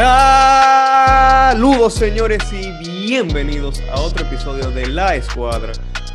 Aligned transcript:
Saludos 0.00 1.94
señores 1.94 2.40
y 2.52 2.70
bienvenidos 3.08 3.82
a 3.90 4.00
otro 4.00 4.24
episodio 4.24 4.70
de 4.70 4.86
La 4.86 5.16
Escuadra. 5.16 5.72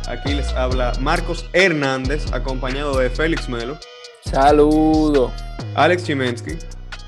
Aquí 0.08 0.32
les 0.32 0.48
habla 0.54 0.94
Marcos 1.00 1.44
Hernández, 1.52 2.32
acompañado 2.32 2.96
de 2.98 3.10
Félix 3.10 3.46
Melo. 3.46 3.76
Saludo. 4.22 5.30
Alex 5.74 6.04
Chimensky. 6.04 6.52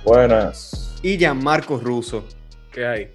Buenas. 0.04 0.94
Y 1.02 1.16
Marcos 1.29 1.82
Russo. 1.82 2.22
¿Qué 2.70 2.84
hay? 2.86 3.11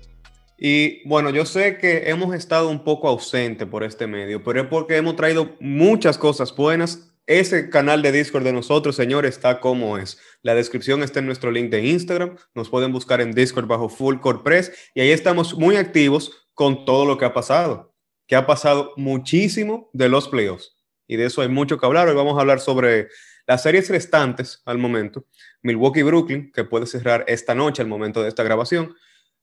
Y 0.58 1.08
bueno, 1.08 1.30
yo 1.30 1.46
sé 1.46 1.78
que 1.78 2.10
hemos 2.10 2.34
estado 2.34 2.68
un 2.68 2.84
poco 2.84 3.10
ausente 3.10 3.68
por 3.68 3.84
este 3.84 4.08
medio, 4.08 4.44
pero 4.44 4.62
es 4.62 4.68
porque 4.70 4.98
hemos 4.98 5.16
traído 5.16 5.52
muchas 5.60 6.18
cosas 6.18 6.56
buenas 6.56 7.11
ese 7.28 7.70
canal 7.70 8.02
de 8.02 8.12
Discord 8.12 8.44
de 8.44 8.54
nosotros, 8.54 8.96
señores, 8.96 9.36
está 9.36 9.60
como 9.60 9.98
es. 9.98 10.20
La 10.42 10.56
descripción 10.56 11.04
está 11.04 11.20
en 11.20 11.28
nuestro 11.28 11.52
link 11.52 11.70
de 11.70 11.86
Instagram. 11.86 12.38
Nos 12.54 12.70
pueden 12.70 12.92
buscar 12.92 13.22
en 13.22 13.32
Discord 13.32 13.68
bajo 13.68 13.90
Full 13.90 14.20
Core 14.20 14.40
Press 14.44 14.72
y 14.94 15.02
ahí 15.02 15.12
estamos 15.12 15.56
muy 15.56 15.76
activos 15.76 16.48
con 16.54 16.86
todo 16.86 17.06
lo 17.06 17.18
que 17.18 17.26
ha 17.26 17.34
pasado. 17.34 17.94
Que 18.28 18.36
ha 18.36 18.46
pasado 18.46 18.94
muchísimo 18.98 19.90
de 19.94 20.10
los 20.10 20.28
playoffs 20.28 20.76
y 21.12 21.18
de 21.18 21.26
eso 21.26 21.42
hay 21.42 21.50
mucho 21.50 21.78
que 21.78 21.86
hablar. 21.86 22.08
Hoy 22.08 22.16
vamos 22.16 22.38
a 22.38 22.40
hablar 22.42 22.62
sobre 22.62 23.10
las 23.46 23.64
series 23.64 23.90
restantes 23.90 24.62
al 24.64 24.78
momento. 24.78 25.26
Milwaukee-Brooklyn, 25.62 26.54
que 26.54 26.64
puede 26.64 26.86
cerrar 26.86 27.26
esta 27.28 27.54
noche 27.54 27.82
al 27.82 27.90
momento 27.90 28.24
de 28.24 28.30
esta 28.30 28.44
grabación. 28.44 28.96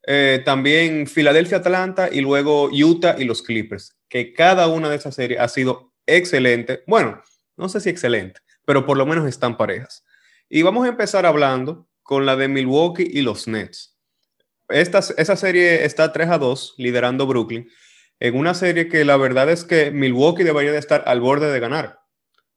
Eh, 0.07 0.41
también 0.47 1.07
Filadelfia-Atlanta 1.07 2.09
y 2.11 2.23
luego 2.23 2.71
Utah 2.73 3.17
y 3.19 3.25
los 3.25 3.43
Clippers, 3.43 3.99
que 4.09 4.33
cada 4.33 4.67
una 4.69 4.89
de 4.89 4.97
esas 4.97 5.15
series 5.15 5.41
ha 5.41 5.49
sido 5.49 5.93
excelente. 6.07 6.85
Bueno, 6.87 7.21
no 7.59 7.69
sé 7.69 7.81
si 7.81 7.91
excelente, 7.91 8.41
pero 8.65 8.87
por 8.87 8.97
lo 8.97 9.05
menos 9.05 9.27
están 9.27 9.57
parejas. 9.57 10.05
Y 10.49 10.63
vamos 10.63 10.87
a 10.87 10.89
empezar 10.89 11.27
hablando 11.27 11.89
con 12.03 12.25
la 12.25 12.37
de 12.37 12.49
Milwaukee 12.49 13.09
y 13.11 13.21
los 13.21 13.49
Nets. 13.49 13.99
Esta, 14.69 14.99
esa 14.99 15.37
serie 15.37 15.85
está 15.85 16.13
3 16.13 16.31
a 16.31 16.39
2, 16.39 16.75
liderando 16.79 17.27
Brooklyn, 17.27 17.69
en 18.21 18.37
una 18.37 18.55
serie 18.55 18.89
que 18.89 19.05
la 19.05 19.17
verdad 19.17 19.51
es 19.51 19.65
que 19.65 19.91
Milwaukee 19.91 20.45
debería 20.45 20.73
de 20.73 20.79
estar 20.79 21.05
al 21.07 21.21
borde 21.21 21.51
de 21.53 21.61
ganar. 21.61 22.01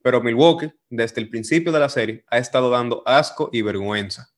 Pero 0.03 0.21
Milwaukee, 0.21 0.71
desde 0.89 1.21
el 1.21 1.29
principio 1.29 1.71
de 1.71 1.79
la 1.79 1.89
serie, 1.89 2.23
ha 2.27 2.37
estado 2.37 2.69
dando 2.69 3.03
asco 3.05 3.49
y 3.51 3.61
vergüenza. 3.61 4.29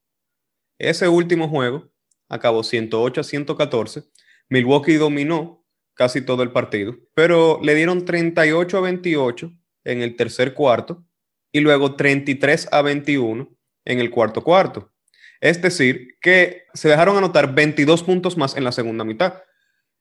Ese 0.77 1.07
último 1.07 1.47
juego 1.47 1.89
acabó 2.27 2.63
108 2.63 3.21
a 3.21 3.23
114. 3.23 4.03
Milwaukee 4.49 4.95
dominó 4.95 5.65
casi 5.93 6.21
todo 6.21 6.43
el 6.43 6.51
partido, 6.51 6.95
pero 7.13 7.59
le 7.61 7.75
dieron 7.75 8.03
38 8.03 8.77
a 8.77 8.81
28 8.81 9.51
en 9.83 10.01
el 10.01 10.15
tercer 10.15 10.53
cuarto 10.53 11.05
y 11.51 11.59
luego 11.59 11.95
33 11.95 12.69
a 12.71 12.81
21 12.81 13.55
en 13.85 13.99
el 13.99 14.09
cuarto 14.09 14.43
cuarto. 14.43 14.91
Es 15.39 15.61
decir, 15.61 16.17
que 16.21 16.63
se 16.73 16.89
dejaron 16.89 17.17
anotar 17.17 17.53
22 17.53 18.03
puntos 18.03 18.37
más 18.37 18.55
en 18.55 18.63
la 18.63 18.71
segunda 18.71 19.03
mitad. 19.03 19.41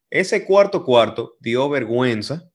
Ese 0.09 0.45
cuarto 0.45 0.85
cuarto 0.85 1.37
dio 1.41 1.69
vergüenza. 1.69 2.49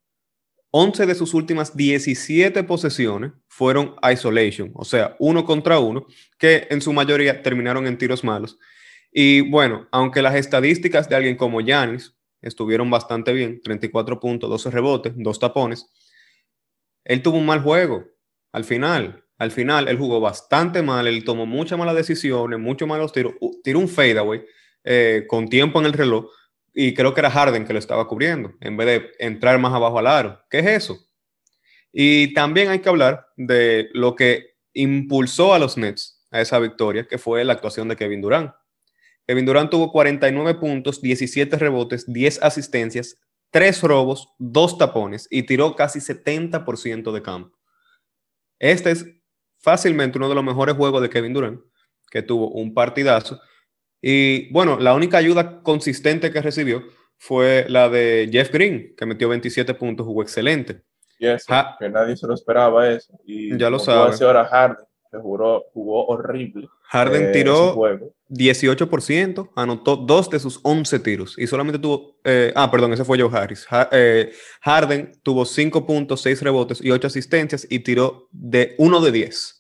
11 0.72 1.06
de 1.06 1.16
sus 1.16 1.34
últimas 1.34 1.76
17 1.76 2.64
posesiones 2.64 3.32
fueron 3.48 3.96
isolation, 4.12 4.72
o 4.76 4.84
sea, 4.86 5.16
uno 5.18 5.46
contra 5.46 5.80
uno, 5.80 6.06
que 6.38 6.68
en 6.70 6.82
su 6.82 6.94
mayoría 6.94 7.42
terminaron 7.42 7.88
en 7.88 7.98
tiros 7.98 8.24
malos. 8.24 8.60
Y 9.12 9.42
bueno, 9.50 9.88
aunque 9.92 10.22
las 10.22 10.36
estadísticas 10.36 11.10
de 11.10 11.16
alguien 11.16 11.38
como 11.38 11.62
Yanis 11.62 12.16
estuvieron 12.42 12.90
bastante 12.90 13.34
bien, 13.34 13.62
34 13.62 14.20
puntos, 14.20 14.50
12 14.50 14.72
rebotes, 14.72 15.14
dos 15.16 15.40
tapones, 15.40 15.88
él 17.08 17.22
tuvo 17.22 17.38
un 17.38 17.46
mal 17.46 17.62
juego 17.62 18.06
al 18.52 18.66
final. 18.66 19.24
Al 19.38 19.52
final, 19.52 19.88
él 19.88 19.98
jugó 19.98 20.20
bastante 20.20 20.82
mal, 20.82 21.08
él 21.08 21.24
tomó 21.24 21.46
muchas 21.46 21.80
malas 21.80 21.96
decisiones, 21.96 22.60
muchos 22.60 22.88
malos 22.88 23.14
tiros. 23.14 23.34
Tiró 23.64 23.80
un 23.80 23.88
fadeaway 23.88 24.44
eh, 24.84 25.24
con 25.28 25.48
tiempo 25.48 25.80
en 25.80 25.86
el 25.86 25.94
reloj 25.94 26.26
y 26.74 26.94
creo 26.94 27.14
que 27.14 27.22
era 27.22 27.32
Harden 27.32 27.66
que 27.66 27.72
lo 27.72 27.80
estaba 27.80 28.08
cubriendo 28.08 28.54
en 28.60 28.76
vez 28.76 28.88
de 28.88 29.12
entrar 29.20 29.58
más 29.58 29.74
abajo 29.74 30.00
al 30.00 30.08
aro. 30.08 30.42
¿Qué 30.50 30.60
es 30.60 30.68
eso? 30.68 30.98
Y 31.94 32.34
también 32.34 32.70
hay 32.70 32.80
que 32.80 32.90
hablar 32.90 33.28
de 33.38 33.90
lo 33.94 34.16
que 34.16 34.58
impulsó 34.74 35.54
a 35.54 35.60
los 35.60 35.78
Nets 35.78 36.26
a 36.30 36.42
esa 36.42 36.60
victoria, 36.60 37.08
que 37.08 37.18
fue 37.18 37.46
la 37.46 37.54
actuación 37.54 37.88
de 37.88 37.96
Kevin 37.96 38.22
Durant. 38.22 38.52
Kevin 39.26 39.46
Durant 39.46 39.70
tuvo 39.70 39.92
49 39.92 40.56
puntos, 40.56 41.02
17 41.02 41.58
rebotes, 41.58 42.12
10 42.12 42.44
asistencias, 42.44 43.18
tres 43.52 43.82
robos, 43.82 44.30
dos 44.38 44.78
tapones 44.78 45.28
y 45.30 45.44
tiró 45.44 45.76
casi 45.76 46.00
70% 46.00 47.12
de 47.12 47.22
campo. 47.22 47.58
Este 48.60 48.92
es 48.92 49.06
fácilmente 49.60 50.18
uno 50.18 50.30
de 50.30 50.36
los 50.36 50.44
mejores 50.44 50.76
juegos 50.76 51.02
de 51.02 51.10
Kevin 51.10 51.34
Durant, 51.34 51.62
que 52.10 52.22
tuvo 52.22 52.50
un 52.50 52.74
partidazo. 52.74 53.40
Y 54.02 54.52
bueno, 54.52 54.78
la 54.80 54.94
única 54.94 55.18
ayuda 55.18 55.62
consistente 55.62 56.32
que 56.32 56.42
recibió 56.42 56.84
fue 57.18 57.66
la 57.68 57.90
de 57.90 58.30
Jeff 58.32 58.52
Green, 58.52 58.96
que 58.96 59.06
metió 59.06 59.30
27 59.30 59.74
puntos, 59.74 60.06
jugó 60.06 60.22
excelente. 60.22 60.84
que 61.80 61.90
nadie 61.90 62.16
se 62.16 62.28
lo 62.28 62.36
esperaba 62.36 62.90
eso. 62.90 63.14
Y 63.26 63.58
ya 63.58 63.70
lo 63.70 63.80
sabe. 63.80 64.16
Ahora 64.24 64.46
Harden, 64.46 64.86
que 65.12 65.18
jugó, 65.18 65.66
jugó 65.74 66.06
horrible. 66.08 66.68
Harden 66.84 67.30
eh, 67.30 67.32
tiró 67.32 67.76
18%, 68.30 69.52
anotó 69.56 69.96
dos 69.96 70.30
de 70.30 70.40
sus 70.40 70.60
11 70.64 71.00
tiros 71.00 71.36
y 71.38 71.48
solamente 71.48 71.80
tuvo, 71.80 72.18
eh, 72.24 72.52
ah, 72.56 72.70
perdón, 72.70 72.94
ese 72.94 73.06
fue 73.06 73.20
Joe 73.20 73.36
Harris. 73.36 73.66
Eh, 73.92 74.32
Harden 74.62 75.12
tuvo 75.24 75.46
5 75.46 75.86
puntos, 75.86 76.22
6 76.22 76.42
rebotes 76.42 76.84
y 76.84 76.92
8 76.92 77.08
asistencias 77.08 77.68
y 77.70 77.80
tiró 77.80 78.28
de 78.32 78.76
1 78.78 79.02
de 79.02 79.12
10. 79.12 79.58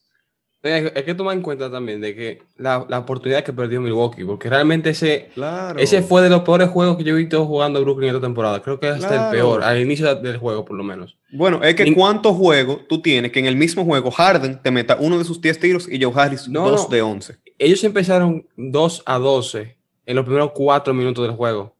Hay 0.63 1.03
que 1.03 1.13
tomar 1.13 1.35
en 1.35 1.43
cuenta 1.43 1.71
también 1.71 2.01
de 2.01 2.15
que 2.15 2.41
la, 2.57 2.85
la 2.89 2.99
oportunidad 2.99 3.43
que 3.43 3.53
perdió 3.53 3.79
Milwaukee, 3.79 4.25
porque 4.25 4.49
realmente 4.49 4.89
ese, 4.89 5.29
ese 5.77 6.01
fue 6.01 6.21
de 6.21 6.29
los 6.29 6.41
peores 6.41 6.69
juegos 6.69 6.97
que 6.97 7.03
yo 7.03 7.13
he 7.13 7.17
visto 7.17 7.45
jugando 7.45 7.79
Brooklyn 7.81 8.09
esta 8.09 8.21
temporada. 8.21 8.61
Creo 8.61 8.79
que 8.79 8.89
es 8.89 8.95
hasta 8.95 9.27
el 9.27 9.31
peor, 9.31 9.63
al 9.63 9.79
inicio 9.79 10.13
del 10.15 10.37
juego 10.37 10.65
por 10.65 10.75
lo 10.75 10.83
menos. 10.83 11.17
Bueno, 11.31 11.61
es 11.63 11.75
que 11.75 11.93
cuántos 11.93 12.35
juegos 12.35 12.81
tú 12.89 13.01
tienes 13.01 13.31
que 13.31 13.39
en 13.39 13.45
el 13.45 13.55
mismo 13.55 13.85
juego 13.85 14.09
Harden 14.11 14.61
te 14.61 14.71
meta 14.71 14.97
uno 14.99 15.17
de 15.17 15.23
sus 15.23 15.39
10 15.39 15.59
tiros 15.59 15.87
y 15.89 16.01
Joe 16.01 16.13
Harris 16.15 16.51
2 16.51 16.89
de 16.89 17.01
11. 17.01 17.37
Ellos 17.59 17.83
empezaron 17.83 18.47
2 18.55 19.03
a 19.05 19.17
12 19.17 19.77
en 20.05 20.15
los 20.15 20.25
primeros 20.25 20.51
4 20.53 20.93
minutos 20.93 21.25
del 21.25 21.35
juego. 21.35 21.75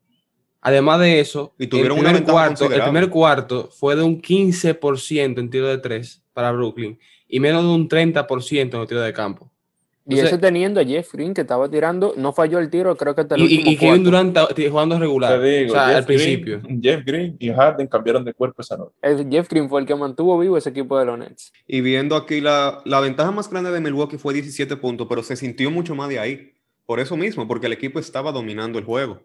Además 0.62 1.00
de 1.00 1.20
eso, 1.20 1.54
y 1.58 1.68
tuvieron 1.68 1.98
el, 2.00 2.04
primer 2.04 2.24
cuarto, 2.24 2.72
el 2.72 2.82
primer 2.82 3.10
cuarto 3.10 3.70
fue 3.72 3.96
de 3.96 4.04
un 4.04 4.22
15% 4.22 5.40
en 5.40 5.50
tiro 5.50 5.68
de 5.68 5.78
3 5.78 6.24
para 6.34 6.52
Brooklyn 6.52 7.00
y 7.28 7.40
menos 7.40 7.64
de 7.64 7.70
un 7.70 7.88
30% 7.88 8.74
en 8.74 8.82
el 8.82 8.88
tiro 8.88 9.02
de 9.02 9.14
campo. 9.14 9.52
Y 10.10 10.20
ese 10.20 10.38
teniendo 10.38 10.80
a 10.80 10.86
Jeff 10.86 11.12
Green 11.14 11.34
que 11.34 11.42
estaba 11.42 11.70
tirando, 11.70 12.14
no 12.18 12.32
falló 12.34 12.60
el 12.60 12.70
tiro, 12.70 12.96
creo 12.96 13.14
que 13.14 13.22
hasta 13.22 13.36
el 13.36 13.42
Y, 13.42 13.70
y 13.70 13.78
Kevin 13.78 14.04
Durant 14.04 14.38
jugando 14.70 14.98
regular. 15.00 15.40
o 15.40 15.70
sea, 15.70 15.98
al 15.98 16.06
principio. 16.06 16.62
Jeff 16.82 17.04
Green 17.06 17.36
y 17.40 17.50
Harden 17.52 17.88
cambiaron 17.88 18.24
de 18.24 18.34
cuerpo 18.34 18.62
esa 18.62 18.78
noche. 18.78 18.96
Jeff 19.30 19.50
Green 19.50 19.70
fue 19.70 19.82
el 19.82 19.88
que 19.88 19.96
mantuvo 19.96 20.38
vivo 20.40 20.58
ese 20.58 20.70
equipo 20.70 20.98
de 20.98 21.06
los 21.06 21.20
Nets. 21.20 21.52
Y 21.68 21.82
viendo 21.82 22.16
aquí 22.16 22.42
la, 22.42 22.82
la 22.86 23.00
ventaja 23.00 23.32
más 23.32 23.50
grande 23.50 23.72
de 23.72 23.80
Milwaukee 23.80 24.18
fue 24.18 24.34
17 24.34 24.78
puntos, 24.78 25.08
pero 25.10 25.24
se 25.24 25.36
sintió 25.36 25.72
mucho 25.72 25.96
más 25.96 26.10
de 26.10 26.20
ahí. 26.20 26.54
Por 26.86 27.00
eso 27.00 27.18
mismo, 27.18 27.48
porque 27.48 27.68
el 27.68 27.74
equipo 27.74 28.00
estaba 28.00 28.32
dominando 28.32 28.80
el 28.80 28.86
juego. 28.86 29.22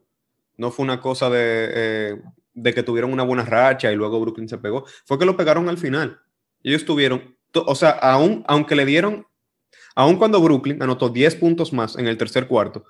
No 0.57 0.71
fue 0.71 0.85
una 0.85 1.01
cosa 1.01 1.31
de, 1.31 1.71
eh, 1.75 2.23
de 2.55 2.75
que 2.75 2.83
tuvieron 2.83 3.13
una 3.13 3.23
buena 3.23 3.45
racha 3.45 3.93
y 3.93 3.97
luego 3.97 4.21
Brooklyn 4.21 4.49
se 4.49 4.59
pegó. 4.59 4.85
Fue 5.05 5.19
que 5.19 5.25
lo 5.25 5.37
pegaron 5.37 5.69
al 5.69 5.79
final. 5.79 6.19
Ellos 6.65 6.85
tuvieron 6.85 7.37
o 7.55 7.75
sea, 7.75 7.91
aún, 7.91 8.45
aunque 8.47 8.77
le 8.77 8.87
dieron, 8.87 9.27
aún 9.95 10.17
cuando 10.17 10.41
Brooklyn 10.41 10.83
anotó 10.83 11.09
10 11.09 11.37
puntos 11.37 11.73
más 11.73 11.97
en 11.97 12.07
el 12.07 12.17
tercer 12.17 12.47
cuarto, 12.47 12.85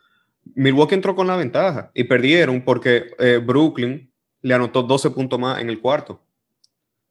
Milwaukee 0.54 0.94
entró 0.94 1.14
con 1.14 1.26
la 1.26 1.36
ventaja 1.36 1.90
y 1.94 2.04
perdieron 2.04 2.62
porque 2.64 3.06
eh, 3.18 3.40
Brooklyn 3.44 4.12
le 4.40 4.54
anotó 4.54 4.82
12 4.82 5.10
puntos 5.10 5.38
más 5.38 5.60
en 5.60 5.68
el 5.68 5.80
cuarto. 5.80 6.20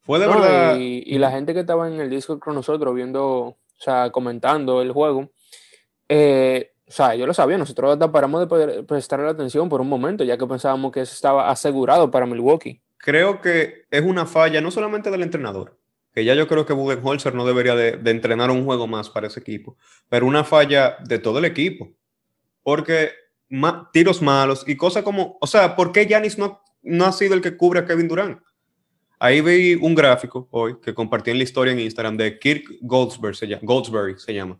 Fue 0.01 0.19
de 0.19 0.27
verdad. 0.27 0.77
Y, 0.79 1.17
la 1.17 1.31
gente 1.31 1.53
que 1.53 1.61
estaba 1.61 1.87
en 1.87 1.99
el 1.99 2.09
Discord 2.09 2.39
con 2.39 2.55
nosotros 2.55 2.93
viendo, 2.93 3.23
o 3.23 3.57
sea, 3.77 4.09
comentando 4.11 4.81
el 4.81 4.91
juego, 4.91 5.31
eh, 6.09 6.71
o 6.87 6.91
sea, 6.91 7.15
yo 7.15 7.25
lo 7.25 7.33
sabía, 7.33 7.57
nosotros 7.57 7.93
hasta 7.93 8.11
paramos 8.11 8.41
de 8.41 8.47
poder 8.47 8.85
prestarle 8.85 9.29
atención 9.29 9.69
por 9.69 9.79
un 9.79 9.87
momento, 9.87 10.23
ya 10.23 10.37
que 10.37 10.45
pensábamos 10.45 10.91
que 10.91 11.01
eso 11.01 11.13
estaba 11.13 11.49
asegurado 11.49 12.11
para 12.11 12.25
Milwaukee. 12.25 12.81
Creo 12.97 13.39
que 13.39 13.85
es 13.89 14.01
una 14.01 14.25
falla 14.25 14.59
no 14.59 14.71
solamente 14.71 15.09
del 15.09 15.23
entrenador, 15.23 15.77
que 16.13 16.25
ya 16.25 16.35
yo 16.35 16.47
creo 16.47 16.65
que 16.65 16.73
Budenholzer 16.73 17.33
no 17.33 17.45
debería 17.45 17.75
de, 17.75 17.99
entrenar 18.09 18.51
un 18.51 18.65
juego 18.65 18.87
más 18.87 19.09
para 19.09 19.27
ese 19.27 19.39
equipo, 19.39 19.77
pero 20.09 20.25
una 20.25 20.43
falla 20.43 20.97
de 21.05 21.19
todo 21.19 21.39
el 21.39 21.45
equipo, 21.45 21.91
porque 22.63 23.11
tiros 23.91 24.21
malos 24.21 24.63
y 24.67 24.75
cosas 24.75 25.03
como, 25.03 25.37
o 25.41 25.47
sea, 25.47 25.75
¿por 25.75 25.91
qué 25.91 26.05
Yanis 26.05 26.37
no, 26.37 26.61
no 26.81 27.05
ha 27.05 27.11
sido 27.11 27.33
el 27.33 27.41
que 27.41 27.57
cubre 27.57 27.79
a 27.79 27.85
Kevin 27.85 28.07
Durant? 28.07 28.41
Ahí 29.19 29.41
vi 29.41 29.75
un 29.75 29.93
gráfico 29.93 30.47
hoy 30.51 30.77
que 30.81 30.93
compartí 30.93 31.29
en 31.31 31.37
la 31.37 31.43
historia 31.43 31.73
en 31.73 31.79
Instagram 31.79 32.17
de 32.17 32.39
Kirk 32.39 32.63
llama, 33.47 33.61
Goldsberry 33.63 34.17
se 34.17 34.33
llama. 34.33 34.59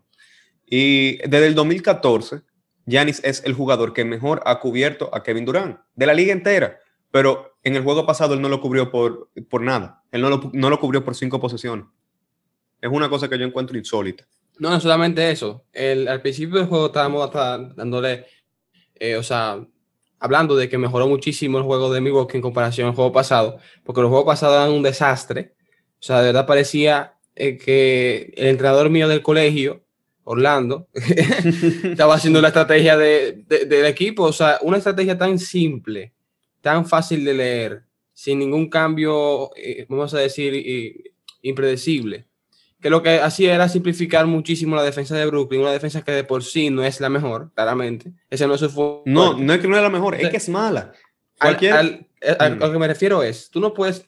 Y 0.64 1.16
desde 1.28 1.48
el 1.48 1.54
2014, 1.54 2.42
Yanis 2.86 3.20
es 3.24 3.42
el 3.44 3.54
jugador 3.54 3.92
que 3.92 4.04
mejor 4.04 4.40
ha 4.46 4.60
cubierto 4.60 5.10
a 5.12 5.22
Kevin 5.22 5.44
Durant, 5.44 5.78
de 5.94 6.06
la 6.06 6.14
liga 6.14 6.32
entera. 6.32 6.78
Pero 7.12 7.56
en 7.62 7.76
el 7.76 7.84
juego 7.84 8.04
pasado 8.04 8.34
él 8.34 8.42
no 8.42 8.48
lo 8.48 8.60
cubrió 8.60 8.90
por, 8.90 9.30
por 9.48 9.62
nada. 9.62 10.02
Él 10.10 10.20
no 10.20 10.30
lo, 10.30 10.50
no 10.52 10.70
lo 10.70 10.80
cubrió 10.80 11.04
por 11.04 11.14
cinco 11.14 11.38
posesiones. 11.38 11.86
Es 12.80 12.90
una 12.90 13.08
cosa 13.08 13.28
que 13.28 13.38
yo 13.38 13.44
encuentro 13.44 13.78
insólita. 13.78 14.26
No, 14.58 14.70
no 14.70 14.80
solamente 14.80 15.30
eso. 15.30 15.64
El, 15.72 16.08
al 16.08 16.20
principio 16.20 16.58
del 16.58 16.66
juego 16.66 16.86
estábamos 16.86 17.30
dándole 17.76 18.26
eh, 19.04 19.16
o 19.16 19.22
sea, 19.24 19.58
hablando 20.20 20.54
de 20.54 20.68
que 20.68 20.78
mejoró 20.78 21.08
muchísimo 21.08 21.58
el 21.58 21.64
juego 21.64 21.92
de 21.92 22.00
Milwaukee 22.00 22.36
en 22.36 22.42
comparación 22.42 22.86
al 22.86 22.94
juego 22.94 23.10
pasado, 23.10 23.58
porque 23.82 24.00
el 24.00 24.06
juego 24.06 24.24
pasado 24.24 24.54
era 24.54 24.70
un 24.70 24.84
desastre. 24.84 25.54
O 25.94 26.04
sea, 26.04 26.20
de 26.20 26.26
verdad 26.26 26.46
parecía 26.46 27.14
eh, 27.34 27.58
que 27.58 28.32
el 28.36 28.46
entrenador 28.46 28.90
mío 28.90 29.08
del 29.08 29.20
colegio, 29.20 29.82
Orlando, 30.22 30.86
estaba 31.82 32.14
haciendo 32.14 32.40
la 32.40 32.48
estrategia 32.48 32.96
de, 32.96 33.44
del 33.48 33.86
equipo. 33.86 34.22
O 34.22 34.32
sea, 34.32 34.58
una 34.62 34.76
estrategia 34.76 35.18
tan 35.18 35.36
simple, 35.40 36.12
tan 36.62 36.86
fácil 36.86 37.24
de 37.24 37.34
leer, 37.34 37.82
sin 38.14 38.38
ningún 38.38 38.70
cambio, 38.70 39.50
eh, 39.56 39.84
vamos 39.88 40.14
a 40.14 40.18
decir, 40.18 41.12
impredecible 41.42 42.26
que 42.80 42.90
lo 42.90 43.00
que 43.00 43.20
hacía 43.20 43.54
era 43.54 43.68
simplificar 43.68 44.26
muchísimo 44.26 44.74
la 44.74 44.82
defensa 44.82 45.16
de 45.16 45.24
Brooklyn, 45.26 45.60
una 45.60 45.70
defensa 45.70 46.02
que 46.02 46.10
de 46.10 46.24
por 46.24 46.42
sí 46.42 46.68
no 46.68 46.82
es 46.82 47.00
la 47.00 47.08
mejor, 47.08 47.52
claramente. 47.54 48.12
Ese 48.28 48.48
no 48.48 48.54
es 48.54 48.60
su 48.60 49.02
No, 49.06 49.38
no 49.38 49.52
es 49.52 49.60
que 49.60 49.68
no 49.68 49.76
es 49.76 49.82
la 49.82 49.88
mejor, 49.88 50.16
es 50.16 50.28
que 50.28 50.38
es 50.38 50.48
mala. 50.48 50.92
Cualquier... 51.38 52.08
Eh, 52.20 52.36
a 52.38 52.48
lo 52.48 52.72
que 52.72 52.78
me 52.78 52.88
refiero 52.88 53.22
es, 53.22 53.50
tú 53.50 53.60
no 53.60 53.72
puedes 53.72 54.04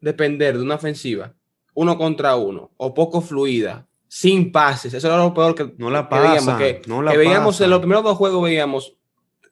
depender 0.00 0.56
de 0.56 0.62
una 0.62 0.74
ofensiva 0.76 1.34
uno 1.74 1.96
contra 1.96 2.36
uno 2.36 2.72
o 2.76 2.92
poco 2.92 3.20
fluida, 3.20 3.86
sin 4.08 4.52
pases. 4.52 4.92
Eso 4.92 5.06
era 5.06 5.16
lo 5.16 5.32
peor 5.32 5.54
que, 5.54 5.72
no 5.78 5.90
la 5.90 6.02
veíamos. 6.02 6.58
Que, 6.58 6.82
veíamos 7.16 7.60
en 7.60 7.70
los 7.70 7.78
primeros 7.78 8.04
dos 8.04 8.18
juegos, 8.18 8.42
veíamos 8.42 8.96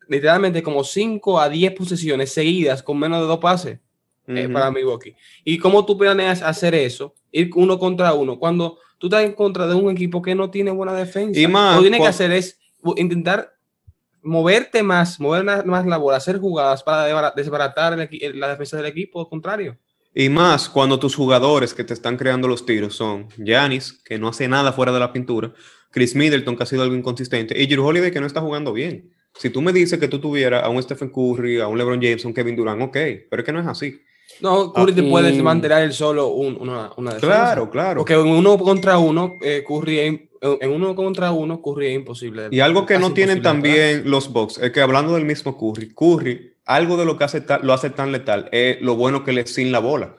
literalmente 0.08 0.62
como 0.62 0.84
5 0.84 1.40
a 1.40 1.48
10 1.48 1.74
posesiones 1.74 2.32
seguidas 2.32 2.82
con 2.82 2.98
menos 2.98 3.20
de 3.20 3.26
dos 3.26 3.38
pases 3.38 3.78
uh 4.26 4.52
para 4.52 4.70
Milwaukee. 4.70 5.16
¿Y 5.42 5.58
cómo 5.58 5.86
tú 5.86 5.96
planeas 5.96 6.42
hacer 6.42 6.74
eso? 6.74 7.14
Ir 7.32 7.50
uno 7.54 7.78
contra 7.78 8.12
uno, 8.12 8.38
cuando 8.38 8.78
tú 8.98 9.06
estás 9.06 9.24
en 9.24 9.32
contra 9.32 9.66
de 9.66 9.74
un 9.74 9.90
equipo 9.90 10.20
que 10.20 10.34
no 10.34 10.50
tiene 10.50 10.70
buena 10.70 10.92
defensa. 10.92 11.40
Y 11.40 11.46
más, 11.46 11.76
lo 11.76 11.82
que 11.82 11.88
tienes 11.88 12.02
que 12.02 12.08
hacer 12.08 12.32
es 12.32 12.58
intentar 12.96 13.54
moverte 14.22 14.82
más, 14.82 15.18
mover 15.18 15.44
más 15.64 15.86
la 15.86 15.96
bola, 15.96 16.18
hacer 16.18 16.38
jugadas 16.38 16.82
para 16.82 17.32
desbaratar 17.34 17.96
la 17.96 18.48
defensa 18.48 18.76
del 18.76 18.86
equipo 18.86 19.28
contrario. 19.28 19.78
Y 20.14 20.28
más 20.28 20.68
cuando 20.68 20.98
tus 20.98 21.14
jugadores 21.14 21.72
que 21.72 21.84
te 21.84 21.94
están 21.94 22.16
creando 22.16 22.48
los 22.48 22.66
tiros 22.66 22.96
son 22.96 23.28
Giannis, 23.38 23.92
que 23.92 24.18
no 24.18 24.28
hace 24.28 24.48
nada 24.48 24.72
fuera 24.72 24.92
de 24.92 25.00
la 25.00 25.12
pintura, 25.12 25.52
Chris 25.90 26.14
Middleton, 26.14 26.56
que 26.56 26.62
ha 26.64 26.66
sido 26.66 26.82
algo 26.82 26.94
inconsistente, 26.94 27.60
y 27.60 27.66
Drew 27.66 27.86
Holiday, 27.86 28.10
que 28.10 28.20
no 28.20 28.26
está 28.26 28.40
jugando 28.40 28.72
bien. 28.72 29.12
Si 29.38 29.50
tú 29.50 29.62
me 29.62 29.72
dices 29.72 29.98
que 29.98 30.08
tú 30.08 30.18
tuvieras 30.18 30.64
a 30.64 30.68
un 30.68 30.82
Stephen 30.82 31.10
Curry, 31.10 31.60
a 31.60 31.68
un 31.68 31.78
LeBron 31.78 32.00
James, 32.02 32.24
a 32.24 32.28
un 32.28 32.34
Kevin 32.34 32.56
Durant, 32.56 32.82
ok, 32.82 32.96
pero 33.30 33.42
es 33.42 33.44
que 33.44 33.52
no 33.52 33.60
es 33.60 33.66
así. 33.66 34.00
No, 34.40 34.72
Curry 34.72 34.92
te 34.92 35.02
puede 35.02 35.42
mantener 35.42 35.82
el 35.82 35.92
solo 35.92 36.28
una, 36.28 36.90
una 36.96 37.14
defensa. 37.14 37.36
Claro, 37.36 37.70
claro. 37.70 38.00
Porque 38.00 38.14
en 38.14 38.26
uno 38.26 38.58
contra 38.58 38.98
uno, 38.98 39.32
eh, 39.42 39.64
Curry 39.66 40.28
en 40.40 40.70
uno 40.70 40.94
contra 40.94 41.32
uno, 41.32 41.60
Curry 41.60 41.88
es 41.88 41.94
imposible. 41.96 42.48
Y 42.50 42.60
algo 42.60 42.86
que 42.86 42.98
no 42.98 43.12
tienen 43.12 43.42
también 43.42 44.08
los 44.10 44.32
Bucks 44.32 44.58
es 44.58 44.70
que 44.70 44.80
hablando 44.80 45.14
del 45.14 45.24
mismo 45.24 45.56
Curry, 45.56 45.92
Curry, 45.94 46.54
algo 46.64 46.96
de 46.96 47.04
lo 47.04 47.16
que 47.16 47.24
hace 47.24 47.42
lo 47.62 47.72
hace 47.72 47.90
tan 47.90 48.12
letal 48.12 48.48
es 48.52 48.80
lo 48.80 48.94
bueno 48.94 49.24
que 49.24 49.32
le 49.32 49.46
sin 49.46 49.72
la 49.72 49.78
bola. 49.78 50.16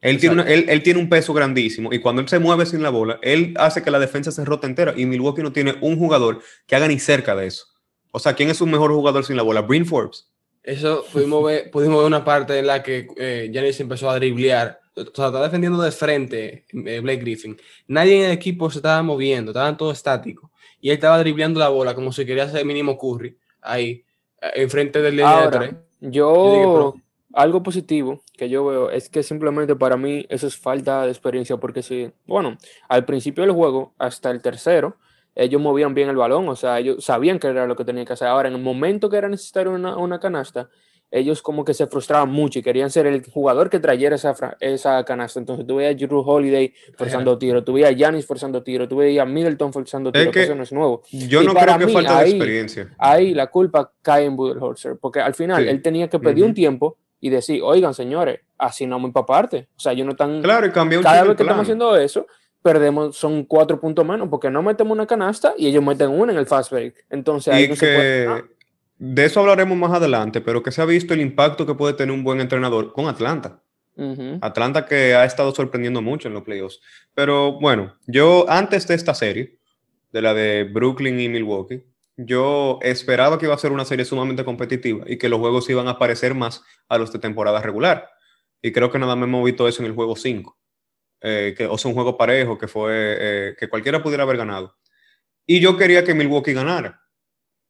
Él 0.00 0.18
tiene, 0.18 0.42
él, 0.50 0.64
él 0.68 0.82
tiene, 0.82 0.98
un 0.98 1.10
peso 1.10 1.34
grandísimo 1.34 1.92
y 1.92 1.98
cuando 1.98 2.22
él 2.22 2.28
se 2.28 2.38
mueve 2.38 2.64
sin 2.64 2.82
la 2.82 2.88
bola, 2.88 3.18
él 3.20 3.52
hace 3.58 3.82
que 3.82 3.90
la 3.90 3.98
defensa 3.98 4.32
se 4.32 4.46
rota 4.46 4.66
entera 4.66 4.94
y 4.96 5.04
Milwaukee 5.04 5.42
no 5.42 5.52
tiene 5.52 5.74
un 5.82 5.98
jugador 5.98 6.40
que 6.66 6.74
haga 6.74 6.88
ni 6.88 6.98
cerca 6.98 7.36
de 7.36 7.48
eso. 7.48 7.66
O 8.12 8.18
sea, 8.18 8.34
¿quién 8.34 8.50
es 8.50 8.60
un 8.60 8.70
mejor 8.70 8.92
jugador 8.92 9.24
sin 9.24 9.36
la 9.36 9.42
bola? 9.42 9.62
Bryn 9.62 9.86
Forbes. 9.86 10.28
Eso 10.62 11.04
pudimos 11.12 11.44
ver, 11.44 11.70
pudimos 11.70 11.98
ver 11.98 12.06
una 12.06 12.24
parte 12.24 12.58
en 12.58 12.66
la 12.66 12.82
que 12.82 13.08
eh, 13.16 13.74
empezó 13.78 14.10
a 14.10 14.16
driblear. 14.16 14.80
O 14.94 15.02
sea, 15.02 15.26
estaba 15.26 15.44
defendiendo 15.44 15.80
de 15.80 15.92
frente 15.92 16.64
eh, 16.72 17.00
Blake 17.00 17.20
Griffin. 17.20 17.56
Nadie 17.86 18.18
en 18.18 18.26
el 18.26 18.32
equipo 18.32 18.70
se 18.70 18.78
estaba 18.78 19.02
moviendo, 19.02 19.52
estaban 19.52 19.76
todos 19.76 19.96
estáticos. 19.96 20.50
Y 20.80 20.90
él 20.90 20.94
estaba 20.94 21.18
dribleando 21.18 21.60
la 21.60 21.68
bola 21.68 21.94
como 21.94 22.12
si 22.12 22.26
quería 22.26 22.44
hacer 22.44 22.64
mínimo 22.64 22.98
curry 22.98 23.36
ahí, 23.62 24.04
eh, 24.40 24.50
enfrente 24.56 25.00
del 25.00 25.16
línea 25.16 25.42
de 25.42 25.58
tres. 25.58 25.74
Yo, 26.00 26.94
algo 27.32 27.62
positivo 27.62 28.22
que 28.36 28.48
yo 28.48 28.64
veo 28.66 28.90
es 28.90 29.08
que 29.08 29.22
simplemente 29.22 29.76
para 29.76 29.96
mí 29.96 30.26
eso 30.28 30.46
es 30.46 30.56
falta 30.56 31.04
de 31.04 31.10
experiencia, 31.10 31.56
porque 31.58 31.82
si, 31.82 32.10
bueno, 32.26 32.56
al 32.88 33.04
principio 33.04 33.44
del 33.44 33.52
juego, 33.52 33.94
hasta 33.98 34.30
el 34.30 34.42
tercero, 34.42 34.96
ellos 35.34 35.60
movían 35.60 35.94
bien 35.94 36.08
el 36.08 36.16
balón, 36.16 36.48
o 36.48 36.56
sea, 36.56 36.78
ellos 36.78 37.04
sabían 37.04 37.38
que 37.38 37.48
era 37.48 37.66
lo 37.66 37.76
que 37.76 37.84
tenían 37.84 38.06
que 38.06 38.12
hacer. 38.12 38.28
Ahora, 38.28 38.48
en 38.48 38.54
el 38.54 38.62
momento 38.62 39.08
que 39.08 39.16
era 39.16 39.28
necesario 39.28 39.72
una, 39.72 39.96
una 39.96 40.18
canasta, 40.18 40.68
ellos 41.10 41.42
como 41.42 41.64
que 41.64 41.74
se 41.74 41.86
frustraban 41.86 42.30
mucho 42.30 42.58
y 42.58 42.62
querían 42.62 42.90
ser 42.90 43.06
el 43.06 43.24
jugador 43.24 43.68
que 43.68 43.80
trayera 43.80 44.16
esa, 44.16 44.34
esa 44.60 45.04
canasta. 45.04 45.40
Entonces 45.40 45.66
tú 45.66 45.76
veías 45.76 45.94
a 45.94 46.06
Drew 46.06 46.20
Holiday 46.20 46.72
forzando 46.96 47.36
tiro, 47.36 47.64
tú 47.64 47.74
veías 47.74 47.90
a 47.90 47.92
Giannis 47.94 48.26
forzando 48.26 48.62
tiro, 48.62 48.88
tú 48.88 48.96
veías 48.96 49.22
a 49.22 49.26
Middleton 49.26 49.72
forzando 49.72 50.12
tiro, 50.12 50.30
que 50.30 50.44
eso 50.44 50.54
no 50.54 50.62
es 50.62 50.72
nuevo. 50.72 51.02
Yo 51.10 51.42
no 51.42 51.54
creo 51.54 51.78
que 51.78 51.88
falta 51.88 52.22
de 52.22 52.30
experiencia. 52.30 52.94
Ahí 52.98 53.34
la 53.34 53.48
culpa 53.48 53.92
cae 54.02 54.24
en 54.24 54.36
Budenholzer, 54.36 54.98
porque 55.00 55.20
al 55.20 55.34
final 55.34 55.68
él 55.68 55.82
tenía 55.82 56.08
que 56.08 56.18
pedir 56.18 56.44
un 56.44 56.54
tiempo 56.54 56.96
y 57.20 57.28
decir, 57.28 57.60
oigan 57.62 57.92
señores, 57.92 58.40
así 58.56 58.86
no 58.86 58.98
muy 58.98 59.10
para 59.10 59.26
parte. 59.26 59.68
O 59.76 59.80
sea, 59.80 59.92
yo 59.92 60.04
no 60.04 60.16
tan... 60.16 60.40
Claro, 60.42 60.66
y 60.66 60.70
cambió 60.70 61.02
Cada 61.02 61.24
vez 61.24 61.36
que 61.36 61.42
estamos 61.42 61.62
haciendo 61.62 61.96
eso, 61.96 62.26
perdemos, 62.62 63.16
son 63.16 63.44
cuatro 63.44 63.80
puntos 63.80 64.06
menos, 64.06 64.28
porque 64.28 64.50
no 64.50 64.62
metemos 64.62 64.92
una 64.92 65.06
canasta 65.06 65.54
y 65.56 65.66
ellos 65.66 65.82
meten 65.82 66.08
una 66.08 66.32
en 66.32 66.38
el 66.38 66.46
fast 66.46 66.70
break. 66.70 67.06
Entonces 67.10 67.52
ahí 67.54 67.68
no 67.68 67.76
se 67.76 67.94
puede, 67.94 68.44
De 68.98 69.24
eso 69.24 69.40
hablaremos 69.40 69.76
más 69.76 69.92
adelante, 69.92 70.40
pero 70.40 70.62
que 70.62 70.72
se 70.72 70.82
ha 70.82 70.84
visto 70.84 71.14
el 71.14 71.20
impacto 71.20 71.66
que 71.66 71.74
puede 71.74 71.94
tener 71.94 72.14
un 72.14 72.24
buen 72.24 72.40
entrenador 72.40 72.92
con 72.92 73.06
Atlanta. 73.06 73.62
Atlanta 74.40 74.86
que 74.86 75.14
ha 75.14 75.26
estado 75.26 75.54
sorprendiendo 75.54 76.00
mucho 76.00 76.28
en 76.28 76.32
los 76.32 76.42
playoffs. 76.42 76.80
Pero 77.12 77.60
bueno, 77.60 77.96
yo 78.06 78.46
antes 78.48 78.88
de 78.88 78.94
esta 78.94 79.12
serie, 79.12 79.58
de 80.12 80.22
la 80.22 80.32
de 80.32 80.64
Brooklyn 80.64 81.20
y 81.20 81.28
Milwaukee, 81.28 81.84
yo 82.16 82.78
esperaba 82.82 83.38
que 83.38 83.46
iba 83.46 83.54
a 83.54 83.58
ser 83.58 83.72
una 83.72 83.84
serie 83.84 84.04
sumamente 84.04 84.44
competitiva 84.44 85.04
y 85.06 85.16
que 85.16 85.28
los 85.28 85.38
juegos 85.38 85.68
iban 85.70 85.88
a 85.88 85.98
parecer 85.98 86.34
más 86.34 86.62
a 86.88 86.98
los 86.98 87.12
de 87.12 87.18
temporada 87.18 87.60
regular. 87.60 88.08
Y 88.62 88.72
creo 88.72 88.90
que 88.90 88.98
nada 88.98 89.16
más 89.16 89.26
hemos 89.26 89.44
visto 89.44 89.66
eso 89.68 89.82
en 89.82 89.88
el 89.88 89.94
juego 89.94 90.16
5. 90.16 90.56
Eh, 91.22 91.54
que, 91.56 91.66
o 91.66 91.76
sea, 91.76 91.88
un 91.90 91.94
juego 91.94 92.16
parejo, 92.16 92.56
que 92.56 92.66
fue 92.66 92.92
eh, 92.92 93.56
que 93.58 93.68
cualquiera 93.68 94.02
pudiera 94.02 94.22
haber 94.22 94.36
ganado. 94.36 94.76
Y 95.46 95.60
yo 95.60 95.76
quería 95.76 96.04
que 96.04 96.14
Milwaukee 96.14 96.52
ganara, 96.52 97.02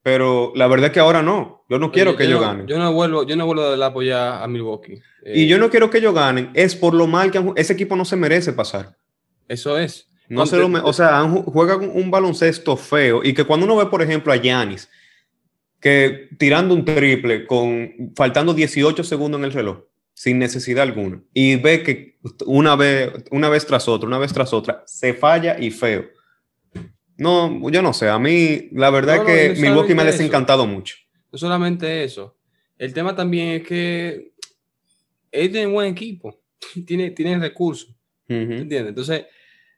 pero 0.03 0.53
la 0.55 0.69
verdad 0.69 0.87
es 0.87 0.93
que 0.93 1.01
ahora 1.01 1.23
no. 1.23 1.65
Yo 1.69 1.79
no 1.79 1.91
quiero 1.91 2.17
que 2.17 2.25
ellos 2.25 2.41
ganen. 2.41 2.67
Yo 2.67 2.79
no 2.79 2.93
vuelvo, 2.93 3.27
yo 3.27 3.37
no 3.37 3.47
vuelvo 3.47 3.63
a 3.63 3.87
apoyar 3.87 4.43
a 4.43 4.47
Milwaukee. 4.47 5.01
y 5.25 5.47
yo 5.47 5.59
no 5.59 5.71
quiero 5.71 5.91
que 5.91 5.99
ellos 5.99 6.15
ganen, 6.15 6.51
es 6.55 6.77
por 6.77 6.95
lo 6.95 7.07
mal 7.07 7.31
que 7.31 7.43
ese 7.57 7.73
equipo 7.73 7.97
no 7.97 8.05
se 8.05 8.17
merece 8.17 8.53
pasar. 8.53 8.97
Eso 9.49 9.79
es. 9.79 10.09
No 10.29 10.47
se 10.47 10.57
lo, 10.57 10.69
o 10.85 10.93
sea, 10.93 11.29
juegan 11.29 11.91
un 11.93 12.09
baloncesto 12.09 12.77
feo 12.77 13.21
y 13.25 13.35
que 13.35 13.43
cuando 13.43 13.67
uno 13.67 13.75
ve, 13.77 13.87
por 13.87 14.01
ejemplo, 14.01 14.33
a 14.33 14.37
Yanis, 14.37 14.89
que 15.81 16.29
tirando 16.39 16.73
un 16.73 16.85
triple 16.85 17.47
con 17.47 18.13
faltando 18.15 18.55
18 18.55 19.03
segundos 19.03 19.41
en 19.41 19.47
el 19.47 19.53
reloj, 19.53 19.79
sin 20.21 20.39
necesidad 20.39 20.83
alguna. 20.83 21.23
Y 21.33 21.57
ve 21.57 21.83
que 21.83 22.19
una 22.45 22.77
vez, 22.77 23.11
una 23.31 23.49
vez 23.49 23.65
tras 23.65 23.89
otra, 23.89 24.07
una 24.07 24.19
vez 24.19 24.35
tras 24.35 24.53
otra, 24.53 24.83
se 24.87 25.15
falla 25.15 25.59
y 25.59 25.71
feo. 25.71 26.11
No, 27.17 27.71
yo 27.71 27.81
no 27.81 27.95
sé. 27.95 28.11
A 28.11 28.19
mí, 28.19 28.69
la 28.73 28.91
verdad 28.91 29.27
es 29.27 29.55
que 29.55 29.63
Milwaukee 29.63 29.95
me 29.95 30.03
ha 30.03 30.05
desencantado 30.05 30.67
mucho. 30.67 30.97
No 31.33 31.39
solamente 31.39 32.05
eso. 32.05 32.37
El 32.77 32.93
tema 32.93 33.17
también 33.17 33.49
es 33.49 33.67
que 33.67 34.35
él 35.33 35.51
tiene 35.53 35.69
un 35.69 35.73
buen 35.73 35.91
equipo. 35.91 36.39
Tiene, 36.87 37.13
tiene 37.13 37.39
recursos. 37.39 37.97
¿Entiendes? 38.29 38.89
Entonces, 38.89 39.25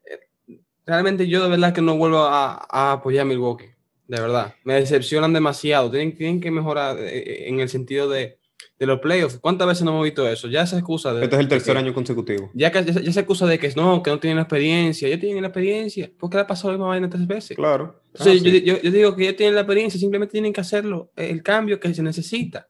eh, 0.04 0.58
realmente 0.84 1.28
yo 1.28 1.44
de 1.44 1.50
verdad 1.50 1.72
que 1.72 1.82
no 1.82 1.96
vuelvo 1.96 2.18
a, 2.18 2.66
a 2.68 2.92
apoyar 2.94 3.22
a 3.22 3.26
Milwaukee. 3.26 3.70
De 4.08 4.20
verdad. 4.20 4.56
Me 4.64 4.74
decepcionan 4.74 5.32
demasiado. 5.32 5.88
Tienen, 5.88 6.16
tienen 6.16 6.40
que 6.40 6.50
mejorar 6.50 6.98
eh, 6.98 7.18
eh, 7.18 7.48
en 7.48 7.60
el 7.60 7.68
sentido 7.68 8.08
de 8.08 8.41
de 8.82 8.86
los 8.86 8.98
playoffs. 8.98 9.38
¿Cuántas 9.38 9.68
veces 9.68 9.84
no 9.84 9.92
hemos 9.92 10.02
visto 10.02 10.28
eso? 10.28 10.48
Ya 10.48 10.66
se 10.66 10.74
excusa 10.74 11.14
de. 11.14 11.22
Este 11.22 11.36
es 11.36 11.40
el 11.40 11.46
tercer 11.46 11.76
año 11.76 11.94
consecutivo. 11.94 12.50
Ya, 12.52 12.72
que, 12.72 12.84
ya, 12.84 13.12
se 13.12 13.20
excusa 13.20 13.46
de 13.46 13.56
que 13.56 13.72
no, 13.76 14.02
que 14.02 14.10
no 14.10 14.18
tienen 14.18 14.38
la 14.38 14.42
experiencia. 14.42 15.08
Ya 15.08 15.20
tienen 15.20 15.40
la 15.40 15.48
experiencia. 15.50 16.10
¿Por 16.18 16.28
qué 16.28 16.38
le 16.38 16.42
ha 16.42 16.46
pasado 16.48 16.70
la 16.70 16.78
misma 16.78 16.88
vaina 16.88 17.08
tres 17.08 17.24
veces? 17.24 17.56
Claro. 17.56 18.02
Ah, 18.18 18.24
yo, 18.24 18.34
yo, 18.34 18.90
digo 18.90 19.14
que 19.14 19.26
ya 19.26 19.36
tienen 19.36 19.54
la 19.54 19.60
experiencia, 19.60 20.00
simplemente 20.00 20.32
tienen 20.32 20.52
que 20.52 20.60
hacerlo, 20.60 21.12
el 21.14 21.44
cambio 21.44 21.78
que 21.78 21.94
se 21.94 22.02
necesita. 22.02 22.68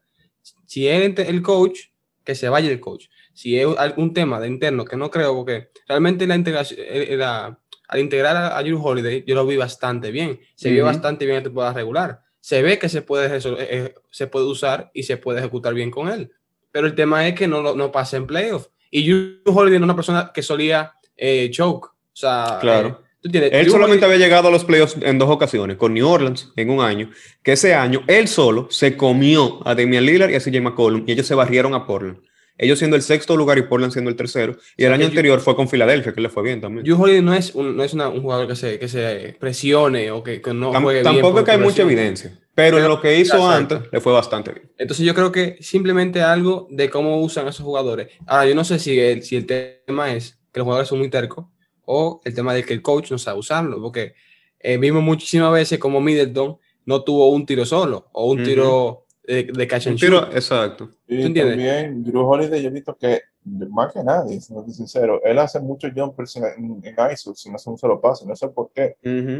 Si 0.67 0.87
es 0.87 1.17
el 1.17 1.41
coach, 1.41 1.79
que 2.23 2.35
se 2.35 2.47
vaya 2.47 2.69
el 2.69 2.79
coach. 2.79 3.05
Si 3.33 3.57
es 3.57 3.65
algún 3.79 4.13
tema 4.13 4.39
de 4.39 4.47
interno, 4.49 4.85
que 4.85 4.95
no 4.95 5.09
creo, 5.09 5.33
porque 5.33 5.69
realmente 5.87 6.27
la 6.27 6.35
integración, 6.35 6.79
eh, 6.79 7.07
eh, 7.09 7.23
al 7.23 7.99
integrar 7.99 8.37
a, 8.37 8.59
a 8.59 8.61
Holiday, 8.61 9.23
yo 9.25 9.33
lo 9.33 9.47
vi 9.47 9.57
bastante 9.57 10.11
bien. 10.11 10.39
Se 10.53 10.69
vio 10.69 10.85
bastante 10.85 11.25
bien 11.25 11.39
en 11.39 11.43
temporada 11.45 11.73
regular 11.73 12.21
se 12.43 12.61
ve 12.61 12.77
que 12.77 12.89
se 12.89 13.01
puede, 13.01 13.37
eh, 13.37 13.41
eh, 13.57 13.95
se 14.11 14.27
puede 14.27 14.47
usar 14.47 14.91
y 14.93 15.03
se 15.03 15.15
puede 15.15 15.39
ejecutar 15.39 15.73
bien 15.73 15.89
con 15.89 16.09
él. 16.09 16.29
Pero 16.73 16.87
el 16.87 16.93
tema 16.93 17.25
es 17.25 17.35
que 17.35 17.47
no, 17.47 17.73
no 17.73 17.89
pasa 17.89 18.17
en 18.17 18.27
playoff. 18.27 18.67
Y 18.91 19.07
Drew 19.07 19.39
Holiday 19.45 19.77
es 19.77 19.81
una 19.81 19.95
persona 19.95 20.31
que 20.33 20.41
solía 20.41 20.91
eh, 21.15 21.49
choke. 21.51 21.85
O 21.85 21.95
sea, 22.11 22.57
claro. 22.59 23.01
él 23.21 23.71
solamente 23.71 24.03
había 24.03 24.17
llegado 24.17 24.49
a 24.49 24.51
los 24.51 24.65
playoffs 24.65 24.97
en 25.01 25.17
dos 25.17 25.29
ocasiones, 25.29 25.77
con 25.77 25.93
New 25.93 26.05
Orleans 26.05 26.51
en 26.57 26.69
un 26.69 26.81
año, 26.81 27.11
que 27.41 27.53
ese 27.53 27.75
año 27.75 28.03
él 28.07 28.27
solo 28.27 28.67
se 28.69 28.97
comió 28.97 29.65
a 29.65 29.73
Damian 29.73 30.05
Lillard 30.05 30.31
y 30.31 30.35
a 30.35 30.41
CJ 30.41 30.59
McCollum 30.59 31.05
y 31.07 31.13
ellos 31.13 31.25
se 31.25 31.35
barrieron 31.35 31.73
a 31.73 31.87
Portland 31.87 32.17
ellos 32.63 32.79
siendo 32.79 32.95
el 32.95 33.01
sexto 33.01 33.35
lugar 33.37 33.57
y 33.57 33.63
Portland 33.63 33.93
siendo 33.93 34.09
el 34.09 34.15
tercero. 34.15 34.55
Y 34.77 34.85
el 34.85 34.93
año 34.93 35.05
anterior 35.05 35.39
fue 35.39 35.55
con 35.55 35.67
Filadelfia, 35.67 36.13
que 36.13 36.21
le 36.21 36.29
fue 36.29 36.43
bien 36.43 36.61
también. 36.61 36.83
Drew 36.83 37.01
Holiday 37.01 37.21
no 37.21 37.33
es 37.33 37.53
un, 37.55 37.75
no 37.75 37.83
es 37.83 37.93
un 37.93 38.21
jugador 38.21 38.47
que 38.47 38.55
se, 38.55 38.79
que 38.79 38.87
se 38.87 39.35
presione 39.39 40.11
o 40.11 40.23
que, 40.23 40.41
no 40.53 40.73
juegue 40.73 41.03
Tampoco 41.03 41.33
bien 41.33 41.45
que 41.45 41.51
hay 41.51 41.57
mucha 41.57 41.81
evidencia. 41.83 42.39
Pero, 42.55 42.77
en 42.77 42.87
lo 42.87 43.01
que 43.01 43.19
hizo 43.19 43.49
antes 43.49 43.79
le 43.91 43.99
fue 43.99 44.13
bastante 44.13 44.51
bien. 44.51 44.71
Entonces 44.77 45.05
yo 45.05 45.15
creo 45.15 45.31
que 45.31 45.57
simplemente 45.59 46.21
algo 46.21 46.67
de 46.69 46.89
cómo 46.89 47.19
usan 47.21 47.47
a 47.47 47.49
esos 47.49 47.65
jugadores. 47.65 48.09
Ahora, 48.27 48.45
yo 48.45 48.55
no 48.55 48.63
sé 48.63 48.77
si 48.79 48.99
el, 48.99 49.23
si 49.23 49.35
el 49.35 49.45
tema 49.45 50.13
es 50.13 50.39
que 50.51 50.59
los 50.59 50.65
jugadores 50.65 50.87
son 50.87 50.99
muy 50.99 51.09
tercos 51.09 51.45
o 51.85 52.21
el 52.23 52.33
tema 52.33 52.53
de 52.53 52.63
que 52.63 52.73
el 52.73 52.81
coach 52.81 53.11
no 53.11 53.17
sabe 53.17 53.39
usarlo, 53.39 53.81
porque 53.81 54.13
eh, 54.59 54.77
vimos 54.77 55.03
muchísimas 55.03 55.51
veces 55.51 55.79
como 55.79 55.99
Middleton 55.99 56.57
no 56.85 57.03
tuvo 57.03 57.29
un 57.29 57.45
tiro 57.45 57.65
solo 57.65 58.09
o 58.13 58.31
un 58.31 58.43
tiro 58.43 59.05
de, 59.23 59.43
de 59.43 59.67
catch 59.67 59.87
and 59.87 59.99
tiro, 59.99 60.29
Exacto. 60.33 60.89
Y 61.19 61.33
también 61.33 62.03
Drew 62.03 62.25
Holiday, 62.25 62.61
yo 62.61 62.69
he 62.69 62.71
visto 62.71 62.95
que 62.95 63.21
más 63.45 63.93
que 63.93 64.03
nadie, 64.03 64.39
siendo 64.39 64.67
sincero, 64.69 65.21
él 65.23 65.37
hace 65.39 65.59
muchos 65.59 65.91
jumpers 65.95 66.35
en, 66.37 66.81
en, 66.83 66.95
ISO 67.11 67.35
sin 67.35 67.53
hacer 67.53 67.71
un 67.71 67.77
solo 67.77 67.99
pase, 67.99 68.25
no 68.25 68.35
sé 68.35 68.47
por 68.49 68.71
qué. 68.73 68.95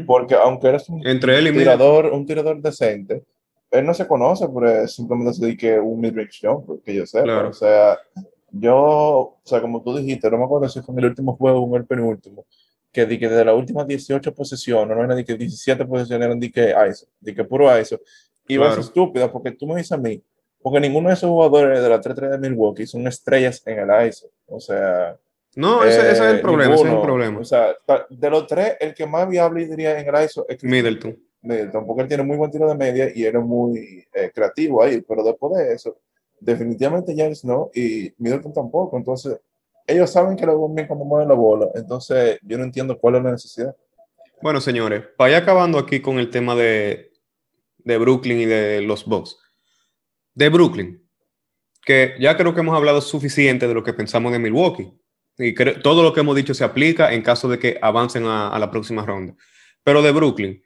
Porque 0.06 0.34
aunque 0.34 0.68
eres 0.68 0.88
un, 0.88 1.06
Entre 1.06 1.38
él 1.38 1.48
y 1.48 1.52
tirador, 1.52 2.06
un 2.06 2.26
tirador 2.26 2.60
decente, 2.60 3.24
él 3.70 3.86
no 3.86 3.94
se 3.94 4.06
conoce 4.06 4.46
por 4.48 4.88
simplemente 4.88 5.34
se 5.34 5.44
dedique 5.44 5.78
un 5.78 6.00
mid-range 6.00 6.46
jumper, 6.46 6.76
que 6.84 6.94
yo 6.94 7.06
sé. 7.06 7.20
O 7.22 7.52
sea, 7.52 7.98
yo, 8.50 8.76
o 8.76 9.40
sea, 9.42 9.60
como 9.60 9.82
tú 9.82 9.96
dijiste, 9.96 10.30
no 10.30 10.38
me 10.38 10.44
acuerdo 10.44 10.68
si 10.68 10.80
fue 10.80 10.94
en 10.94 11.00
el 11.00 11.06
último 11.06 11.36
juego 11.36 11.60
o 11.60 11.68
en 11.68 11.82
el 11.82 11.86
penúltimo, 11.86 12.46
que, 12.92 13.06
di 13.06 13.18
que 13.18 13.28
de 13.28 13.44
las 13.44 13.56
últimas 13.56 13.86
18 13.86 14.32
posiciones, 14.32 14.96
no 14.96 15.02
era 15.02 15.14
de 15.14 15.24
que 15.24 15.34
17 15.34 15.84
posiciones 15.86 16.24
eran 16.24 16.38
de 16.38 16.52
que 16.52 16.72
ISO, 16.88 17.06
de 17.20 17.34
que 17.34 17.44
puro 17.44 17.76
ISO. 17.80 18.00
Y 18.46 18.56
claro. 18.56 18.76
vas 18.76 18.86
estúpida, 18.86 19.32
porque 19.32 19.50
tú 19.52 19.66
me 19.66 19.76
dices 19.76 19.92
a 19.92 19.96
mí, 19.96 20.22
porque 20.64 20.80
ninguno 20.80 21.10
de 21.10 21.14
esos 21.14 21.28
jugadores 21.28 21.82
de 21.82 21.88
la 21.90 22.00
3-3 22.00 22.30
de 22.30 22.38
Milwaukee 22.38 22.86
son 22.86 23.06
estrellas 23.06 23.62
en 23.66 23.80
el 23.80 24.08
ISO. 24.08 24.30
O 24.46 24.58
sea. 24.58 25.14
No, 25.56 25.84
ese, 25.84 26.10
es 26.10 26.18
el 26.18 26.36
eh, 26.36 26.38
problema, 26.38 26.74
ese 26.74 26.84
es 26.86 26.90
el 26.90 27.02
problema. 27.02 27.38
O 27.38 27.44
sea, 27.44 27.76
de 28.08 28.30
los 28.30 28.46
tres, 28.46 28.78
el 28.80 28.94
que 28.94 29.06
más 29.06 29.28
viable 29.28 29.66
diría 29.66 30.00
en 30.00 30.08
el 30.08 30.24
ISO 30.24 30.46
es 30.48 30.64
Middleton. 30.64 31.18
Middleton, 31.42 31.86
porque 31.86 32.02
él 32.04 32.08
tiene 32.08 32.22
muy 32.22 32.38
buen 32.38 32.50
tiro 32.50 32.66
de 32.66 32.74
media 32.74 33.12
y 33.14 33.26
era 33.26 33.40
muy 33.40 34.06
eh, 34.14 34.30
creativo 34.34 34.82
ahí, 34.82 35.02
pero 35.06 35.22
después 35.22 35.52
de 35.52 35.74
eso, 35.74 35.98
definitivamente 36.40 37.14
James 37.14 37.44
no, 37.44 37.70
y 37.74 38.14
Middleton 38.16 38.54
tampoco. 38.54 38.96
Entonces, 38.96 39.38
ellos 39.86 40.10
saben 40.10 40.34
que 40.34 40.46
lo 40.46 40.62
ven 40.62 40.76
bien 40.76 40.86
cuando 40.86 41.04
mueven 41.04 41.28
la 41.28 41.34
bola. 41.34 41.68
Entonces, 41.74 42.38
yo 42.42 42.56
no 42.56 42.64
entiendo 42.64 42.98
cuál 42.98 43.16
es 43.16 43.22
la 43.22 43.32
necesidad. 43.32 43.76
Bueno, 44.40 44.62
señores, 44.62 45.04
para 45.18 45.30
ir 45.30 45.36
acabando 45.36 45.78
aquí 45.78 46.00
con 46.00 46.18
el 46.18 46.30
tema 46.30 46.54
de, 46.54 47.12
de 47.80 47.98
Brooklyn 47.98 48.40
y 48.40 48.46
de 48.46 48.80
los 48.80 49.04
Bucks 49.04 49.43
de 50.34 50.48
Brooklyn, 50.48 51.02
que 51.84 52.14
ya 52.18 52.36
creo 52.36 52.54
que 52.54 52.60
hemos 52.60 52.76
hablado 52.76 53.00
suficiente 53.00 53.68
de 53.68 53.74
lo 53.74 53.84
que 53.84 53.92
pensamos 53.92 54.32
de 54.32 54.38
Milwaukee. 54.38 54.92
Y 55.36 55.54
todo 55.82 56.02
lo 56.02 56.12
que 56.12 56.20
hemos 56.20 56.36
dicho 56.36 56.54
se 56.54 56.64
aplica 56.64 57.12
en 57.12 57.22
caso 57.22 57.48
de 57.48 57.58
que 57.58 57.78
avancen 57.82 58.24
a, 58.26 58.56
la 58.58 58.70
próxima 58.70 59.04
ronda. 59.04 59.34
Pero 59.82 60.00
de 60.00 60.12
Brooklyn, 60.12 60.62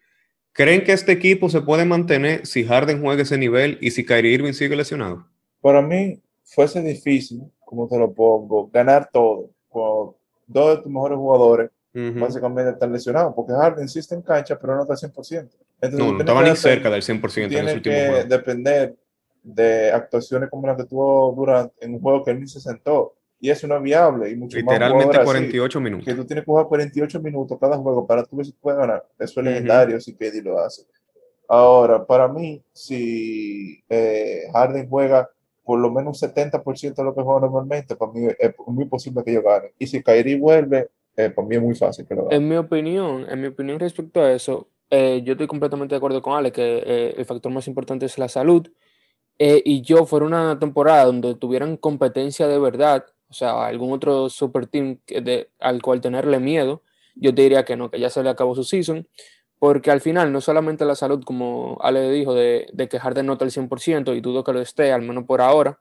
¿creen 0.52 0.84
que 0.84 0.92
este 0.92 1.12
equipo 1.12 1.48
se 1.48 1.62
puede 1.62 1.86
mantener 1.86 2.46
si 2.46 2.64
Harden 2.64 3.00
juega 3.00 3.22
ese 3.22 3.38
nivel 3.38 3.78
y 3.80 3.90
si 3.90 4.04
Kyrie 4.04 4.32
Irving 4.32 4.52
sigue 4.52 4.76
lesionado? 4.76 5.26
Para 5.60 5.80
mí 5.80 6.20
fuese 6.44 6.82
difícil, 6.82 7.42
como 7.64 7.88
te 7.88 7.98
lo 7.98 8.12
pongo, 8.12 8.68
ganar 8.68 9.08
todo 9.10 9.50
con 9.68 10.14
dos 10.46 10.76
de 10.76 10.82
tus 10.82 10.92
mejores 10.92 11.16
jugadores 11.16 11.70
básicamente 11.92 12.70
están 12.70 12.92
lesionados, 12.92 13.34
porque 13.34 13.52
Harden 13.52 13.88
sí 13.88 13.98
está 13.98 14.14
en 14.14 14.22
cancha, 14.22 14.56
pero 14.60 14.76
no 14.76 14.82
está 14.82 14.94
al 14.94 15.12
100%. 15.12 15.48
Entonces, 15.80 15.98
no, 15.98 16.12
no 16.12 16.20
estaba 16.20 16.42
ni 16.42 16.54
cerca 16.54 16.90
del 16.90 17.02
100% 17.02 17.44
en 17.44 17.52
ese 17.52 17.74
último 17.74 17.94
que 17.94 18.24
depender 18.28 18.96
de 19.42 19.90
actuaciones 19.90 20.50
como 20.50 20.66
las 20.66 20.76
que 20.76 20.84
tuvo 20.84 21.32
Durant 21.32 21.72
en 21.80 21.94
un 21.94 22.00
juego 22.00 22.24
que 22.24 22.30
él 22.32 22.40
ni 22.40 22.48
se 22.48 22.60
sentó. 22.60 23.14
Y 23.40 23.50
eso 23.50 23.66
no 23.66 23.76
es 23.76 23.82
viable. 23.82 24.30
Y 24.30 24.36
mucho 24.36 24.56
Literalmente 24.56 25.22
48 25.22 25.80
minutos. 25.80 26.06
Que 26.06 26.14
tú 26.14 26.24
tienes 26.24 26.44
que 26.44 26.50
jugar 26.50 26.66
48 26.66 27.20
minutos 27.20 27.58
cada 27.60 27.76
juego 27.76 28.06
para 28.06 28.24
tú 28.24 28.36
ver 28.36 28.46
si 28.46 28.52
puedes 28.52 28.78
ganar. 28.78 29.04
Eso 29.18 29.40
es 29.40 29.46
legendario 29.46 30.00
si 30.00 30.14
KD 30.14 30.42
lo 30.42 30.58
hace. 30.58 30.82
Ahora, 31.48 32.04
para 32.04 32.28
mí, 32.28 32.62
si 32.72 33.82
eh, 33.88 34.42
Harden 34.52 34.88
juega 34.88 35.30
por 35.64 35.78
lo 35.78 35.90
menos 35.90 36.22
un 36.22 36.28
70% 36.28 36.94
de 36.94 37.04
lo 37.04 37.14
que 37.14 37.22
juega 37.22 37.40
normalmente, 37.40 37.94
para 37.94 38.12
mí 38.12 38.26
es 38.38 38.54
muy 38.66 38.86
posible 38.86 39.22
que 39.24 39.32
yo 39.32 39.42
gane. 39.42 39.72
Y 39.78 39.86
si 39.86 40.02
Kyrie 40.02 40.38
vuelve, 40.38 40.88
eh, 41.16 41.30
para 41.30 41.46
mí 41.46 41.56
es 41.56 41.62
muy 41.62 41.74
fácil 41.74 42.06
que 42.06 42.14
lo 42.14 42.24
gane. 42.24 42.36
En 42.36 42.48
mi 42.48 42.56
opinión, 42.56 43.26
en 43.28 43.40
mi 43.40 43.48
opinión 43.48 43.78
respecto 43.78 44.20
a 44.20 44.32
eso, 44.32 44.68
eh, 44.90 45.22
yo 45.24 45.32
estoy 45.32 45.46
completamente 45.46 45.94
de 45.94 45.98
acuerdo 45.98 46.22
con 46.22 46.34
Ale 46.34 46.52
que 46.52 47.14
el 47.16 47.24
factor 47.24 47.52
más 47.52 47.66
importante 47.68 48.06
es 48.06 48.18
la 48.18 48.28
salud 48.28 48.66
eh, 49.38 49.62
y 49.64 49.82
yo 49.82 50.06
fuera 50.06 50.26
una 50.26 50.58
temporada 50.58 51.04
donde 51.04 51.34
tuvieran 51.34 51.76
competencia 51.76 52.48
de 52.48 52.58
verdad, 52.58 53.06
o 53.28 53.34
sea, 53.34 53.66
algún 53.66 53.92
otro 53.92 54.28
super 54.30 54.66
team 54.66 54.98
de, 55.06 55.50
al 55.60 55.82
cual 55.82 56.00
tenerle 56.00 56.38
miedo, 56.40 56.82
yo 57.14 57.32
diría 57.32 57.64
que 57.64 57.76
no, 57.76 57.90
que 57.90 58.00
ya 58.00 58.10
se 58.10 58.22
le 58.22 58.30
acabó 58.30 58.54
su 58.54 58.64
season, 58.64 59.06
porque 59.58 59.90
al 59.90 60.00
final 60.00 60.32
no 60.32 60.40
solamente 60.40 60.84
la 60.84 60.94
salud, 60.94 61.22
como 61.24 61.78
Ale 61.82 62.10
dijo, 62.10 62.34
de, 62.34 62.68
de 62.72 62.88
que 62.88 62.98
Harden 63.00 63.26
nota 63.26 63.44
el 63.44 63.50
100% 63.50 64.16
y 64.16 64.20
dudo 64.20 64.44
que 64.44 64.52
lo 64.52 64.60
esté, 64.60 64.92
al 64.92 65.02
menos 65.02 65.24
por 65.24 65.40
ahora, 65.40 65.78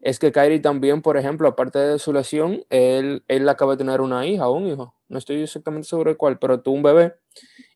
es 0.00 0.18
que 0.18 0.30
Kyrie 0.32 0.60
también, 0.60 1.02
por 1.02 1.16
ejemplo, 1.16 1.48
aparte 1.48 1.78
de 1.78 1.98
su 1.98 2.12
lesión, 2.12 2.64
él, 2.70 3.24
él 3.28 3.48
acaba 3.48 3.72
de 3.72 3.78
tener 3.78 4.00
una 4.00 4.26
hija 4.26 4.48
un 4.48 4.68
hijo, 4.68 4.94
no 5.08 5.18
estoy 5.18 5.42
exactamente 5.42 5.88
seguro 5.88 6.10
de 6.10 6.16
cuál, 6.16 6.38
pero 6.38 6.60
tuvo 6.60 6.76
un 6.76 6.82
bebé 6.82 7.14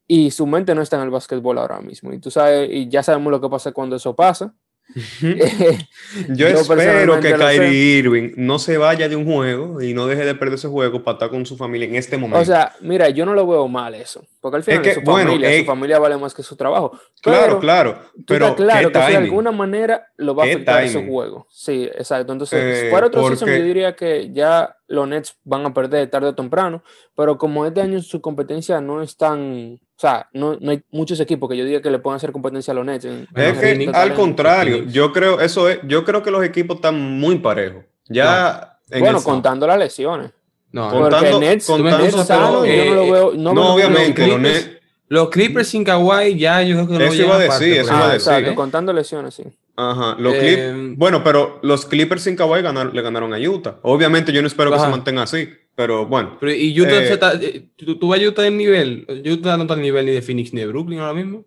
y 0.06 0.30
su 0.30 0.46
mente 0.46 0.74
no 0.74 0.82
está 0.82 0.96
en 0.96 1.04
el 1.04 1.10
básquetbol 1.10 1.58
ahora 1.58 1.80
mismo. 1.80 2.12
Y 2.12 2.18
tú 2.18 2.30
sabes, 2.30 2.68
y 2.70 2.88
ya 2.88 3.02
sabemos 3.02 3.30
lo 3.30 3.40
que 3.40 3.48
pasa 3.48 3.72
cuando 3.72 3.96
eso 3.96 4.14
pasa. 4.14 4.54
yo, 6.28 6.46
espero 6.48 7.20
que 7.20 7.34
Kyrie 7.34 7.98
Irving 7.98 8.32
no 8.36 8.58
se 8.58 8.76
vaya 8.76 9.08
de 9.08 9.16
un 9.16 9.24
juego 9.24 9.80
y 9.80 9.94
no 9.94 10.06
deje 10.06 10.24
de 10.24 10.34
perder 10.34 10.54
ese 10.54 10.68
juego 10.68 11.02
para 11.02 11.14
estar 11.14 11.30
con 11.30 11.46
su 11.46 11.56
familia 11.56 11.88
en 11.88 11.96
este 11.96 12.18
momento. 12.18 12.40
O 12.40 12.44
sea, 12.44 12.74
mira, 12.80 13.08
yo 13.08 13.24
no 13.24 13.34
lo 13.34 13.46
veo 13.46 13.68
mal 13.68 13.94
eso, 13.94 14.24
porque 14.40 14.56
al 14.56 14.62
final 14.62 14.86
es 14.86 14.94
su, 14.94 15.02
familia, 15.02 15.58
su 15.58 15.64
familia 15.64 15.98
vale 15.98 16.16
más 16.16 16.34
que 16.34 16.42
su 16.42 16.56
trabajo. 16.56 16.98
Claro, 17.20 17.58
claro, 17.60 17.98
pero 18.26 18.54
claro 18.54 18.92
que 18.92 18.98
de 18.98 19.16
alguna 19.16 19.52
manera 19.52 20.08
lo 20.16 20.34
va 20.34 20.44
a 20.44 20.46
afectar 20.46 20.88
su 20.88 21.06
juego. 21.06 21.46
Sí, 21.50 21.84
exacto. 21.94 22.32
Entonces, 22.32 22.90
para 22.90 23.06
otro 23.06 23.34
yo 23.34 23.46
diría 23.46 23.94
que 23.94 24.30
ya 24.32 24.76
los 24.92 25.08
Nets 25.08 25.36
van 25.44 25.64
a 25.66 25.74
perder 25.74 26.08
tarde 26.10 26.28
o 26.28 26.34
temprano, 26.34 26.82
pero 27.16 27.38
como 27.38 27.66
este 27.66 27.80
año 27.80 28.00
su 28.02 28.20
competencia 28.20 28.80
no 28.80 29.02
es 29.02 29.16
tan 29.16 29.80
o 29.96 30.00
sea, 30.02 30.28
no, 30.32 30.56
no, 30.60 30.72
hay 30.72 30.82
muchos 30.90 31.20
equipos 31.20 31.48
que 31.48 31.56
yo 31.56 31.64
diga 31.64 31.80
que 31.80 31.90
le 31.90 32.00
puedan 32.00 32.16
hacer 32.16 32.32
competencia 32.32 32.72
a 32.72 32.74
los 32.74 32.84
Nets. 32.84 33.04
es 33.04 33.58
que 33.58 33.90
al 33.94 34.14
contrario, 34.14 34.84
yo 34.84 35.12
creo, 35.12 35.40
eso 35.40 35.68
es, 35.68 35.78
yo 35.84 36.04
creo 36.04 36.22
que 36.22 36.30
los 36.30 36.44
equipos 36.44 36.76
están 36.76 37.00
muy 37.00 37.38
parejos. 37.38 37.84
Ya. 38.08 38.78
Bueno, 38.98 39.22
contando 39.22 39.66
las 39.66 39.78
lesiones. 39.78 40.32
No, 40.72 40.90
contando, 40.90 41.38
Nets, 41.38 41.66
contando, 41.66 41.98
Nets 41.98 42.26
sano, 42.26 42.66
yo 42.66 42.84
no 42.84 42.94
lo 42.94 43.12
veo. 43.12 43.32
No, 43.36 43.54
no 43.54 43.74
obviamente, 43.74 44.26
los, 44.26 44.40
Nets, 44.40 44.70
los 45.06 45.28
Clippers 45.30 45.68
sin 45.68 45.84
Kawhi 45.84 46.36
ya 46.36 46.62
yo 46.62 46.74
creo 46.76 46.88
que 46.88 46.94
no 46.94 47.04
Eso 47.04 47.22
iba 47.22 47.36
a 47.36 47.38
decir, 47.38 47.74
eso 47.74 47.94
iba 47.94 48.10
a 48.10 48.12
decir. 48.14 48.32
Exacto, 48.32 48.54
contando 48.54 48.92
lesiones, 48.92 49.34
sí. 49.34 49.44
Ajá, 49.74 50.16
los 50.18 50.34
eh, 50.34 50.94
bueno, 50.96 51.24
pero 51.24 51.58
los 51.62 51.86
Clippers 51.86 52.22
sin 52.22 52.36
Kawhi 52.36 52.62
le 52.92 53.02
ganaron 53.02 53.32
a 53.32 53.38
Utah. 53.38 53.78
Obviamente 53.82 54.32
yo 54.32 54.42
no 54.42 54.48
espero 54.48 54.70
que 54.70 54.78
se 54.78 54.88
mantenga 54.88 55.22
así. 55.22 55.48
Pero 55.74 56.06
bueno. 56.06 56.38
¿Y 56.42 56.78
Utah 56.78 57.02
eh, 57.02 57.12
está, 57.12 57.32
eh, 57.34 57.70
¿tú, 57.76 58.08
vas 58.08 58.20
a 58.20 58.28
Utah 58.28 58.46
en 58.46 58.58
nivel? 58.58 59.06
¿Utah 59.24 59.56
no 59.56 59.62
está 59.62 59.74
en 59.74 59.82
nivel 59.82 60.04
ni 60.04 60.12
de 60.12 60.20
Phoenix 60.20 60.52
ni 60.52 60.60
de 60.60 60.66
Brooklyn 60.66 60.98
ahora 60.98 61.14
mismo? 61.14 61.46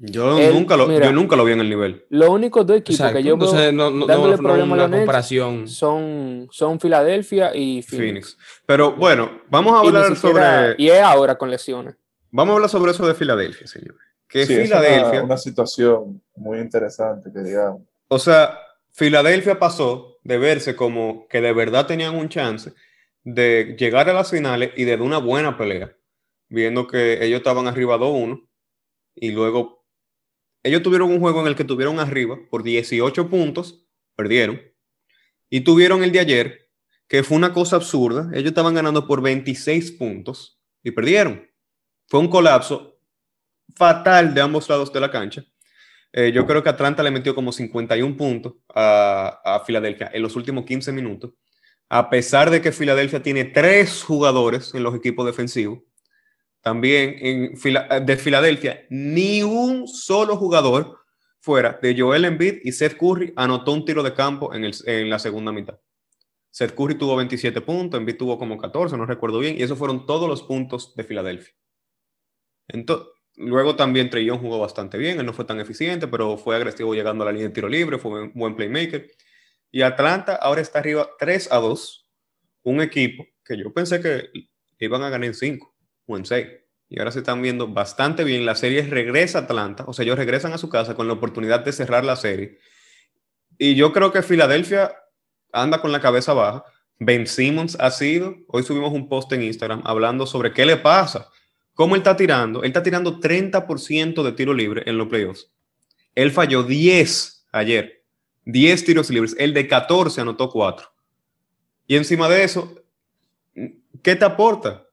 Yo, 0.00 0.38
nunca, 0.52 0.76
lo, 0.76 0.90
yo 0.90 1.12
nunca 1.12 1.34
lo 1.34 1.44
vi 1.44 1.52
en 1.52 1.60
el 1.60 1.68
nivel. 1.68 2.06
Los 2.08 2.28
únicos 2.28 2.64
dos 2.64 2.78
equipos 2.78 3.10
que 3.10 3.22
yo 3.22 3.36
veo 3.36 3.72
no, 3.72 3.90
no, 3.90 4.06
dándole 4.06 4.38
problema 4.38 4.84
a 4.84 4.88
comparación. 4.88 5.66
son, 5.66 6.46
son 6.52 6.78
Filadelfia 6.78 7.54
y 7.54 7.82
Phoenix. 7.82 8.38
Pero 8.64 8.92
bueno, 8.92 9.42
vamos 9.50 9.74
a 9.74 9.80
hablar 9.80 10.16
sobre... 10.16 10.76
Y 10.78 10.88
es 10.88 11.02
ahora 11.02 11.36
con 11.36 11.50
lesiones. 11.50 11.96
Vamos 12.30 12.52
a 12.52 12.54
hablar 12.54 12.70
sobre 12.70 12.92
eso 12.92 13.06
de 13.06 13.14
Filadelfia, 13.14 13.66
señor. 13.66 13.96
Que 14.28 14.46
sí, 14.46 14.56
Filadelfia... 14.56 15.06
Es 15.06 15.12
una, 15.12 15.22
una 15.24 15.36
situación 15.38 16.22
muy 16.36 16.58
interesante, 16.58 17.30
que 17.32 17.40
digamos. 17.40 17.82
O 18.08 18.18
sea, 18.18 18.58
Filadelfia 18.92 19.58
pasó 19.58 20.18
de 20.22 20.38
verse 20.38 20.76
como 20.76 21.26
que 21.28 21.40
de 21.40 21.52
verdad 21.52 21.86
tenían 21.86 22.14
un 22.14 22.28
chance 22.28 22.72
de 23.24 23.76
llegar 23.78 24.08
a 24.08 24.12
las 24.12 24.30
finales 24.30 24.72
y 24.76 24.84
de 24.84 24.96
una 24.96 25.18
buena 25.18 25.56
pelea, 25.56 25.96
viendo 26.48 26.86
que 26.86 27.24
ellos 27.24 27.38
estaban 27.38 27.66
arriba 27.66 27.96
2-1 27.98 28.46
y 29.14 29.30
luego 29.30 29.86
ellos 30.62 30.82
tuvieron 30.82 31.10
un 31.10 31.20
juego 31.20 31.40
en 31.40 31.46
el 31.46 31.56
que 31.56 31.64
tuvieron 31.64 32.00
arriba 32.00 32.38
por 32.50 32.62
18 32.62 33.30
puntos, 33.30 33.86
perdieron, 34.16 34.60
y 35.48 35.60
tuvieron 35.60 36.02
el 36.02 36.12
de 36.12 36.20
ayer, 36.20 36.70
que 37.06 37.22
fue 37.22 37.36
una 37.36 37.52
cosa 37.52 37.76
absurda, 37.76 38.30
ellos 38.34 38.48
estaban 38.48 38.74
ganando 38.74 39.06
por 39.06 39.22
26 39.22 39.92
puntos 39.92 40.60
y 40.82 40.90
perdieron. 40.90 41.48
Fue 42.06 42.20
un 42.20 42.28
colapso 42.28 42.97
fatal 43.74 44.34
de 44.34 44.40
ambos 44.40 44.68
lados 44.68 44.92
de 44.92 45.00
la 45.00 45.10
cancha. 45.10 45.44
Eh, 46.12 46.32
yo 46.32 46.46
creo 46.46 46.62
que 46.62 46.70
Atlanta 46.70 47.02
le 47.02 47.10
metió 47.10 47.34
como 47.34 47.52
51 47.52 48.16
puntos 48.16 48.54
a, 48.74 49.62
Filadelfia 49.66 50.10
en 50.12 50.22
los 50.22 50.36
últimos 50.36 50.64
15 50.64 50.90
minutos 50.92 51.32
a 51.88 52.10
pesar 52.10 52.50
de 52.50 52.60
que 52.60 52.72
Filadelfia 52.72 53.22
tiene 53.22 53.44
tres 53.46 54.02
jugadores 54.02 54.74
en 54.74 54.82
los 54.82 54.94
equipos 54.94 55.24
defensivos, 55.24 55.80
también 56.60 57.16
en 57.20 58.06
de 58.06 58.16
Filadelfia, 58.16 58.86
ni 58.90 59.42
un 59.42 59.88
solo 59.88 60.36
jugador 60.36 60.98
fuera 61.40 61.78
de 61.80 61.98
Joel 61.98 62.26
Embiid 62.26 62.58
y 62.62 62.72
Seth 62.72 62.98
Curry 62.98 63.32
anotó 63.36 63.72
un 63.72 63.84
tiro 63.84 64.02
de 64.02 64.12
campo 64.12 64.52
en, 64.54 64.64
en 64.64 65.08
la 65.08 65.18
segunda 65.18 65.52
mitad. 65.52 65.78
Seth 66.50 66.74
Curry 66.74 66.96
tuvo 66.96 67.16
27 67.16 67.60
puntos, 67.60 67.98
Embiid 67.98 68.16
tuvo 68.16 68.38
como 68.38 68.58
14, 68.58 68.96
no 68.96 69.06
recuerdo 69.06 69.38
bien, 69.38 69.56
y 69.56 69.62
esos 69.62 69.78
fueron 69.78 70.04
todos 70.04 70.28
los 70.28 70.42
puntos 70.42 70.94
de 70.94 71.04
Filadelfia. 71.04 71.54
Entonces, 72.66 73.06
Luego 73.40 73.76
también 73.76 74.10
Trellón 74.10 74.38
jugó 74.38 74.58
bastante 74.58 74.98
bien, 74.98 75.20
él 75.20 75.26
no 75.26 75.32
fue 75.32 75.44
tan 75.44 75.60
eficiente, 75.60 76.08
pero 76.08 76.36
fue 76.36 76.56
agresivo 76.56 76.92
llegando 76.92 77.22
a 77.22 77.26
la 77.26 77.32
línea 77.32 77.46
de 77.46 77.54
tiro 77.54 77.68
libre, 77.68 77.96
fue 77.96 78.24
un 78.24 78.32
buen 78.34 78.56
playmaker. 78.56 79.08
Y 79.70 79.82
Atlanta 79.82 80.34
ahora 80.34 80.60
está 80.60 80.80
arriba 80.80 81.08
3 81.20 81.52
a 81.52 81.58
2, 81.58 82.10
un 82.64 82.80
equipo 82.80 83.24
que 83.44 83.56
yo 83.56 83.72
pensé 83.72 84.00
que 84.00 84.30
iban 84.80 85.02
a 85.02 85.10
ganar 85.10 85.26
en 85.26 85.34
5 85.34 85.72
o 86.06 86.16
en 86.16 86.24
6. 86.24 86.48
Y 86.88 86.98
ahora 86.98 87.12
se 87.12 87.20
están 87.20 87.40
viendo 87.40 87.68
bastante 87.68 88.24
bien. 88.24 88.44
La 88.44 88.56
serie 88.56 88.82
regresa 88.82 89.38
a 89.38 89.42
Atlanta, 89.42 89.84
o 89.86 89.92
sea, 89.92 90.04
ellos 90.04 90.18
regresan 90.18 90.52
a 90.52 90.58
su 90.58 90.68
casa 90.68 90.96
con 90.96 91.06
la 91.06 91.12
oportunidad 91.12 91.60
de 91.60 91.72
cerrar 91.72 92.04
la 92.04 92.16
serie. 92.16 92.58
Y 93.56 93.76
yo 93.76 93.92
creo 93.92 94.10
que 94.10 94.22
Filadelfia 94.22 94.96
anda 95.52 95.80
con 95.80 95.92
la 95.92 96.00
cabeza 96.00 96.32
baja. 96.32 96.64
Ben 96.98 97.28
Simmons 97.28 97.76
ha 97.78 97.92
sido, 97.92 98.34
hoy 98.48 98.64
subimos 98.64 98.92
un 98.92 99.08
post 99.08 99.32
en 99.32 99.44
Instagram 99.44 99.82
hablando 99.84 100.26
sobre 100.26 100.52
qué 100.52 100.66
le 100.66 100.76
pasa 100.76 101.30
¿Cómo 101.78 101.94
él 101.94 102.00
está 102.00 102.16
tirando? 102.16 102.64
Él 102.64 102.70
está 102.70 102.82
tirando 102.82 103.20
30% 103.20 104.24
de 104.24 104.32
tiro 104.32 104.52
libre 104.52 104.82
en 104.86 104.98
los 104.98 105.06
playoffs. 105.06 105.48
Él 106.16 106.32
falló 106.32 106.64
10 106.64 107.46
ayer. 107.52 108.02
10 108.46 108.84
tiros 108.84 109.08
libres. 109.10 109.36
El 109.38 109.54
de 109.54 109.68
14 109.68 110.20
anotó 110.20 110.50
4. 110.50 110.88
Y 111.86 111.94
encima 111.94 112.28
de 112.28 112.42
eso, 112.42 112.82
¿qué 114.02 114.16
te 114.16 114.24
aporta? 114.24 114.88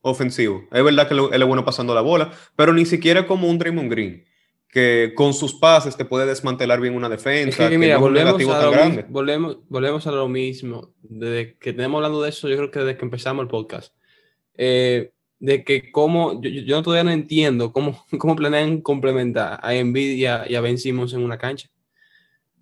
Ofensivo. 0.00 0.66
Es 0.72 0.82
verdad 0.82 1.06
que 1.06 1.12
él 1.12 1.42
es 1.42 1.46
bueno 1.46 1.66
pasando 1.66 1.94
la 1.94 2.00
bola, 2.00 2.32
pero 2.56 2.72
ni 2.72 2.86
siquiera 2.86 3.26
como 3.26 3.46
un 3.46 3.58
Draymond 3.58 3.90
Green, 3.90 4.24
que 4.70 5.12
con 5.14 5.34
sus 5.34 5.52
pases 5.52 5.98
te 5.98 6.06
puede 6.06 6.24
desmantelar 6.24 6.80
bien 6.80 6.94
una 6.94 7.10
defensa. 7.10 7.68
que, 7.68 7.76
mira, 7.76 7.98
volvemos, 7.98 8.42
a 8.48 8.70
grande. 8.70 9.04
volvemos, 9.06 9.58
volvemos 9.68 10.06
a 10.06 10.12
lo 10.12 10.28
mismo. 10.28 10.94
Desde 11.02 11.58
que 11.58 11.74
tenemos 11.74 11.98
hablando 11.98 12.22
de 12.22 12.30
eso, 12.30 12.48
yo 12.48 12.56
creo 12.56 12.70
que 12.70 12.78
desde 12.78 12.96
que 12.96 13.04
empezamos 13.04 13.42
el 13.42 13.48
podcast. 13.48 13.94
Eh, 14.54 15.12
de 15.42 15.64
que 15.64 15.90
cómo, 15.90 16.40
yo, 16.40 16.50
yo, 16.50 16.82
todavía 16.84 17.02
no 17.02 17.10
entiendo 17.10 17.72
cómo, 17.72 18.06
cómo 18.18 18.36
planean 18.36 18.80
complementar 18.80 19.58
a 19.60 19.74
Nvidia 19.74 20.44
y 20.48 20.54
a, 20.54 20.60
Ben 20.60 20.78
Simmons 20.78 21.12
en 21.14 21.24
una 21.24 21.36
cancha. 21.36 21.68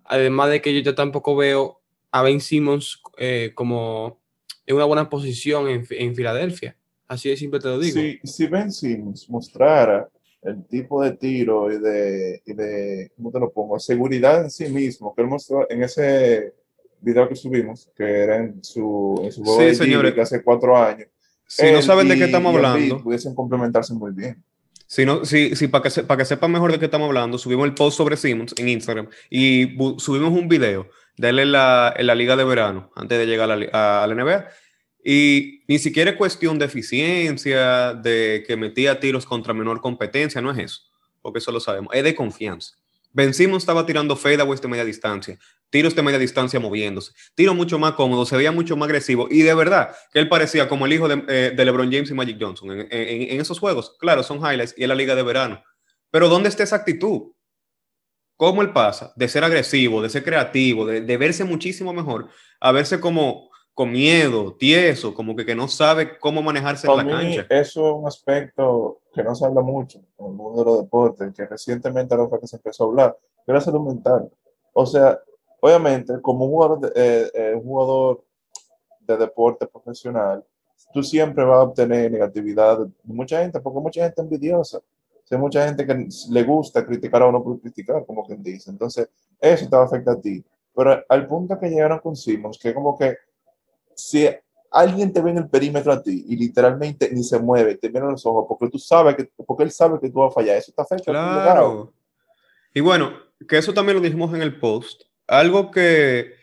Además 0.03 0.49
de 0.49 0.61
que 0.61 0.81
yo, 0.81 0.95
tampoco 0.95 1.35
veo 1.35 1.79
a 2.09 2.23
Ben 2.23 2.41
Simmons 2.41 2.99
eh, 3.19 3.51
como 3.53 4.19
en 4.65 4.75
una 4.75 4.85
buena 4.85 5.09
posición 5.09 5.69
en, 5.69 5.85
en, 5.91 6.15
Filadelfia. 6.15 6.75
Así 7.07 7.29
de 7.29 7.37
simple 7.37 7.59
te 7.59 7.67
lo 7.67 7.77
digo. 7.77 8.01
Si, 8.01 8.19
si 8.23 8.47
Ben 8.47 8.71
Simmons 8.71 9.29
mostrara 9.29 10.09
el 10.41 10.65
tipo 10.65 11.03
de 11.03 11.11
tiro 11.11 11.71
y 11.71 11.77
de, 11.77 12.41
y 12.47 12.53
de, 12.53 13.11
¿cómo 13.15 13.31
te 13.31 13.39
lo 13.39 13.51
pongo? 13.51 13.79
Seguridad 13.79 14.43
en 14.43 14.49
sí 14.49 14.67
mismo 14.69 15.13
que 15.13 15.21
él 15.21 15.27
mostró 15.27 15.69
en 15.69 15.83
ese 15.83 16.55
video 16.99 17.29
que 17.29 17.35
subimos, 17.35 17.91
que 17.95 18.03
era 18.03 18.37
en 18.37 18.63
su, 18.63 19.21
en 19.23 19.31
su 19.31 19.45
sí, 19.45 20.19
hace 20.19 20.43
cuatro 20.43 20.75
años 20.75 21.07
si 21.51 21.69
no 21.69 21.81
saben 21.81 22.07
de 22.07 22.17
qué 22.17 22.23
estamos 22.25 22.55
hablando. 22.55 23.03
Pudiesen 23.03 23.35
complementarse 23.35 23.93
muy 23.93 24.13
bien. 24.13 24.41
Si, 24.87 25.05
no, 25.05 25.25
si, 25.25 25.55
si 25.55 25.67
para, 25.67 25.89
que, 25.89 26.03
para 26.03 26.17
que 26.17 26.25
sepan 26.25 26.51
mejor 26.51 26.71
de 26.71 26.79
qué 26.79 26.85
estamos 26.85 27.07
hablando, 27.07 27.37
subimos 27.37 27.65
el 27.65 27.73
post 27.73 27.97
sobre 27.97 28.15
Simmons 28.17 28.53
en 28.57 28.69
Instagram 28.69 29.07
y 29.29 29.77
subimos 29.97 30.31
un 30.31 30.47
video 30.47 30.89
de 31.17 31.29
él 31.29 31.39
en 31.39 31.51
la, 31.51 31.93
en 31.95 32.07
la 32.07 32.15
liga 32.15 32.35
de 32.35 32.43
verano, 32.43 32.89
antes 32.95 33.17
de 33.17 33.25
llegar 33.25 33.51
a 33.51 33.55
la, 33.55 34.01
a 34.03 34.07
la 34.07 34.15
NBA. 34.15 34.47
Y 35.03 35.63
ni 35.67 35.77
siquiera 35.79 36.11
es 36.11 36.17
cuestión 36.17 36.57
de 36.57 36.65
eficiencia, 36.65 37.93
de 37.93 38.43
que 38.47 38.55
metía 38.55 38.99
tiros 38.99 39.25
contra 39.25 39.53
menor 39.53 39.81
competencia, 39.81 40.41
no 40.41 40.51
es 40.51 40.57
eso, 40.57 40.81
porque 41.21 41.39
eso 41.39 41.51
lo 41.51 41.59
sabemos, 41.59 41.93
es 41.93 42.03
de 42.03 42.15
confianza. 42.15 42.75
Ben 43.13 43.29
estaba 43.29 43.85
tirando 43.85 44.15
fadeaways 44.15 44.61
de 44.61 44.67
media 44.67 44.85
distancia, 44.85 45.37
tiros 45.69 45.95
de 45.95 46.01
media 46.01 46.17
distancia 46.17 46.59
moviéndose, 46.59 47.11
tiro 47.35 47.53
mucho 47.53 47.77
más 47.77 47.93
cómodo, 47.93 48.25
se 48.25 48.37
veía 48.37 48.51
mucho 48.51 48.77
más 48.77 48.87
agresivo 48.87 49.27
y 49.29 49.41
de 49.41 49.53
verdad 49.53 49.93
que 50.11 50.19
él 50.19 50.29
parecía 50.29 50.69
como 50.69 50.85
el 50.85 50.93
hijo 50.93 51.07
de, 51.07 51.23
eh, 51.27 51.53
LeBron 51.55 51.91
James 51.91 52.09
y 52.09 52.13
Magic 52.13 52.37
Johnson 52.39 52.71
en, 52.71 53.41
esos 53.41 53.59
juegos. 53.59 53.97
Claro, 53.99 54.23
son 54.23 54.37
highlights 54.37 54.73
y 54.77 54.83
en 54.83 54.89
la 54.89 54.95
liga 54.95 55.15
de 55.15 55.23
verano. 55.23 55.61
Pero 56.09 56.29
¿dónde 56.29 56.49
está 56.49 56.63
esa 56.63 56.77
actitud? 56.77 57.33
¿Cómo 58.37 58.61
él 58.61 58.71
pasa 58.71 59.13
de 59.15 59.27
ser 59.27 59.43
agresivo, 59.43 60.01
de 60.01 60.09
ser 60.09 60.23
creativo, 60.23 60.85
de 60.85 61.17
verse 61.17 61.43
muchísimo 61.43 61.93
mejor, 61.93 62.29
a 62.59 62.71
verse 62.71 62.99
como 62.99 63.50
con 63.73 63.91
miedo, 63.91 64.53
tieso, 64.53 65.13
como 65.13 65.35
que, 65.35 65.45
que 65.45 65.55
no 65.55 65.67
sabe 65.67 66.17
cómo 66.19 66.41
manejarse 66.41 66.87
en 66.87 66.97
la 66.97 67.07
cancha. 67.07 67.45
Eso 67.49 67.87
es 67.87 67.95
un 67.95 68.07
aspecto 68.07 68.99
que 69.13 69.23
no 69.23 69.33
se 69.33 69.45
habla 69.45 69.61
mucho 69.61 69.99
en 69.99 70.25
el 70.25 70.31
mundo 70.33 70.59
de 70.59 70.65
los 70.65 70.81
deportes, 70.81 71.33
que 71.33 71.45
recientemente 71.45 72.15
lo 72.15 72.29
que 72.29 72.47
se 72.47 72.57
empezó 72.57 72.83
a 72.83 72.87
hablar, 72.87 73.17
que 73.45 73.53
la 73.53 73.61
salud 73.61 73.81
mental. 73.81 74.29
O 74.73 74.85
sea, 74.85 75.19
obviamente, 75.61 76.21
como 76.21 76.45
un 76.45 76.51
jugador 76.51 76.79
de, 76.81 76.91
eh, 76.95 77.31
eh, 77.33 77.61
jugador 77.63 78.23
de 79.01 79.17
deporte 79.17 79.67
profesional, 79.67 80.43
tú 80.93 81.01
siempre 81.01 81.43
vas 81.43 81.57
a 81.57 81.63
obtener 81.63 82.11
negatividad 82.11 82.79
de 82.79 82.91
mucha 83.03 83.41
gente, 83.41 83.59
porque 83.59 83.79
mucha 83.79 84.03
gente 84.03 84.21
envidiosa. 84.21 84.79
Hay 85.29 85.37
mucha 85.37 85.65
gente 85.65 85.87
que 85.87 86.09
le 86.29 86.43
gusta 86.43 86.85
criticar 86.85 87.21
a 87.21 87.27
uno 87.27 87.41
por 87.41 87.61
criticar, 87.61 88.05
como 88.05 88.25
quien 88.25 88.43
dice. 88.43 88.69
Entonces, 88.69 89.07
eso 89.39 89.69
te 89.69 89.75
va 89.77 89.83
a 89.83 89.85
afectar 89.85 90.17
a 90.17 90.19
ti. 90.19 90.43
Pero 90.75 91.03
al 91.07 91.27
punto 91.27 91.57
que 91.57 91.69
llegaron 91.69 91.99
con 91.99 92.17
Simmons, 92.17 92.59
que 92.59 92.73
como 92.73 92.97
que 92.97 93.15
si 93.95 94.29
alguien 94.71 95.11
te 95.11 95.21
ve 95.21 95.31
en 95.31 95.37
el 95.39 95.49
perímetro 95.49 95.91
a 95.91 96.01
ti 96.01 96.25
y 96.27 96.37
literalmente 96.37 97.09
ni 97.11 97.23
se 97.23 97.37
mueve, 97.39 97.75
te 97.75 97.89
mira 97.89 98.09
los 98.09 98.25
ojos 98.25 98.45
porque 98.47 98.69
tú 98.71 98.79
sabes 98.79 99.15
que, 99.15 99.29
porque 99.45 99.63
él 99.63 99.71
sabe 99.71 99.99
que 99.99 100.09
tú 100.09 100.19
vas 100.19 100.31
a 100.31 100.35
fallar, 100.35 100.57
eso 100.57 100.71
está 100.71 100.85
fecho. 100.85 101.11
Claro. 101.11 101.93
Y 102.73 102.79
bueno, 102.79 103.13
que 103.47 103.57
eso 103.57 103.73
también 103.73 103.97
lo 103.97 104.03
dijimos 104.03 104.33
en 104.33 104.41
el 104.41 104.57
post. 104.59 105.03
Algo 105.27 105.71
que 105.71 106.33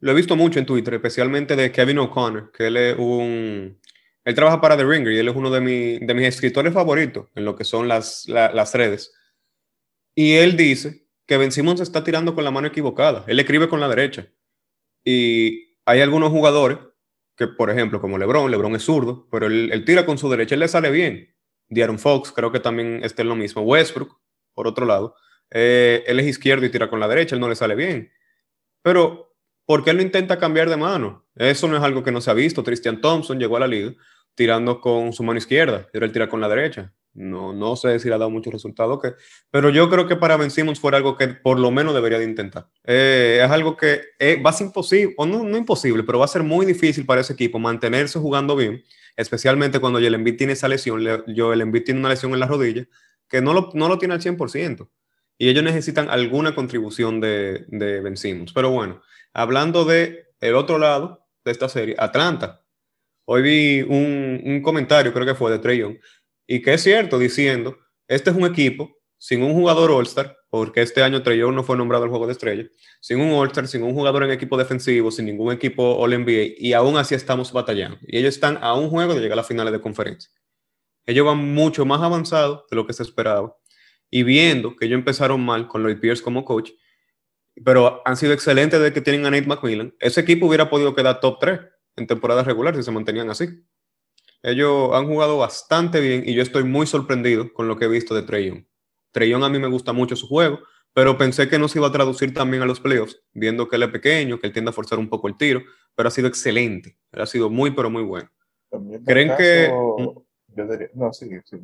lo 0.00 0.12
he 0.12 0.14
visto 0.14 0.36
mucho 0.36 0.58
en 0.58 0.66
Twitter, 0.66 0.94
especialmente 0.94 1.56
de 1.56 1.70
Kevin 1.70 1.98
O'Connor, 1.98 2.50
que 2.52 2.66
él 2.66 2.76
es 2.76 2.98
un... 2.98 3.78
Él 4.24 4.34
trabaja 4.34 4.58
para 4.58 4.76
The 4.76 4.84
Ringer 4.84 5.12
y 5.12 5.18
él 5.18 5.28
es 5.28 5.36
uno 5.36 5.50
de, 5.50 5.60
de 6.00 6.14
mis 6.14 6.26
escritores 6.26 6.72
favoritos 6.72 7.28
en 7.34 7.44
lo 7.44 7.54
que 7.54 7.64
son 7.64 7.88
las, 7.88 8.26
las 8.26 8.74
redes. 8.74 9.12
Y 10.14 10.34
él 10.36 10.56
dice 10.56 11.06
que 11.26 11.36
Ben 11.36 11.52
Simmons 11.52 11.80
está 11.80 12.04
tirando 12.04 12.34
con 12.34 12.44
la 12.44 12.50
mano 12.50 12.66
equivocada. 12.66 13.24
Él 13.26 13.38
escribe 13.38 13.68
con 13.68 13.80
la 13.80 13.88
derecha. 13.88 14.26
Y 15.04 15.76
hay 15.84 16.00
algunos 16.00 16.30
jugadores 16.30 16.78
que, 17.36 17.46
por 17.46 17.70
ejemplo, 17.70 18.00
como 18.00 18.18
LeBron, 18.18 18.50
LeBron 18.50 18.76
es 18.76 18.82
zurdo, 18.82 19.28
pero 19.30 19.46
él, 19.46 19.84
tira 19.84 20.06
con 20.06 20.18
su 20.18 20.28
derecha, 20.30 20.54
él 20.54 20.60
le 20.60 20.68
sale 20.68 20.90
bien. 20.90 21.34
Diaron 21.68 21.98
Fox, 21.98 22.32
creo 22.32 22.52
que 22.52 22.60
también 22.60 23.00
está 23.02 23.22
en 23.22 23.28
lo 23.28 23.36
mismo. 23.36 23.62
Westbrook, 23.62 24.20
por 24.54 24.66
otro 24.66 24.86
lado, 24.86 25.16
eh, 25.50 26.04
él 26.06 26.20
es 26.20 26.26
izquierdo 26.26 26.66
y 26.66 26.70
tira 26.70 26.88
con 26.88 27.00
la 27.00 27.08
derecha, 27.08 27.34
él 27.34 27.40
no 27.40 27.48
le 27.48 27.56
sale 27.56 27.74
bien. 27.74 28.12
Pero, 28.82 29.34
¿por 29.66 29.82
qué 29.82 29.90
él 29.90 29.96
no 29.96 30.02
intenta 30.02 30.38
cambiar 30.38 30.68
de 30.68 30.76
mano? 30.76 31.26
Eso 31.34 31.66
no 31.68 31.76
es 31.76 31.82
algo 31.82 32.02
que 32.02 32.12
no 32.12 32.20
se 32.20 32.30
ha 32.30 32.34
visto. 32.34 32.62
Christian 32.62 33.00
Thompson 33.00 33.38
llegó 33.38 33.56
a 33.56 33.60
la 33.60 33.66
liga 33.66 33.92
tirando 34.34 34.80
con 34.80 35.12
su 35.12 35.22
mano 35.22 35.38
izquierda, 35.38 35.88
pero 35.92 36.04
él 36.06 36.12
tira 36.12 36.28
con 36.28 36.40
la 36.40 36.48
derecha. 36.48 36.92
No, 37.14 37.52
no 37.52 37.76
sé 37.76 38.00
si 38.00 38.08
le 38.08 38.16
ha 38.16 38.18
dado 38.18 38.30
mucho 38.30 38.50
resultado, 38.50 38.98
que 38.98 39.14
pero 39.50 39.70
yo 39.70 39.88
creo 39.88 40.08
que 40.08 40.16
para 40.16 40.36
Ben 40.36 40.50
Simmons 40.50 40.80
fuera 40.80 40.96
algo 40.96 41.16
que 41.16 41.28
por 41.28 41.60
lo 41.60 41.70
menos 41.70 41.94
debería 41.94 42.18
de 42.18 42.24
intentar. 42.24 42.68
Eh, 42.82 43.40
es 43.42 43.50
algo 43.50 43.76
que 43.76 44.00
eh, 44.18 44.42
va 44.44 44.50
a 44.50 44.52
ser 44.52 44.66
imposible, 44.66 45.14
o 45.16 45.24
no, 45.24 45.44
no 45.44 45.56
imposible, 45.56 46.02
pero 46.02 46.18
va 46.18 46.24
a 46.24 46.28
ser 46.28 46.42
muy 46.42 46.66
difícil 46.66 47.06
para 47.06 47.20
ese 47.20 47.34
equipo 47.34 47.60
mantenerse 47.60 48.18
jugando 48.18 48.56
bien, 48.56 48.82
especialmente 49.16 49.78
cuando 49.78 50.00
Joel 50.00 50.14
Embiid 50.14 50.36
tiene 50.36 50.54
esa 50.54 50.66
lesión. 50.66 51.04
Joel 51.36 51.60
Embiid 51.60 51.84
tiene 51.84 52.00
una 52.00 52.08
lesión 52.08 52.32
en 52.34 52.40
la 52.40 52.46
rodilla 52.46 52.84
que 53.28 53.40
no 53.40 53.52
lo, 53.52 53.70
no 53.74 53.88
lo 53.88 53.98
tiene 53.98 54.14
al 54.14 54.20
100%. 54.20 54.88
Y 55.38 55.48
ellos 55.48 55.64
necesitan 55.64 56.10
alguna 56.10 56.54
contribución 56.54 57.20
de, 57.20 57.64
de 57.68 58.00
Ben 58.00 58.16
Simmons. 58.16 58.52
Pero 58.52 58.70
bueno, 58.70 59.02
hablando 59.32 59.84
de 59.84 60.26
el 60.40 60.54
otro 60.54 60.78
lado 60.78 61.26
de 61.44 61.52
esta 61.52 61.68
serie, 61.68 61.94
Atlanta. 61.98 62.62
Hoy 63.26 63.42
vi 63.42 63.82
un, 63.82 64.42
un 64.44 64.62
comentario, 64.62 65.12
creo 65.12 65.24
que 65.26 65.34
fue 65.34 65.50
de 65.50 65.58
Trey 65.58 65.82
y 66.46 66.62
que 66.62 66.74
es 66.74 66.82
cierto, 66.82 67.18
diciendo, 67.18 67.78
este 68.08 68.30
es 68.30 68.36
un 68.36 68.44
equipo 68.44 68.96
sin 69.18 69.42
un 69.42 69.54
jugador 69.54 69.90
All-Star, 69.90 70.36
porque 70.50 70.82
este 70.82 71.02
año 71.02 71.22
Trey 71.22 71.38
no 71.40 71.64
fue 71.64 71.76
nombrado 71.76 72.04
al 72.04 72.10
juego 72.10 72.26
de 72.26 72.32
estrella, 72.32 72.68
sin 73.00 73.20
un 73.20 73.32
All-Star, 73.32 73.66
sin 73.66 73.82
un 73.82 73.94
jugador 73.94 74.22
en 74.24 74.30
equipo 74.30 74.58
defensivo, 74.58 75.10
sin 75.10 75.24
ningún 75.24 75.52
equipo 75.52 75.96
All-NBA, 75.96 76.56
y 76.58 76.74
aún 76.74 76.96
así 76.96 77.14
estamos 77.14 77.52
batallando. 77.52 77.96
Y 78.02 78.18
ellos 78.18 78.34
están 78.34 78.58
a 78.62 78.74
un 78.74 78.90
juego 78.90 79.14
de 79.14 79.20
llegar 79.20 79.32
a 79.32 79.36
las 79.36 79.48
finales 79.48 79.72
de 79.72 79.80
conferencia. 79.80 80.30
Ellos 81.06 81.24
van 81.24 81.38
mucho 81.38 81.84
más 81.84 82.02
avanzados 82.02 82.64
de 82.70 82.76
lo 82.76 82.86
que 82.86 82.92
se 82.92 83.02
esperaba. 83.02 83.56
Y 84.10 84.22
viendo 84.22 84.76
que 84.76 84.86
ellos 84.86 84.98
empezaron 84.98 85.44
mal 85.44 85.68
con 85.68 85.82
Lloyd 85.82 85.98
Pierce 85.98 86.22
como 86.22 86.44
coach, 86.44 86.70
pero 87.64 88.02
han 88.04 88.16
sido 88.16 88.32
excelentes 88.32 88.78
desde 88.78 88.92
que 88.92 89.00
tienen 89.00 89.26
a 89.26 89.30
Nate 89.30 89.46
McMillan, 89.46 89.94
ese 90.00 90.20
equipo 90.20 90.46
hubiera 90.46 90.68
podido 90.68 90.94
quedar 90.94 91.20
top 91.20 91.38
3 91.40 91.60
en 91.96 92.06
temporada 92.06 92.42
regular 92.42 92.76
si 92.76 92.82
se 92.82 92.90
mantenían 92.90 93.30
así. 93.30 93.48
Ellos 94.44 94.90
han 94.92 95.06
jugado 95.06 95.38
bastante 95.38 96.00
bien 96.00 96.22
y 96.26 96.34
yo 96.34 96.42
estoy 96.42 96.64
muy 96.64 96.86
sorprendido 96.86 97.50
con 97.54 97.66
lo 97.66 97.78
que 97.78 97.86
he 97.86 97.88
visto 97.88 98.14
de 98.14 98.22
Trey 98.22 98.50
Young. 98.50 99.42
a 99.42 99.48
mí 99.48 99.58
me 99.58 99.68
gusta 99.68 99.94
mucho 99.94 100.16
su 100.16 100.28
juego, 100.28 100.58
pero 100.92 101.16
pensé 101.16 101.48
que 101.48 101.58
no 101.58 101.66
se 101.66 101.78
iba 101.78 101.88
a 101.88 101.92
traducir 101.92 102.34
también 102.34 102.62
a 102.62 102.66
los 102.66 102.78
playoffs, 102.78 103.22
viendo 103.32 103.66
que 103.66 103.76
él 103.76 103.84
es 103.84 103.88
pequeño, 103.88 104.38
que 104.38 104.46
él 104.46 104.52
tiende 104.52 104.68
a 104.68 104.74
forzar 104.74 104.98
un 104.98 105.08
poco 105.08 105.28
el 105.28 105.38
tiro, 105.38 105.62
pero 105.94 106.10
ha 106.10 106.12
sido 106.12 106.28
excelente. 106.28 106.98
Él 107.10 107.22
ha 107.22 107.26
sido 107.26 107.48
muy, 107.48 107.70
pero 107.70 107.88
muy 107.88 108.02
bueno. 108.02 108.28
¿Creen 109.06 109.32
que... 109.34 109.72
¿Mm? 109.72 110.08
No, 110.92 111.12
sí, 111.14 111.30
sí. 111.46 111.56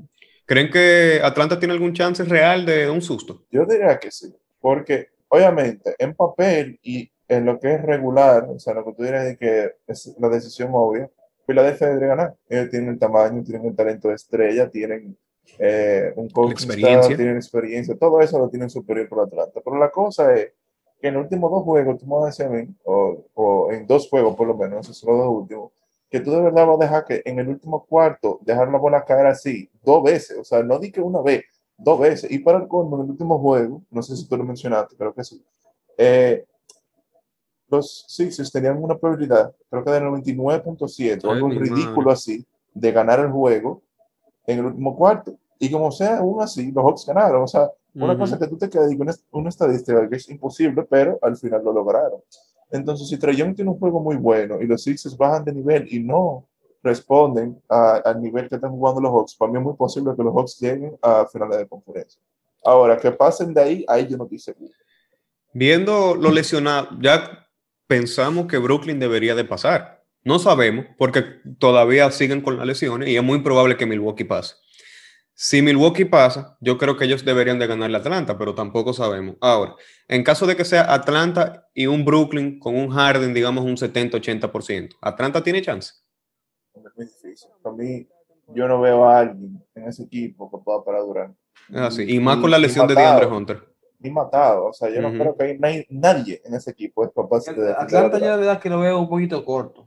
¿Creen 0.46 0.70
que 0.70 1.20
Atlanta 1.22 1.58
tiene 1.58 1.74
algún 1.74 1.92
chance 1.92 2.24
real 2.24 2.64
de 2.64 2.88
un 2.88 3.02
susto? 3.02 3.44
Yo 3.50 3.66
diría 3.66 3.98
que 3.98 4.10
sí, 4.10 4.34
porque 4.58 5.10
obviamente 5.28 5.94
en 5.98 6.14
papel 6.14 6.80
y 6.82 7.12
en 7.28 7.44
lo 7.44 7.60
que 7.60 7.74
es 7.74 7.82
regular, 7.82 8.46
o 8.48 8.58
sea, 8.58 8.72
lo 8.72 8.86
que 8.86 8.94
tú 8.94 9.02
dirías 9.02 9.26
de 9.26 9.36
que 9.36 9.74
es 9.86 10.16
la 10.18 10.30
decisión 10.30 10.70
obvia, 10.72 11.10
Filadelfia 11.46 11.88
debería 11.88 12.08
ganar. 12.08 12.36
Ellos 12.48 12.70
tienen 12.70 12.90
el 12.90 12.98
tamaño, 12.98 13.42
tienen 13.42 13.66
el 13.66 13.76
talento 13.76 14.08
de 14.08 14.14
estrella, 14.14 14.70
tienen 14.70 15.16
eh, 15.58 16.12
un 16.16 16.28
coach 16.30 16.52
experiencia. 16.52 17.16
tiene 17.16 17.32
experiencia, 17.32 17.96
todo 17.98 18.20
eso 18.20 18.38
lo 18.38 18.48
tienen 18.48 18.70
superior 18.70 19.08
por 19.08 19.20
Atlanta. 19.20 19.60
Pero 19.64 19.78
la 19.78 19.90
cosa 19.90 20.34
es 20.34 20.52
que 21.00 21.08
en 21.08 21.14
los 21.14 21.24
últimos 21.24 21.50
dos 21.50 21.64
juegos, 21.64 21.98
tú 21.98 22.06
me 22.06 22.26
decir 22.26 22.68
o, 22.84 23.24
o, 23.34 23.72
en 23.72 23.86
dos 23.86 24.08
juegos 24.08 24.36
por 24.36 24.46
lo 24.46 24.56
menos, 24.56 24.86
esos 24.86 24.98
son 24.98 25.16
los 25.16 25.26
dos 25.26 25.34
últimos, 25.34 25.72
que 26.10 26.20
tú 26.20 26.30
de 26.32 26.42
verdad 26.42 26.66
vas 26.66 26.76
a 26.80 26.84
dejar 26.84 27.04
que 27.04 27.22
en 27.24 27.38
el 27.38 27.48
último 27.48 27.84
cuarto 27.86 28.40
dejar 28.42 28.68
la 28.70 28.78
bola 28.78 29.04
caer 29.04 29.26
así, 29.26 29.70
dos 29.82 30.02
veces, 30.02 30.38
o 30.38 30.44
sea, 30.44 30.62
no 30.62 30.78
di 30.78 30.90
que 30.90 31.00
una 31.00 31.22
vez, 31.22 31.44
dos 31.78 31.98
veces. 32.00 32.30
Y 32.30 32.40
para 32.40 32.58
el 32.58 32.68
colmo, 32.68 32.96
en 32.96 33.04
el 33.04 33.10
último 33.12 33.38
juego, 33.38 33.82
no 33.90 34.02
sé 34.02 34.16
si 34.16 34.28
tú 34.28 34.36
lo 34.36 34.44
mencionaste, 34.44 34.96
creo 34.96 35.14
que 35.14 35.24
sí, 35.24 35.42
eh, 35.96 36.44
los 37.70 38.04
Sixers 38.08 38.50
tenían 38.50 38.82
una 38.82 38.96
probabilidad, 38.96 39.54
creo 39.70 39.84
que 39.84 39.90
de 39.90 40.00
99.7, 40.00 41.30
algo 41.30 41.48
ridículo 41.48 42.10
así, 42.10 42.44
de 42.74 42.92
ganar 42.92 43.20
el 43.20 43.30
juego 43.30 43.82
en 44.46 44.58
el 44.58 44.66
último 44.66 44.96
cuarto. 44.96 45.34
Y 45.58 45.70
como 45.70 45.92
sea, 45.92 46.18
aún 46.18 46.42
así, 46.42 46.72
los 46.72 46.84
Hawks 46.84 47.06
ganaron. 47.06 47.42
O 47.42 47.46
sea, 47.46 47.70
una 47.94 48.16
cosa 48.16 48.38
que 48.38 48.46
tú 48.46 48.56
te 48.56 48.70
quedas 48.70 48.90
con 48.96 49.40
una, 49.40 49.48
estadística 49.48 50.08
que 50.08 50.16
es 50.16 50.28
imposible, 50.28 50.86
pero 50.88 51.18
al 51.22 51.36
final 51.36 51.62
lo 51.62 51.72
lograron. 51.72 52.20
Entonces, 52.70 53.08
si 53.08 53.16
Young 53.18 53.54
tiene 53.54 53.70
un 53.70 53.78
juego 53.78 54.00
muy 54.00 54.16
bueno 54.16 54.60
y 54.60 54.66
los 54.66 54.82
Sixers 54.82 55.16
bajan 55.16 55.44
de 55.44 55.52
nivel 55.52 55.86
y 55.92 56.00
no 56.00 56.46
responden 56.82 57.60
al 57.68 58.22
nivel 58.22 58.48
que 58.48 58.54
están 58.54 58.70
jugando 58.70 59.00
los 59.00 59.10
Hawks, 59.10 59.34
para 59.34 59.52
mí 59.52 59.58
es 59.58 59.64
muy 59.64 59.74
posible 59.74 60.12
que 60.16 60.22
los 60.22 60.34
Hawks 60.34 60.58
lleguen 60.60 60.96
a 61.02 61.26
finales 61.26 61.58
de 61.58 61.66
conferencia. 61.66 62.20
Ahora, 62.64 62.96
que 62.96 63.10
pasen 63.10 63.52
de 63.52 63.60
ahí, 63.60 63.84
ahí 63.88 64.06
yo 64.06 64.16
no 64.16 64.24
estoy 64.24 64.38
seguro. 64.38 64.72
Viendo 65.52 66.14
lo 66.14 66.30
lesionado, 66.30 66.88
ya 67.00 67.46
pensamos 67.90 68.46
que 68.46 68.56
Brooklyn 68.56 69.00
debería 69.00 69.34
de 69.34 69.44
pasar. 69.44 70.04
No 70.22 70.38
sabemos, 70.38 70.86
porque 70.96 71.24
todavía 71.58 72.08
siguen 72.12 72.40
con 72.40 72.56
las 72.56 72.64
lesiones 72.64 73.08
y 73.08 73.16
es 73.16 73.22
muy 73.22 73.42
probable 73.42 73.76
que 73.76 73.84
Milwaukee 73.84 74.22
pase. 74.22 74.54
Si 75.34 75.60
Milwaukee 75.60 76.04
pasa, 76.04 76.56
yo 76.60 76.78
creo 76.78 76.96
que 76.96 77.06
ellos 77.06 77.24
deberían 77.24 77.58
de 77.58 77.66
ganarle 77.66 77.96
a 77.96 78.00
Atlanta, 78.00 78.38
pero 78.38 78.54
tampoco 78.54 78.92
sabemos. 78.92 79.34
Ahora, 79.40 79.74
en 80.06 80.22
caso 80.22 80.46
de 80.46 80.54
que 80.54 80.64
sea 80.64 80.94
Atlanta 80.94 81.68
y 81.74 81.88
un 81.88 82.04
Brooklyn 82.04 82.60
con 82.60 82.76
un 82.76 82.90
Harden, 82.90 83.34
digamos 83.34 83.64
un 83.64 83.76
70-80%, 83.76 84.96
¿Atlanta 85.00 85.42
tiene 85.42 85.60
chance? 85.60 85.94
Es 86.72 86.82
muy 86.94 87.06
difícil. 87.06 87.50
Para 87.60 87.74
mí, 87.74 88.06
yo 88.54 88.68
no 88.68 88.80
veo 88.80 89.04
a 89.04 89.18
alguien 89.18 89.60
en 89.74 89.88
ese 89.88 90.04
equipo 90.04 90.48
que 90.48 90.62
pueda 90.64 90.84
parar 90.84 91.34
así. 91.74 92.04
Y 92.06 92.20
más 92.20 92.36
con 92.36 92.52
la 92.52 92.58
lesión 92.58 92.86
de 92.86 92.94
DeAndre 92.94 93.26
Hunter 93.26 93.69
ni 94.00 94.10
matado. 94.10 94.66
O 94.66 94.72
sea, 94.72 94.90
yo 94.90 95.00
no 95.00 95.12
creo 95.12 95.36
que 95.36 95.58
hay 95.62 95.86
nadie 95.90 96.40
en 96.44 96.54
ese 96.54 96.70
equipo 96.70 97.04
es 97.04 97.10
capaz 97.14 97.44
de. 97.46 97.70
Atlanta 97.70 98.18
ya 98.18 98.32
de 98.32 98.36
verdad 98.38 98.60
que 98.60 98.70
lo 98.70 98.80
veo 98.80 98.98
un 98.98 99.08
poquito 99.08 99.44
corto. 99.44 99.86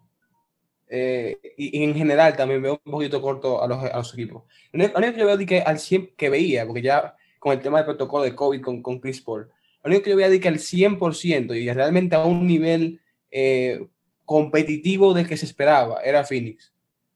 Eh, 0.88 1.40
y, 1.58 1.84
en 1.84 1.96
general 1.96 2.36
también 2.36 2.62
veo 2.62 2.80
un 2.86 2.92
poquito 2.92 3.20
corto 3.20 3.64
a 3.64 3.68
los, 3.68 3.84
a 3.84 3.98
los 3.98 4.14
equipos. 4.14 4.44
Lo 4.72 4.86
único 4.96 5.14
que 5.14 5.20
yo 5.20 5.26
veo 5.26 5.38
que 5.40 5.62
al 5.62 5.80
100 5.80 6.14
que 6.16 6.30
veía, 6.30 6.66
porque 6.66 6.84
ya 6.84 7.16
con 7.40 7.54
el 7.54 7.60
tema 7.60 7.80
del 7.80 7.86
protocolo 7.86 8.24
de 8.24 8.36
COVID 8.36 8.62
con, 8.62 8.82
con 8.84 9.00
Chris 9.00 9.22
Paul, 9.22 9.50
lo 9.84 9.90
único 9.90 10.04
que 10.04 10.12
yo 10.12 10.18
veía 10.18 10.40
que 10.40 10.48
al 10.48 10.60
100% 10.60 11.60
y 11.60 11.72
realmente 11.72 12.16
a 12.16 12.24
un 12.24 12.46
nivel 12.46 13.02
eh, 13.32 13.88
competitivo 14.24 15.14
del 15.14 15.28
que 15.28 15.38
se 15.38 15.46
esperaba 15.46 16.02
era 16.02 16.24
Phoenix. 16.24 16.73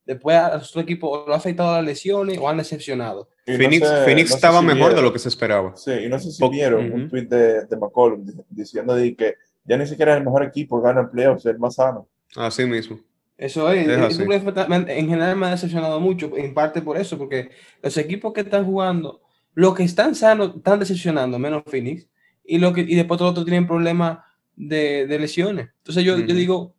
Después 0.07 0.37
a 0.37 0.61
su 0.61 0.79
equipo 0.79 1.25
lo 1.27 1.33
ha 1.33 1.37
afectado 1.37 1.75
las 1.75 1.83
lesiones 1.83 2.37
o 2.37 2.47
han 2.47 2.55
decepcionado. 2.55 3.27
Phoenix, 3.45 4.33
estaba 4.33 4.61
mejor 4.61 4.95
de 4.95 5.01
lo 5.01 5.11
que 5.11 5.19
se 5.19 5.27
esperaba. 5.27 5.75
Sí, 5.75 5.91
y 5.91 6.07
no 6.07 6.17
sé 6.17 6.31
si 6.31 6.49
vieron 6.49 6.93
un 6.93 7.09
tweet 7.09 7.25
de, 7.25 7.65
de 7.65 7.75
McCollum 7.75 8.25
diciendo 8.49 8.95
de 8.95 9.13
que 9.15 9.35
ya 9.65 9.75
ni 9.77 9.85
siquiera 9.85 10.13
es 10.13 10.19
el 10.19 10.23
mejor 10.23 10.43
equipo, 10.43 10.79
gana 10.79 11.01
el 11.01 11.09
playoffs, 11.09 11.45
es 11.45 11.51
el 11.51 11.59
más 11.59 11.75
sano. 11.75 12.07
Así 12.37 12.65
mismo. 12.65 12.97
Eso 13.37 13.69
es, 13.69 13.85
en 13.85 15.09
general 15.09 15.35
me 15.35 15.45
ha 15.45 15.51
decepcionado 15.51 15.99
mucho, 15.99 16.31
en 16.37 16.53
parte 16.53 16.81
por 16.81 16.97
eso, 16.97 17.17
porque 17.17 17.49
los 17.83 17.95
equipos 17.97 18.33
que 18.33 18.41
están 18.41 18.65
jugando, 18.65 19.21
los 19.53 19.75
que 19.75 19.83
están 19.83 20.15
sanos, 20.15 20.55
están 20.55 20.79
decepcionando, 20.79 21.37
menos 21.37 21.63
Phoenix, 21.67 22.07
y, 22.45 22.57
lo 22.59 22.73
que, 22.73 22.81
y 22.81 22.95
después 22.95 23.17
todos 23.17 23.31
otros 23.31 23.45
tienen 23.45 23.67
problemas 23.67 24.19
de, 24.55 25.05
de, 25.05 25.19
lesiones. 25.19 25.67
Entonces 25.79 26.03
yo, 26.03 26.17
yo 26.17 26.33
digo, 26.33 26.73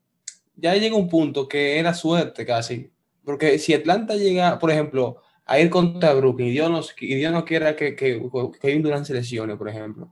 ya 0.56 0.74
llega 0.74 0.96
un 0.96 1.08
punto 1.08 1.46
que 1.46 1.78
era 1.78 1.94
suerte 1.94 2.44
casi, 2.44 2.90
porque 3.28 3.58
si 3.58 3.74
Atlanta 3.74 4.14
llega, 4.14 4.58
por 4.58 4.70
ejemplo, 4.70 5.18
a 5.44 5.60
ir 5.60 5.68
contra 5.68 6.14
Brooklyn 6.14 6.48
y 6.48 6.52
Dios 6.52 6.70
no, 6.70 6.80
y 6.98 7.14
Dios 7.16 7.30
no 7.30 7.44
quiera 7.44 7.76
que, 7.76 7.94
que, 7.94 8.22
que 8.58 8.78
Durant 8.78 9.04
se 9.04 9.12
lesione, 9.12 9.54
por 9.54 9.68
ejemplo. 9.68 10.10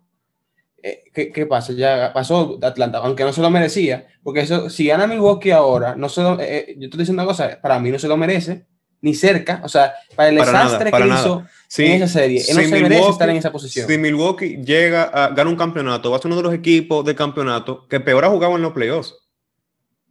Eh, 0.82 1.04
¿qué, 1.14 1.32
¿qué, 1.32 1.46
pasa? 1.46 1.72
Ya 1.72 2.12
pasó 2.12 2.58
Atlanta, 2.60 2.98
aunque 2.98 3.24
no 3.24 3.32
se 3.32 3.40
lo 3.40 3.48
merecía, 3.48 4.06
porque 4.22 4.40
eso, 4.40 4.68
si 4.68 4.88
gana 4.88 5.06
Milwaukee 5.06 5.50
ahora, 5.50 5.96
no 5.96 6.10
se 6.10 6.20
lo, 6.20 6.38
eh, 6.38 6.58
eh, 6.58 6.74
yo 6.76 6.84
estoy 6.84 6.98
diciendo 6.98 7.22
una 7.22 7.30
cosa, 7.30 7.58
para 7.62 7.78
mí 7.78 7.90
no 7.90 7.98
se 7.98 8.06
lo 8.06 8.18
merece, 8.18 8.66
ni 9.00 9.14
cerca, 9.14 9.62
o 9.64 9.68
sea, 9.70 9.94
para 10.14 10.28
el 10.28 10.36
desastre 10.36 10.92
que 10.92 11.06
hizo 11.06 11.42
en 11.78 11.92
esa 11.92 12.08
serie, 12.08 12.42
él 12.46 12.54
no 12.54 12.62
se 12.64 12.82
merece 12.82 13.08
estar 13.08 13.30
en 13.30 13.36
esa 13.36 13.50
posición. 13.50 13.88
Si 13.88 13.96
Milwaukee 13.96 14.58
llega 14.62 15.04
a 15.04 15.28
ganar 15.28 15.48
un 15.48 15.56
campeonato, 15.56 16.10
va 16.10 16.18
a 16.18 16.20
ser 16.20 16.26
uno 16.26 16.36
de 16.36 16.42
los 16.42 16.52
equipos 16.52 17.02
de 17.02 17.14
campeonato 17.14 17.88
que 17.88 17.98
peor 17.98 18.26
ha 18.26 18.28
jugado 18.28 18.56
en 18.56 18.60
los 18.60 18.74
playoffs. 18.74 19.25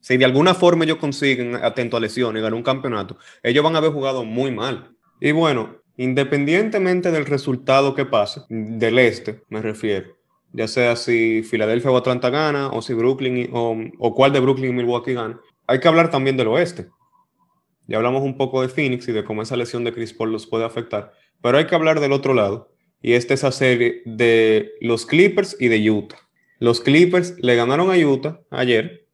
Si 0.06 0.18
de 0.18 0.26
alguna 0.26 0.54
forma 0.54 0.84
ellos 0.84 0.98
consiguen, 0.98 1.56
atento 1.56 1.98
a 1.98 2.00
lesiones, 2.00 2.44
ganar 2.44 2.54
un 2.54 2.62
campeonato, 2.62 3.18
ellos 3.42 3.64
van 3.64 3.74
a 3.74 3.80
haber 3.80 3.90
jugado 3.90 4.24
muy 4.24 4.52
mal. 4.52 4.96
Y 5.20 5.32
bueno, 5.32 5.78
independientemente 5.98 7.10
del 7.10 7.26
resultado 7.26 7.96
que 7.96 8.06
pase, 8.06 8.42
del 8.48 9.00
este 9.00 9.42
me 9.50 9.64
refiero, 9.64 10.16
ya 10.54 10.68
sea 10.68 10.96
si 10.96 11.42
Filadelfia 11.42 11.90
o 11.90 11.98
Atlanta 11.98 12.30
gana, 12.30 12.68
o 12.68 12.84
si 12.84 12.94
Brooklyn 12.94 13.50
o, 13.52 13.76
o 13.98 14.14
cuál 14.14 14.32
de 14.32 14.42
Brooklyn 14.42 14.70
y 14.70 14.74
Milwaukee 14.74 15.16
gana, 15.16 15.40
hay 15.66 15.80
que 15.80 15.88
hablar 15.88 16.12
también 16.12 16.38
del 16.38 16.50
oeste. 16.50 16.86
Ya 17.88 17.98
hablamos 17.98 18.22
un 18.22 18.38
poco 18.38 18.62
de 18.62 18.70
Phoenix 18.70 19.08
y 19.08 19.12
de 19.12 19.24
cómo 19.24 19.42
esa 19.42 19.56
lesión 19.56 19.84
de 19.84 19.92
Chris 19.92 20.14
Paul 20.14 20.32
los 20.32 20.46
puede 20.46 20.66
afectar, 20.66 21.14
pero 21.42 21.58
hay 21.58 21.66
que 21.66 21.74
hablar 21.74 22.00
del 22.00 22.12
otro 22.12 22.36
lado, 22.36 22.70
y 23.02 23.14
esta 23.14 23.34
es 23.34 23.40
esa 23.40 23.52
serie 23.52 24.04
de 24.06 24.72
los 24.82 25.08
Clippers 25.08 25.58
y 25.60 25.68
de 25.68 25.90
Utah. 25.90 26.20
Los 26.60 26.80
Clippers 26.80 27.40
le 27.40 27.56
ganaron 27.56 27.90
a 27.90 27.98
Utah 27.98 28.40
ayer 28.52 29.05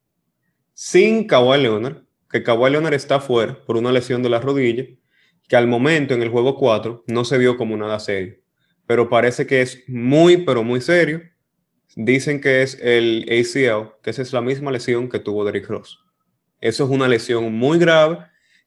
sin 0.83 1.27
Kawhi 1.27 1.61
Leonard, 1.61 2.05
que 2.27 2.41
Kawhi 2.41 2.71
Leonard 2.71 2.95
está 2.95 3.19
fuera 3.19 3.63
por 3.67 3.77
una 3.77 3.91
lesión 3.91 4.23
de 4.23 4.29
la 4.29 4.39
rodilla, 4.39 4.83
que 5.47 5.55
al 5.55 5.67
momento 5.67 6.15
en 6.15 6.23
el 6.23 6.29
juego 6.29 6.57
4 6.57 7.03
no 7.05 7.23
se 7.23 7.37
vio 7.37 7.55
como 7.55 7.77
nada 7.77 7.99
serio, 7.99 8.37
pero 8.87 9.07
parece 9.07 9.45
que 9.45 9.61
es 9.61 9.83
muy, 9.87 10.37
pero 10.37 10.63
muy 10.63 10.81
serio. 10.81 11.21
Dicen 11.95 12.41
que 12.41 12.63
es 12.63 12.79
el 12.81 13.27
ACL, 13.29 13.91
que 14.01 14.09
esa 14.09 14.23
es 14.23 14.33
la 14.33 14.41
misma 14.41 14.71
lesión 14.71 15.07
que 15.07 15.19
tuvo 15.19 15.45
Derrick 15.45 15.67
Ross. 15.67 15.99
Eso 16.59 16.85
es 16.85 16.89
una 16.89 17.07
lesión 17.07 17.53
muy 17.53 17.77
grave 17.77 18.17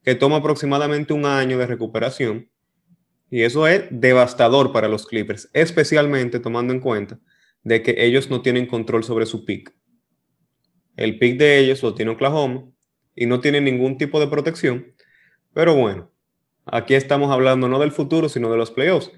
que 0.05 0.15
toma 0.15 0.37
aproximadamente 0.37 1.15
un 1.15 1.27
año 1.27 1.59
de 1.59 1.67
recuperación 1.67 2.49
y 3.29 3.43
eso 3.43 3.67
es 3.67 3.87
devastador 3.91 4.71
para 4.71 4.87
los 4.87 5.05
Clippers, 5.05 5.51
especialmente 5.53 6.39
tomando 6.39 6.73
en 6.73 6.79
cuenta 6.79 7.19
de 7.65 7.83
que 7.83 8.07
ellos 8.07 8.31
no 8.31 8.41
tienen 8.41 8.67
control 8.67 9.03
sobre 9.03 9.27
su 9.27 9.45
pick. 9.45 9.75
El 10.97 11.19
pick 11.19 11.39
de 11.39 11.59
ellos 11.59 11.83
lo 11.83 11.95
tiene 11.95 12.13
Oklahoma 12.13 12.65
y 13.15 13.27
no 13.27 13.41
tiene 13.41 13.61
ningún 13.61 13.99
tipo 13.99 14.21
de 14.21 14.29
protección. 14.29 14.93
Pero 15.53 15.75
bueno, 15.75 16.11
Aquí 16.67 16.95
estamos 16.95 17.31
hablando 17.31 17.69
no 17.69 17.79
del 17.79 17.93
futuro, 17.93 18.29
sino 18.29 18.51
de 18.51 18.57
los 18.57 18.71
playoffs. 18.71 19.11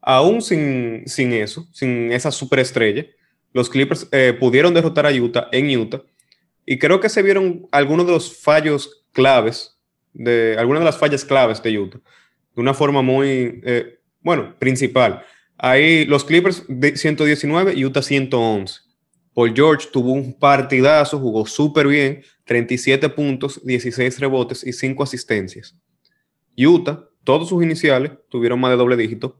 Aún 0.00 0.40
sin, 0.40 1.02
sin 1.06 1.32
eso, 1.32 1.66
sin 1.72 2.12
esa 2.12 2.30
superestrella, 2.30 3.06
los 3.52 3.68
Clippers 3.68 4.08
eh, 4.12 4.36
pudieron 4.38 4.72
derrotar 4.72 5.06
a 5.06 5.12
Utah 5.12 5.48
en 5.50 5.76
Utah. 5.76 6.02
Y 6.64 6.78
creo 6.78 7.00
que 7.00 7.08
se 7.08 7.22
vieron 7.22 7.66
algunos 7.72 8.06
de 8.06 8.12
los 8.12 8.36
fallos 8.40 9.04
claves, 9.12 9.78
de 10.12 10.56
algunas 10.58 10.80
de 10.80 10.84
las 10.84 10.98
fallas 10.98 11.24
claves 11.24 11.62
de 11.62 11.78
Utah, 11.78 11.98
de 12.54 12.60
una 12.60 12.74
forma 12.74 13.02
muy, 13.02 13.60
eh, 13.64 13.98
bueno, 14.20 14.56
principal. 14.58 15.24
Ahí 15.58 16.04
los 16.04 16.24
Clippers 16.24 16.64
119, 16.94 17.84
Utah 17.84 18.02
111. 18.02 18.80
Paul 19.36 19.52
George 19.54 19.88
tuvo 19.92 20.12
un 20.12 20.32
partidazo, 20.32 21.18
jugó 21.18 21.44
súper 21.44 21.86
bien, 21.88 22.22
37 22.46 23.10
puntos, 23.10 23.60
16 23.62 24.18
rebotes 24.18 24.66
y 24.66 24.72
5 24.72 25.02
asistencias. 25.02 25.76
Utah, 26.56 27.06
todos 27.22 27.50
sus 27.50 27.62
iniciales 27.62 28.12
tuvieron 28.30 28.58
más 28.58 28.70
de 28.70 28.78
doble 28.78 28.96
dígito. 28.96 29.38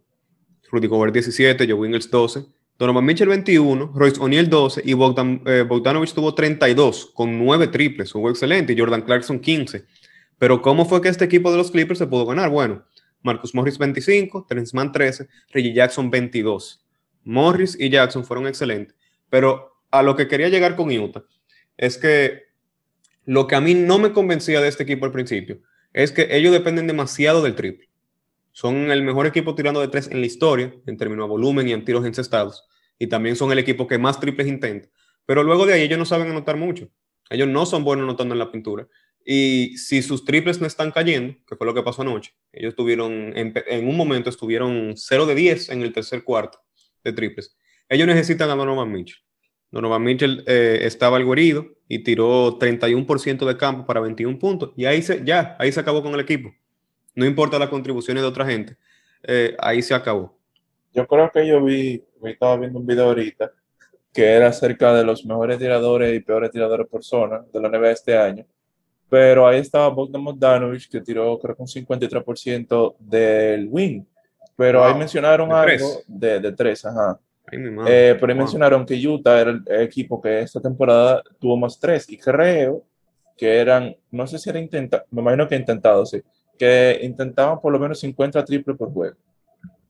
Rudy 0.70 0.86
Gobert 0.86 1.14
17, 1.14 1.66
Joe 1.66 1.86
Ingles 1.86 2.10
12, 2.10 2.44
Donovan 2.78 3.06
Mitchell 3.06 3.28
21, 3.28 3.92
Royce 3.94 4.20
O'Neal 4.20 4.50
12 4.50 4.82
y 4.84 4.92
Bogdan, 4.92 5.40
eh, 5.46 5.64
Bogdanovich 5.66 6.12
tuvo 6.12 6.34
32 6.34 7.12
con 7.14 7.38
9 7.38 7.68
triples, 7.68 8.12
jugó 8.12 8.28
excelente, 8.28 8.74
y 8.74 8.78
Jordan 8.78 9.00
Clarkson 9.00 9.40
15. 9.40 9.86
Pero 10.36 10.60
¿cómo 10.60 10.84
fue 10.84 11.00
que 11.00 11.08
este 11.08 11.24
equipo 11.24 11.50
de 11.50 11.56
los 11.56 11.70
Clippers 11.70 12.00
se 12.00 12.06
pudo 12.06 12.26
ganar? 12.26 12.50
Bueno, 12.50 12.84
Marcus 13.22 13.54
Morris 13.54 13.78
25, 13.78 14.44
Terence 14.46 14.76
Mann 14.76 14.92
13, 14.92 15.26
Reggie 15.52 15.72
Jackson 15.72 16.10
22. 16.10 16.84
Morris 17.24 17.78
y 17.80 17.88
Jackson 17.88 18.26
fueron 18.26 18.46
excelentes, 18.46 18.94
pero 19.30 19.75
a 19.98 20.02
lo 20.02 20.16
que 20.16 20.28
quería 20.28 20.48
llegar 20.48 20.76
con 20.76 20.90
Utah 20.90 21.24
es 21.76 21.98
que 21.98 22.44
lo 23.24 23.46
que 23.46 23.56
a 23.56 23.60
mí 23.60 23.74
no 23.74 23.98
me 23.98 24.12
convencía 24.12 24.60
de 24.60 24.68
este 24.68 24.84
equipo 24.84 25.04
al 25.04 25.12
principio 25.12 25.60
es 25.92 26.12
que 26.12 26.28
ellos 26.30 26.52
dependen 26.52 26.86
demasiado 26.86 27.42
del 27.42 27.54
triple. 27.54 27.88
Son 28.52 28.90
el 28.90 29.02
mejor 29.02 29.26
equipo 29.26 29.54
tirando 29.54 29.80
de 29.80 29.88
tres 29.88 30.08
en 30.08 30.20
la 30.20 30.26
historia, 30.26 30.74
en 30.86 30.96
términos 30.96 31.26
de 31.26 31.30
volumen 31.30 31.68
y 31.68 31.72
en 31.72 31.84
tiros 31.84 32.06
encestados. 32.06 32.66
Y 32.98 33.08
también 33.08 33.36
son 33.36 33.52
el 33.52 33.58
equipo 33.58 33.86
que 33.86 33.98
más 33.98 34.18
triples 34.20 34.46
intenta. 34.46 34.88
Pero 35.26 35.42
luego 35.42 35.66
de 35.66 35.74
ahí 35.74 35.82
ellos 35.82 35.98
no 35.98 36.06
saben 36.06 36.30
anotar 36.30 36.56
mucho. 36.56 36.88
Ellos 37.28 37.48
no 37.48 37.66
son 37.66 37.84
buenos 37.84 38.04
anotando 38.04 38.34
en 38.34 38.38
la 38.38 38.50
pintura. 38.50 38.86
Y 39.28 39.76
si 39.76 40.02
sus 40.02 40.24
triples 40.24 40.60
no 40.60 40.68
están 40.68 40.92
cayendo, 40.92 41.34
que 41.46 41.56
fue 41.56 41.66
lo 41.66 41.74
que 41.74 41.82
pasó 41.82 42.02
anoche, 42.02 42.32
ellos 42.52 42.76
tuvieron, 42.76 43.36
en, 43.36 43.88
un 43.88 43.96
momento 43.96 44.30
estuvieron 44.30 44.94
0 44.96 45.26
de 45.26 45.34
10 45.34 45.70
en 45.70 45.82
el 45.82 45.92
tercer 45.92 46.22
cuarto 46.22 46.60
de 47.02 47.12
triples. 47.12 47.56
Ellos 47.88 48.06
necesitan 48.06 48.48
a 48.50 48.54
Donovan 48.54 48.92
Mitchell. 48.92 49.25
Donovan 49.76 50.02
Mitchell 50.02 50.44
eh, 50.46 50.80
estaba 50.82 51.16
algo 51.16 51.32
herido 51.32 51.66
y 51.88 52.00
tiró 52.00 52.58
31% 52.58 53.46
de 53.46 53.56
campo 53.56 53.86
para 53.86 54.00
21 54.00 54.38
puntos. 54.38 54.72
Y 54.76 54.84
ahí 54.86 55.02
se, 55.02 55.24
ya, 55.24 55.56
ahí 55.58 55.70
se 55.70 55.80
acabó 55.80 56.02
con 56.02 56.14
el 56.14 56.20
equipo. 56.20 56.52
No 57.14 57.24
importa 57.24 57.58
las 57.58 57.68
contribuciones 57.68 58.22
de 58.22 58.28
otra 58.28 58.44
gente, 58.44 58.76
eh, 59.22 59.56
ahí 59.58 59.80
se 59.82 59.94
acabó. 59.94 60.36
Yo 60.92 61.06
creo 61.06 61.30
que 61.30 61.46
yo 61.46 61.62
vi, 61.62 62.02
estaba 62.24 62.56
viendo 62.56 62.78
un 62.78 62.86
video 62.86 63.04
ahorita 63.04 63.52
que 64.12 64.24
era 64.24 64.48
acerca 64.48 64.94
de 64.94 65.04
los 65.04 65.24
mejores 65.24 65.58
tiradores 65.58 66.16
y 66.16 66.20
peores 66.20 66.50
tiradores 66.50 66.86
por 66.88 67.04
zona 67.04 67.44
de 67.52 67.60
la 67.60 67.68
NBA 67.68 67.90
este 67.90 68.16
año 68.16 68.46
pero 69.08 69.46
ahí 69.46 69.60
estaba 69.60 69.88
Bogdan 69.88 70.24
Bogdanovic, 70.24 70.88
que 70.88 71.00
tiró 71.00 71.38
creo 71.38 71.54
que 71.54 71.62
un 71.62 71.68
53% 71.68 72.96
del 72.98 73.68
win. 73.70 74.06
Pero 74.56 74.84
ahí 74.84 74.94
mencionaron 74.94 75.52
algo 75.52 76.02
de, 76.06 76.40
de 76.40 76.52
tres, 76.52 76.84
ajá. 76.84 77.20
Eh, 77.52 78.16
pero 78.18 78.32
ahí 78.32 78.38
mencionaron 78.38 78.84
que 78.84 79.06
Utah 79.06 79.40
era 79.40 79.50
el 79.50 79.62
equipo 79.82 80.20
que 80.20 80.40
esta 80.40 80.60
temporada 80.60 81.22
tuvo 81.38 81.56
más 81.56 81.78
tres. 81.78 82.08
Y 82.10 82.18
creo 82.18 82.84
que 83.36 83.58
eran, 83.58 83.94
no 84.10 84.26
sé 84.26 84.38
si 84.38 84.50
era 84.50 84.58
intentado, 84.58 85.04
me 85.10 85.22
imagino 85.22 85.46
que 85.46 85.56
intentado, 85.56 86.04
sí, 86.06 86.22
que 86.58 86.98
intentaban 87.02 87.60
por 87.60 87.72
lo 87.72 87.78
menos 87.78 88.00
50 88.00 88.44
triples 88.44 88.76
por 88.76 88.92
juego. 88.92 89.16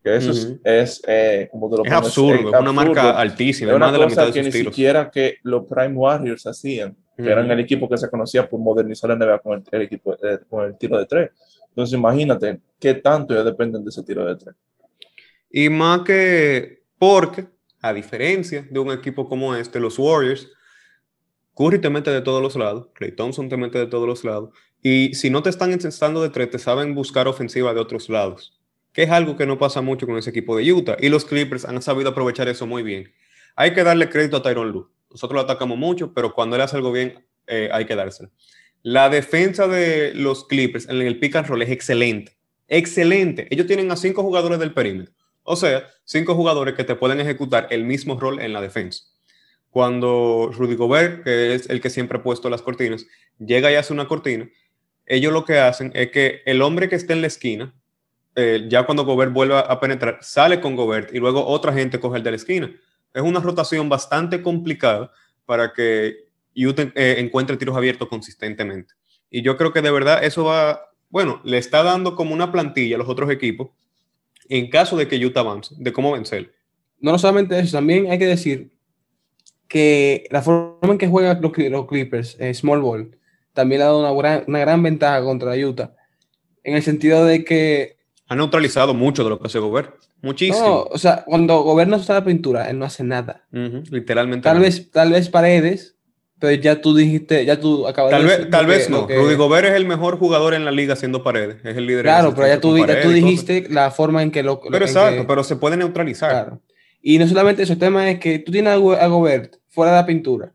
Que 0.02 0.16
eso 0.16 0.32
es, 0.62 1.02
eh, 1.06 1.48
como 1.50 1.68
te 1.68 1.76
lo 1.78 1.84
es 1.84 1.92
absurdo, 1.92 2.54
es 2.54 2.60
una 2.60 2.72
marca 2.72 3.18
altísima. 3.18 3.72
Es 3.72 3.76
una 3.76 3.92
cosa 3.92 4.30
que 4.30 4.42
ni 4.42 4.52
siquiera 4.52 5.10
que 5.10 5.38
los 5.42 5.64
Prime 5.64 5.94
Warriors 5.94 6.46
hacían 6.46 6.96
que 7.16 7.30
eran 7.30 7.50
el 7.50 7.60
equipo 7.60 7.88
que 7.88 7.96
se 7.96 8.10
conocía 8.10 8.48
por 8.48 8.60
modernizar 8.60 9.08
la 9.08 9.16
NBA 9.16 9.38
con 9.38 9.64
el, 9.70 9.82
equipo, 9.82 10.14
eh, 10.14 10.38
con 10.48 10.66
el 10.66 10.76
tiro 10.76 10.98
de 10.98 11.06
tres. 11.06 11.30
Entonces 11.68 11.98
imagínate 11.98 12.60
qué 12.78 12.94
tanto 12.94 13.34
ya 13.34 13.42
dependen 13.42 13.82
de 13.84 13.88
ese 13.88 14.02
tiro 14.02 14.24
de 14.26 14.36
tres. 14.36 14.54
Y 15.50 15.68
más 15.70 16.02
que 16.02 16.75
porque, 16.98 17.46
a 17.80 17.92
diferencia 17.92 18.66
de 18.70 18.78
un 18.78 18.90
equipo 18.90 19.28
como 19.28 19.54
este, 19.54 19.80
los 19.80 19.98
Warriors, 19.98 20.48
Curry 21.54 21.80
te 21.80 21.90
mete 21.90 22.10
de 22.10 22.20
todos 22.20 22.42
los 22.42 22.56
lados, 22.56 22.88
Clay 22.94 23.12
Thompson 23.12 23.48
te 23.48 23.56
mete 23.56 23.78
de 23.78 23.86
todos 23.86 24.06
los 24.06 24.24
lados, 24.24 24.50
y 24.82 25.14
si 25.14 25.30
no 25.30 25.42
te 25.42 25.50
están 25.50 25.72
encestando 25.72 26.22
de 26.22 26.30
tres, 26.30 26.50
te 26.50 26.58
saben 26.58 26.94
buscar 26.94 27.28
ofensiva 27.28 27.72
de 27.74 27.80
otros 27.80 28.08
lados, 28.08 28.58
que 28.92 29.04
es 29.04 29.10
algo 29.10 29.36
que 29.36 29.46
no 29.46 29.58
pasa 29.58 29.80
mucho 29.80 30.06
con 30.06 30.16
ese 30.16 30.30
equipo 30.30 30.56
de 30.56 30.72
Utah, 30.72 30.96
y 31.00 31.08
los 31.08 31.24
Clippers 31.24 31.64
han 31.64 31.80
sabido 31.82 32.10
aprovechar 32.10 32.48
eso 32.48 32.66
muy 32.66 32.82
bien. 32.82 33.12
Hay 33.54 33.72
que 33.72 33.84
darle 33.84 34.10
crédito 34.10 34.36
a 34.36 34.42
Tyron 34.42 34.70
Lue 34.70 34.88
nosotros 35.16 35.36
lo 35.36 35.40
atacamos 35.40 35.78
mucho, 35.78 36.12
pero 36.12 36.34
cuando 36.34 36.56
él 36.56 36.62
hace 36.62 36.76
algo 36.76 36.92
bien, 36.92 37.24
eh, 37.46 37.70
hay 37.72 37.86
que 37.86 37.96
dárselo. 37.96 38.30
La 38.82 39.08
defensa 39.08 39.66
de 39.66 40.12
los 40.14 40.46
Clippers 40.46 40.88
en 40.90 41.00
el 41.00 41.18
pick 41.18 41.36
and 41.36 41.48
roll 41.48 41.62
es 41.62 41.70
excelente. 41.70 42.36
Excelente. 42.68 43.46
Ellos 43.50 43.66
tienen 43.66 43.90
a 43.90 43.96
cinco 43.96 44.22
jugadores 44.22 44.58
del 44.58 44.74
perímetro. 44.74 45.14
O 45.46 45.56
sea, 45.56 45.86
cinco 46.04 46.34
jugadores 46.34 46.74
que 46.74 46.84
te 46.84 46.94
pueden 46.94 47.20
ejecutar 47.20 47.68
el 47.70 47.84
mismo 47.84 48.18
rol 48.18 48.40
en 48.40 48.52
la 48.52 48.60
defensa. 48.60 49.04
Cuando 49.70 50.50
Rudy 50.52 50.74
Gobert, 50.74 51.24
que 51.24 51.54
es 51.54 51.68
el 51.70 51.80
que 51.80 51.90
siempre 51.90 52.18
ha 52.18 52.22
puesto 52.22 52.50
las 52.50 52.62
cortinas, 52.62 53.06
llega 53.38 53.70
y 53.70 53.74
hace 53.74 53.92
una 53.92 54.08
cortina, 54.08 54.48
ellos 55.06 55.32
lo 55.32 55.44
que 55.44 55.58
hacen 55.58 55.92
es 55.94 56.10
que 56.10 56.42
el 56.46 56.62
hombre 56.62 56.88
que 56.88 56.96
esté 56.96 57.12
en 57.12 57.20
la 57.20 57.26
esquina, 57.28 57.74
eh, 58.34 58.66
ya 58.68 58.84
cuando 58.84 59.04
Gobert 59.04 59.32
vuelva 59.32 59.60
a 59.60 59.80
penetrar, 59.80 60.18
sale 60.20 60.60
con 60.60 60.76
Gobert 60.76 61.14
y 61.14 61.18
luego 61.18 61.46
otra 61.46 61.72
gente 61.72 62.00
coge 62.00 62.18
el 62.18 62.22
de 62.22 62.30
la 62.30 62.36
esquina 62.36 62.70
es 63.16 63.22
una 63.22 63.40
rotación 63.40 63.88
bastante 63.88 64.42
complicada 64.42 65.10
para 65.46 65.72
que 65.72 66.28
Utah 66.54 66.92
eh, 66.94 67.16
encuentre 67.18 67.56
tiros 67.56 67.74
abiertos 67.74 68.08
consistentemente. 68.08 68.94
Y 69.30 69.42
yo 69.42 69.56
creo 69.56 69.72
que 69.72 69.80
de 69.80 69.90
verdad 69.90 70.22
eso 70.22 70.44
va, 70.44 70.90
bueno, 71.08 71.40
le 71.42 71.56
está 71.56 71.82
dando 71.82 72.14
como 72.14 72.34
una 72.34 72.52
plantilla 72.52 72.96
a 72.96 72.98
los 72.98 73.08
otros 73.08 73.30
equipos 73.30 73.70
en 74.48 74.70
caso 74.70 74.96
de 74.96 75.08
que 75.08 75.24
Utah 75.24 75.40
avance, 75.40 75.74
de 75.78 75.92
cómo 75.92 76.12
vencer. 76.12 76.52
No, 77.00 77.12
no 77.12 77.18
solamente 77.18 77.58
eso, 77.58 77.76
también 77.76 78.10
hay 78.10 78.18
que 78.18 78.26
decir 78.26 78.70
que 79.68 80.26
la 80.30 80.42
forma 80.42 80.92
en 80.92 80.98
que 80.98 81.08
juegan 81.08 81.40
los, 81.40 81.86
Clippers, 81.86 82.36
eh, 82.38 82.54
Small 82.54 82.80
Ball, 82.80 83.16
también 83.52 83.80
le 83.80 83.84
ha 83.84 83.88
dado 83.88 84.00
una 84.00 84.12
gran, 84.12 84.44
una 84.46 84.58
gran 84.60 84.82
ventaja 84.82 85.22
contra 85.22 85.54
Utah, 85.56 85.94
en 86.62 86.74
el 86.76 86.82
sentido 86.82 87.24
de 87.24 87.44
que... 87.44 87.96
Ha 88.28 88.36
neutralizado 88.36 88.94
mucho 88.94 89.24
de 89.24 89.30
lo 89.30 89.38
que 89.38 89.46
hace 89.46 89.58
Gobert. 89.58 89.94
Muchísimo. 90.22 90.66
No, 90.66 90.82
o 90.82 90.98
sea, 90.98 91.24
cuando 91.24 91.62
gobierno 91.62 91.96
está 91.96 92.14
la 92.14 92.24
pintura, 92.24 92.68
él 92.68 92.78
no 92.78 92.84
hace 92.84 93.04
nada. 93.04 93.46
literalmente. 93.50 94.44
Tal 94.44 94.58
vez, 94.58 94.90
tal 94.90 95.12
vez 95.12 95.28
paredes, 95.28 95.95
pero 96.38 96.60
ya 96.60 96.80
tú 96.80 96.94
dijiste, 96.94 97.44
ya 97.44 97.58
tú 97.58 97.86
acabas 97.86 98.10
tal 98.10 98.26
de 98.26 98.28
decir. 98.28 98.50
Tal 98.50 98.66
vez 98.66 98.90
no. 98.90 99.06
Rudy 99.08 99.34
Gobert 99.36 99.68
es 99.68 99.74
el 99.74 99.86
mejor 99.86 100.18
jugador 100.18 100.54
en 100.54 100.64
la 100.64 100.70
liga 100.70 100.94
haciendo 100.94 101.22
paredes. 101.22 101.56
Es 101.64 101.76
el 101.76 101.86
líder. 101.86 102.02
Claro, 102.02 102.34
pero 102.34 102.46
ya 102.48 102.60
tú, 102.60 102.76
ya 102.76 103.00
tú 103.00 103.10
dijiste 103.10 103.66
la 103.70 103.90
forma 103.90 104.22
en 104.22 104.30
que 104.30 104.42
lo. 104.42 104.60
Pero 104.60 104.84
exacto, 104.84 105.26
pero 105.26 105.44
se 105.44 105.56
puede 105.56 105.76
neutralizar. 105.76 106.30
Claro. 106.30 106.60
Y 107.02 107.18
no 107.18 107.26
solamente 107.26 107.62
eso, 107.62 107.72
el 107.72 107.78
tema 107.78 108.10
es 108.10 108.18
que 108.18 108.38
tú 108.38 108.52
tienes 108.52 108.72
a 108.72 109.06
Gobert 109.06 109.56
fuera 109.68 109.92
de 109.92 109.98
la 109.98 110.06
pintura 110.06 110.52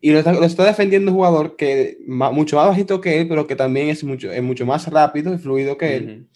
y 0.00 0.12
lo 0.12 0.18
está, 0.18 0.32
lo 0.32 0.44
está 0.44 0.64
defendiendo 0.64 1.10
un 1.10 1.16
jugador 1.16 1.56
que 1.56 1.98
mucho 2.06 2.56
más 2.56 2.68
bajito 2.68 3.00
que 3.00 3.20
él, 3.20 3.28
pero 3.28 3.46
que 3.46 3.56
también 3.56 3.88
es 3.88 4.04
mucho, 4.04 4.30
es 4.30 4.42
mucho 4.42 4.64
más 4.64 4.86
rápido 4.88 5.34
y 5.34 5.38
fluido 5.38 5.76
que 5.76 5.96
él. 5.96 6.28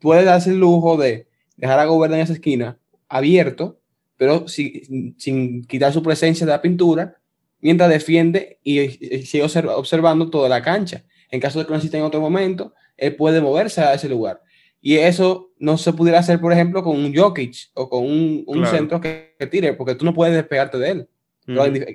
Puede 0.00 0.24
darse 0.24 0.50
el 0.50 0.58
lujo 0.58 0.96
de 0.96 1.28
dejar 1.56 1.78
a 1.78 1.84
Gobert 1.84 2.12
en 2.14 2.20
esa 2.20 2.32
esquina 2.32 2.78
abierto, 3.08 3.78
pero 4.16 4.48
sin, 4.48 5.64
quitar 5.68 5.92
su 5.92 6.02
presencia 6.02 6.44
de 6.46 6.52
la 6.52 6.62
pintura, 6.62 7.18
mientras 7.60 7.88
defiende 7.88 8.58
y, 8.62 8.88
sigue 9.24 9.44
observando 9.44 10.30
toda 10.30 10.48
la 10.48 10.62
cancha. 10.62 11.04
En 11.30 11.40
caso 11.40 11.58
de 11.58 11.64
que 11.64 11.70
lo 11.70 11.76
necesite 11.76 11.98
en 11.98 12.04
otro 12.04 12.20
momento, 12.20 12.74
él 12.96 13.16
puede 13.16 13.40
moverse 13.40 13.80
a 13.80 13.94
ese 13.94 14.08
lugar. 14.08 14.42
Y 14.80 14.96
eso 14.96 15.52
no 15.58 15.78
se 15.78 15.92
pudiera 15.92 16.20
hacer, 16.20 16.40
por 16.40 16.52
ejemplo, 16.52 16.82
con 16.82 16.96
un 16.96 17.14
Jokic 17.14 17.70
o 17.74 17.88
con 17.88 18.04
un, 18.04 18.66
centro 18.66 19.00
que, 19.00 19.34
tire, 19.50 19.72
porque 19.72 19.94
tú 19.94 20.04
no 20.04 20.14
puedes 20.14 20.34
despegarte 20.34 20.78
de 20.78 20.90
él. 20.90 21.08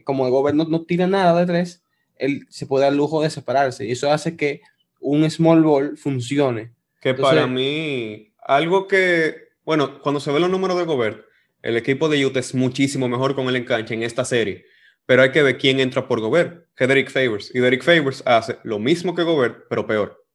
Como 0.03 0.25
el 0.25 0.31
Gobert 0.31 0.55
no, 0.55 0.81
tira 0.83 1.07
nada 1.07 1.39
de 1.39 1.45
tres, 1.45 1.83
él 2.17 2.45
se 2.49 2.65
puede 2.65 2.83
dar 2.83 2.91
el 2.91 2.97
lujo 2.97 3.21
de 3.21 3.29
separarse. 3.29 3.85
Y 3.85 3.91
eso 3.91 4.11
hace 4.11 4.35
que 4.35 4.61
un 4.99 5.29
small 5.29 5.63
ball 5.63 5.97
funcione. 5.97 6.73
Que 6.99 7.13
para 7.13 7.47
mí, 7.47 8.33
algo 8.45 8.87
que 8.87 9.51
bueno, 9.63 10.01
cuando 10.01 10.19
se 10.19 10.31
ven 10.31 10.41
los 10.41 10.49
números 10.49 10.77
de 10.77 10.85
Gobert, 10.85 11.25
el 11.61 11.77
equipo 11.77 12.09
de 12.09 12.25
Utah 12.25 12.39
es 12.39 12.55
muchísimo 12.55 13.07
mejor 13.07 13.35
con 13.35 13.47
el 13.47 13.55
enganche 13.55 13.93
en 13.93 14.03
esta 14.03 14.25
serie. 14.25 14.65
Pero 15.05 15.23
hay 15.23 15.31
que 15.31 15.43
ver 15.43 15.57
quién 15.57 15.79
entra 15.79 16.07
por 16.07 16.19
Gobert, 16.19 16.67
que 16.75 17.05
Favors. 17.09 17.53
Y 17.53 17.59
Derek 17.59 17.83
Favors 17.83 18.23
hace 18.25 18.57
lo 18.63 18.79
mismo 18.79 19.15
que 19.15 19.23
Gobert, 19.23 19.65
pero 19.69 19.85
peor. 19.85 20.25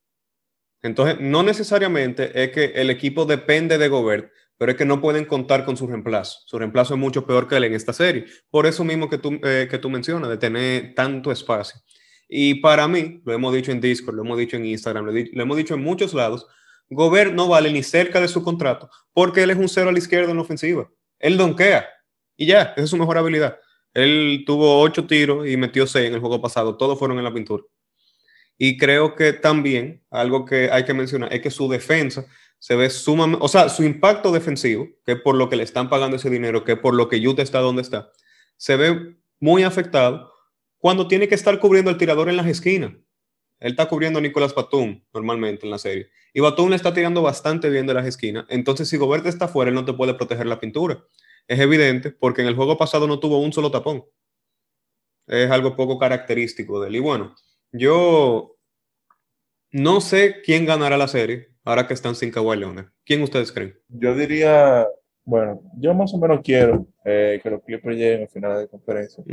Entonces, 0.83 1.17
no 1.21 1.43
necesariamente 1.43 2.43
es 2.43 2.51
que 2.51 2.65
el 2.77 2.91
equipo 2.91 3.25
depende 3.25 3.79
de 3.79 3.89
Gobert, 3.89 4.31
pero 4.59 4.73
es 4.73 4.79
que 4.79 4.85
no 4.85 5.01
pueden 5.01 5.25
contar 5.25 5.65
con 5.65 5.77
su 5.77 5.87
reemplazo. 5.87 6.41
Su 6.47 6.59
reemplazo 6.59 6.95
es 6.95 7.01
mucho 7.01 7.27
peor 7.27 7.49
que 7.49 7.57
él 7.57 7.65
en 7.65 7.75
esta 7.75 7.93
serie. 7.93 8.27
Por 8.51 8.67
eso 8.67 8.85
mismo 8.85 9.09
que 9.09 9.19
tú, 9.19 9.39
eh, 9.43 9.67
que 9.71 9.79
tú 9.79 9.91
mencionas, 9.91 10.31
de 10.31 10.37
tener 10.37 10.95
tanto 10.95 11.33
espacio. 11.33 11.81
Y 12.29 12.55
para 12.61 12.89
mí, 12.89 13.21
lo 13.25 13.33
hemos 13.33 13.55
dicho 13.55 13.73
en 13.73 13.81
Discord, 13.81 14.17
lo 14.17 14.23
hemos 14.23 14.39
dicho 14.39 14.57
en 14.57 14.67
Instagram, 14.67 15.07
lo 15.07 15.43
hemos 15.43 15.57
dicho 15.57 15.75
en 15.75 15.83
muchos 15.83 16.13
lados, 16.15 16.47
Gobert 16.89 17.33
no 17.33 17.49
vale 17.49 17.73
ni 17.73 17.83
cerca 17.83 18.21
de 18.21 18.29
su 18.29 18.43
contrato 18.43 18.89
porque 19.13 19.43
él 19.43 19.51
es 19.51 19.57
un 19.57 19.69
cero 19.69 19.89
a 19.89 19.93
la 19.93 19.99
izquierda 19.99 20.31
en 20.31 20.37
la 20.37 20.43
ofensiva. 20.43 20.89
Él 21.19 21.37
donkea 21.37 21.89
y 22.37 22.47
ya, 22.47 22.75
esa 22.77 22.83
es 22.83 22.91
su 22.91 22.97
mejor 22.97 23.19
habilidad. 23.19 23.59
Él 23.97 24.45
tuvo 24.45 24.83
ocho 24.83 25.07
tiros 25.07 25.49
y 25.49 25.57
metió 25.57 25.87
seis 25.87 26.09
en 26.09 26.13
el 26.13 26.21
juego 26.21 26.39
pasado, 26.39 26.77
todos 26.77 26.99
fueron 26.99 27.17
en 27.17 27.25
la 27.25 27.33
pintura. 27.33 27.65
Y 28.59 28.77
creo 28.77 29.15
que 29.15 29.33
también 29.33 30.05
algo 30.11 30.45
que 30.45 30.71
hay 30.71 30.85
que 30.85 30.93
mencionar 30.93 31.33
es 31.33 31.41
que 31.41 31.51
su 31.51 31.67
defensa 31.67 32.27
se 32.59 32.77
ve 32.77 32.91
sumamente, 32.91 33.43
o 33.43 33.49
sea, 33.49 33.71
su 33.71 33.85
impacto 33.85 34.33
defensivo, 34.33 34.87
que 35.07 35.17
por 35.17 35.35
lo 35.35 35.49
que 35.49 35.57
le 35.57 35.63
están 35.63 35.89
pagando 35.89 36.17
ese 36.17 36.29
dinero, 36.29 36.63
que 36.63 36.77
por 36.77 36.95
lo 36.95 37.09
que 37.09 37.27
Utah 37.27 37.41
está 37.41 37.61
donde 37.61 37.81
está, 37.81 38.13
se 38.59 38.77
ve 38.77 39.17
muy 39.41 39.63
afectado 39.63 40.31
cuando 40.77 41.09
tiene 41.09 41.27
que 41.27 41.35
estar 41.35 41.59
cubriendo 41.59 41.91
el 41.91 41.97
tirador 41.97 42.29
en 42.29 42.37
las 42.37 42.49
esquinas. 42.49 42.93
Él 43.61 43.71
está 43.71 43.89
cubriendo 43.89 44.19
a 44.19 44.23
Nicolás 44.23 44.55
Batum 44.55 45.03
normalmente 45.15 45.65
en 45.65 45.71
la 45.71 45.79
serie. 45.79 46.11
Y 46.35 46.41
Batum 46.41 46.75
está 46.75 46.93
tirando 46.93 47.23
bastante 47.23 47.71
bien 47.71 47.87
de 47.87 47.95
las 47.95 48.07
esquinas. 48.07 48.45
Entonces, 48.51 48.91
si 48.91 48.99
Gobert 48.99 49.25
está 49.25 49.49
fuera, 49.49 49.71
él 49.71 49.75
no 49.75 49.87
te 49.87 49.95
puede 49.95 50.13
proteger 50.13 50.45
la 50.45 50.61
pintura. 50.61 51.03
Es 51.49 51.61
evidente 51.61 52.11
porque 52.11 52.43
en 52.43 52.49
el 52.49 52.57
juego 52.57 52.77
pasado 52.77 53.07
no 53.07 53.21
tuvo 53.21 53.39
un 53.41 53.53
solo 53.53 53.71
tapón. 53.71 54.05
Es 55.27 55.51
algo 55.51 55.77
poco 55.77 55.99
característico 55.99 56.81
de 56.81 56.89
él. 56.89 56.97
Y 56.97 57.01
bueno, 57.01 57.35
yo 57.73 58.57
no 59.73 60.01
sé 60.01 60.41
quién 60.43 60.65
ganará 60.67 60.97
la 60.97 61.09
serie 61.09 61.49
ahora 61.65 61.87
que 61.87 61.95
están 61.95 62.15
sin 62.15 62.31
Kawhi 62.31 62.57
Leonard. 62.57 62.87
¿Quién 63.05 63.23
ustedes 63.23 63.53
creen? 63.53 63.79
Yo 63.89 64.15
diría, 64.15 64.87
bueno, 65.25 65.61
yo 65.79 65.95
más 65.95 66.15
o 66.15 66.19
menos 66.19 66.41
quiero 66.43 66.87
eh, 67.05 67.41
que 67.43 67.51
los 67.51 67.63
Clippers 67.63 67.97
lleguen 67.97 68.23
al 68.23 68.29
final 68.29 68.59
de 68.59 68.69
conferencia. 68.69 69.25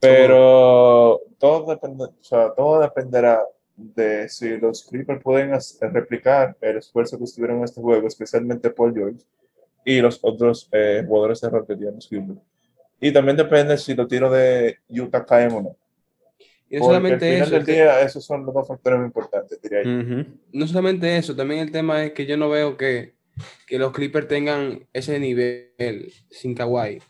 Pero 0.00 1.20
todo, 1.38 1.70
depende, 1.70 2.04
o 2.04 2.22
sea, 2.22 2.52
todo 2.54 2.80
dependerá 2.80 3.42
de 3.76 4.28
si 4.28 4.56
los 4.56 4.84
Clippers 4.84 5.22
pueden 5.22 5.52
replicar 5.92 6.56
el 6.60 6.78
esfuerzo 6.78 7.18
que 7.18 7.24
estuvieron 7.24 7.58
en 7.58 7.64
este 7.64 7.80
juego, 7.80 8.06
especialmente 8.06 8.70
Paul 8.70 8.94
George 8.94 9.24
y 9.88 10.02
los 10.02 10.18
otros 10.20 10.68
eh, 10.70 11.02
jugadores 11.06 11.40
de 11.40 11.48
rol 11.48 11.66
que 11.66 11.74
Y 13.00 13.10
también 13.10 13.38
depende 13.38 13.78
si 13.78 13.94
los 13.94 14.06
tiros 14.06 14.30
de 14.30 14.76
Utah 14.90 15.24
caen 15.24 15.52
o 15.52 15.62
no. 15.62 15.76
Y 16.68 16.76
no 16.76 16.84
solamente 16.84 17.38
eso. 17.38 17.50
Del 17.52 17.64
día, 17.64 18.02
esos 18.02 18.22
son 18.22 18.44
los 18.44 18.54
dos 18.54 18.68
factores 18.68 19.00
importantes, 19.00 19.58
diría 19.62 19.82
yo. 19.82 20.24
No 20.52 20.66
solamente 20.66 21.16
eso, 21.16 21.34
también 21.34 21.60
el 21.60 21.72
tema 21.72 22.04
es 22.04 22.12
que 22.12 22.26
yo 22.26 22.36
no 22.36 22.50
veo 22.50 22.76
que, 22.76 23.14
que 23.66 23.78
los 23.78 23.92
Clippers 23.92 24.28
tengan 24.28 24.86
ese 24.92 25.18
nivel 25.18 26.12
sin 26.30 26.54
Kawhi 26.54 27.00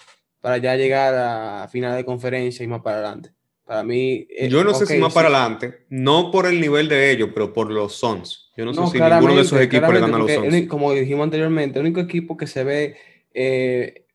para 0.40 0.58
ya 0.58 0.76
llegar 0.76 1.14
a 1.16 1.66
final 1.66 1.96
de 1.96 2.04
conferencia 2.04 2.62
y 2.62 2.68
más 2.68 2.82
para 2.82 2.98
adelante. 2.98 3.30
Para 3.68 3.84
mí. 3.84 4.26
Eh, 4.30 4.48
yo 4.48 4.64
no 4.64 4.72
sé 4.72 4.86
si 4.86 4.96
más 4.96 5.12
para 5.12 5.28
adelante, 5.28 5.84
no 5.90 6.30
por 6.30 6.46
el 6.46 6.58
nivel 6.58 6.88
de 6.88 7.10
ellos, 7.10 7.28
pero 7.34 7.52
por 7.52 7.70
los 7.70 7.96
Suns. 7.96 8.50
Yo 8.56 8.64
no, 8.64 8.72
sé 8.72 8.80
si 8.92 8.98
ninguno 8.98 9.36
de 9.36 9.42
esos 9.42 9.60
equipos 9.60 9.92
le 9.92 10.00
gana 10.00 10.16
a 10.16 10.20
los 10.20 10.32
Suns. 10.32 10.66
como 10.68 10.90
dijimos 10.94 11.24
anteriormente, 11.24 11.78
el 11.78 11.84
único 11.84 12.00
equipo 12.00 12.38
que 12.38 12.46
se 12.46 12.64
ve 12.64 12.96
eh, 13.34 14.06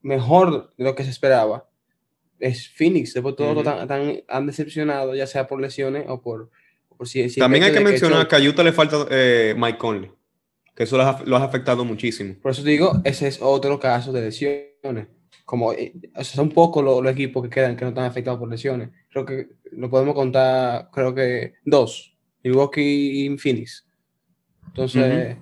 mejor 0.00 0.72
de 0.78 0.84
lo 0.84 0.94
que 0.94 1.02
se 1.02 1.10
esperaba 1.10 1.68
es 2.38 2.68
Phoenix. 2.68 3.12
Después 3.12 3.34
todos 3.34 3.66
han 4.28 4.46
decepcionado, 4.46 5.16
ya 5.16 5.26
sea 5.26 5.48
por 5.48 5.60
lesiones 5.60 6.04
o 6.06 6.22
por. 6.22 6.48
por 6.96 7.08
si, 7.08 7.34
También 7.34 7.64
hay 7.64 7.72
que 7.72 7.80
mencionar 7.80 8.28
que, 8.28 8.36
a 8.36 8.38
Utah 8.38 8.62
le 8.62 8.72
falta 8.72 9.08
eh, 9.10 9.56
Mike 9.58 9.78
Conley, 9.78 10.12
que 10.76 10.84
eso 10.84 10.96
lo 10.96 11.02
ha, 11.02 11.20
lo 11.26 11.36
ha 11.36 11.42
afectado 11.42 11.84
muchísimo. 11.84 12.36
Por 12.40 12.52
eso 12.52 12.62
digo, 12.62 13.00
ese 13.02 13.26
es 13.26 13.40
otro 13.42 13.80
caso 13.80 14.12
de 14.12 14.20
lesiones 14.20 15.08
como 15.44 15.72
eh, 15.72 15.92
son 16.22 16.50
pocos 16.50 16.84
los, 16.84 17.12
equipos 17.12 17.42
que 17.42 17.50
quedan 17.50 17.76
que 17.76 17.84
no 17.84 17.90
están 17.90 18.04
afectados 18.04 18.38
por 18.38 18.48
lesiones. 18.48 18.90
Creo 19.10 19.24
que 19.24 19.48
lo 19.72 19.90
podemos 19.90 20.14
contar, 20.14 20.90
creo 20.92 21.14
que 21.14 21.54
dos, 21.64 22.16
Milwaukee 22.44 23.26
y 23.26 23.38
Phoenix. 23.38 23.86
Entonces, 24.68 25.36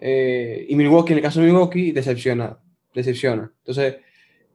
eh, 0.00 0.66
y 0.68 0.76
Milwaukee, 0.76 1.12
en 1.12 1.18
el 1.18 1.24
caso 1.24 1.40
de 1.40 1.46
Milwaukee, 1.46 1.92
decepciona, 1.92 2.58
decepciona. 2.94 3.52
Entonces, 3.58 3.96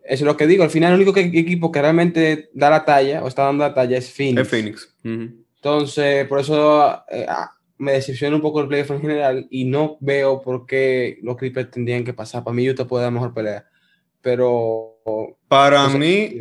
eso 0.03 0.23
es 0.23 0.27
lo 0.27 0.37
que 0.37 0.47
digo, 0.47 0.63
al 0.63 0.69
final 0.69 0.93
el 0.93 1.01
único 1.01 1.17
equipo 1.17 1.71
que 1.71 1.81
realmente 1.81 2.49
da 2.53 2.69
la 2.69 2.85
talla 2.85 3.23
o 3.23 3.27
está 3.27 3.43
dando 3.43 3.63
la 3.63 3.73
talla 3.73 3.97
es 3.97 4.11
Phoenix. 4.11 4.41
Es 4.41 4.47
Phoenix. 4.47 4.95
Entonces, 5.03 6.27
por 6.27 6.39
eso 6.39 7.03
eh, 7.09 7.25
ah, 7.27 7.51
me 7.77 7.93
decepciona 7.93 8.35
un 8.35 8.41
poco 8.41 8.61
el 8.61 8.67
playoff 8.67 8.91
en 8.91 9.01
general 9.01 9.47
y 9.49 9.65
no 9.65 9.97
veo 10.01 10.41
por 10.41 10.65
qué 10.65 11.19
los 11.21 11.37
Clippers 11.37 11.71
tendrían 11.71 12.03
que 12.03 12.13
pasar. 12.13 12.43
Para 12.43 12.53
mí 12.53 12.69
Utah 12.69 12.85
puede 12.85 13.03
dar 13.03 13.13
mejor 13.13 13.33
pelea. 13.33 13.65
Pero 14.23 15.01
para 15.49 15.87
mí, 15.89 16.39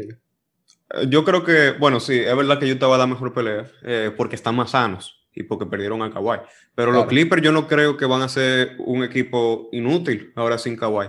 yo 1.09 1.25
creo 1.25 1.45
que, 1.45 1.73
bueno, 1.73 1.99
sí, 2.01 2.18
es 2.18 2.37
verdad 2.37 2.59
que 2.59 2.73
Utah 2.73 2.87
va 2.87 2.95
a 2.95 2.99
dar 2.99 3.09
mejor 3.09 3.35
pelea 3.35 3.71
eh, 3.83 4.12
porque 4.16 4.37
están 4.37 4.55
más 4.55 4.71
sanos 4.71 5.27
y 5.35 5.42
porque 5.42 5.66
perdieron 5.66 6.01
a 6.01 6.11
Kawhi. 6.11 6.38
Pero 6.75 6.92
los 6.92 7.07
Clippers 7.07 7.42
yo 7.42 7.51
no 7.51 7.66
creo 7.66 7.97
que 7.97 8.07
van 8.07 8.23
a 8.23 8.29
ser 8.29 8.77
un 8.79 9.03
equipo 9.03 9.68
inútil 9.73 10.33
ahora 10.37 10.59
sin 10.59 10.77
Kawhi. 10.77 11.09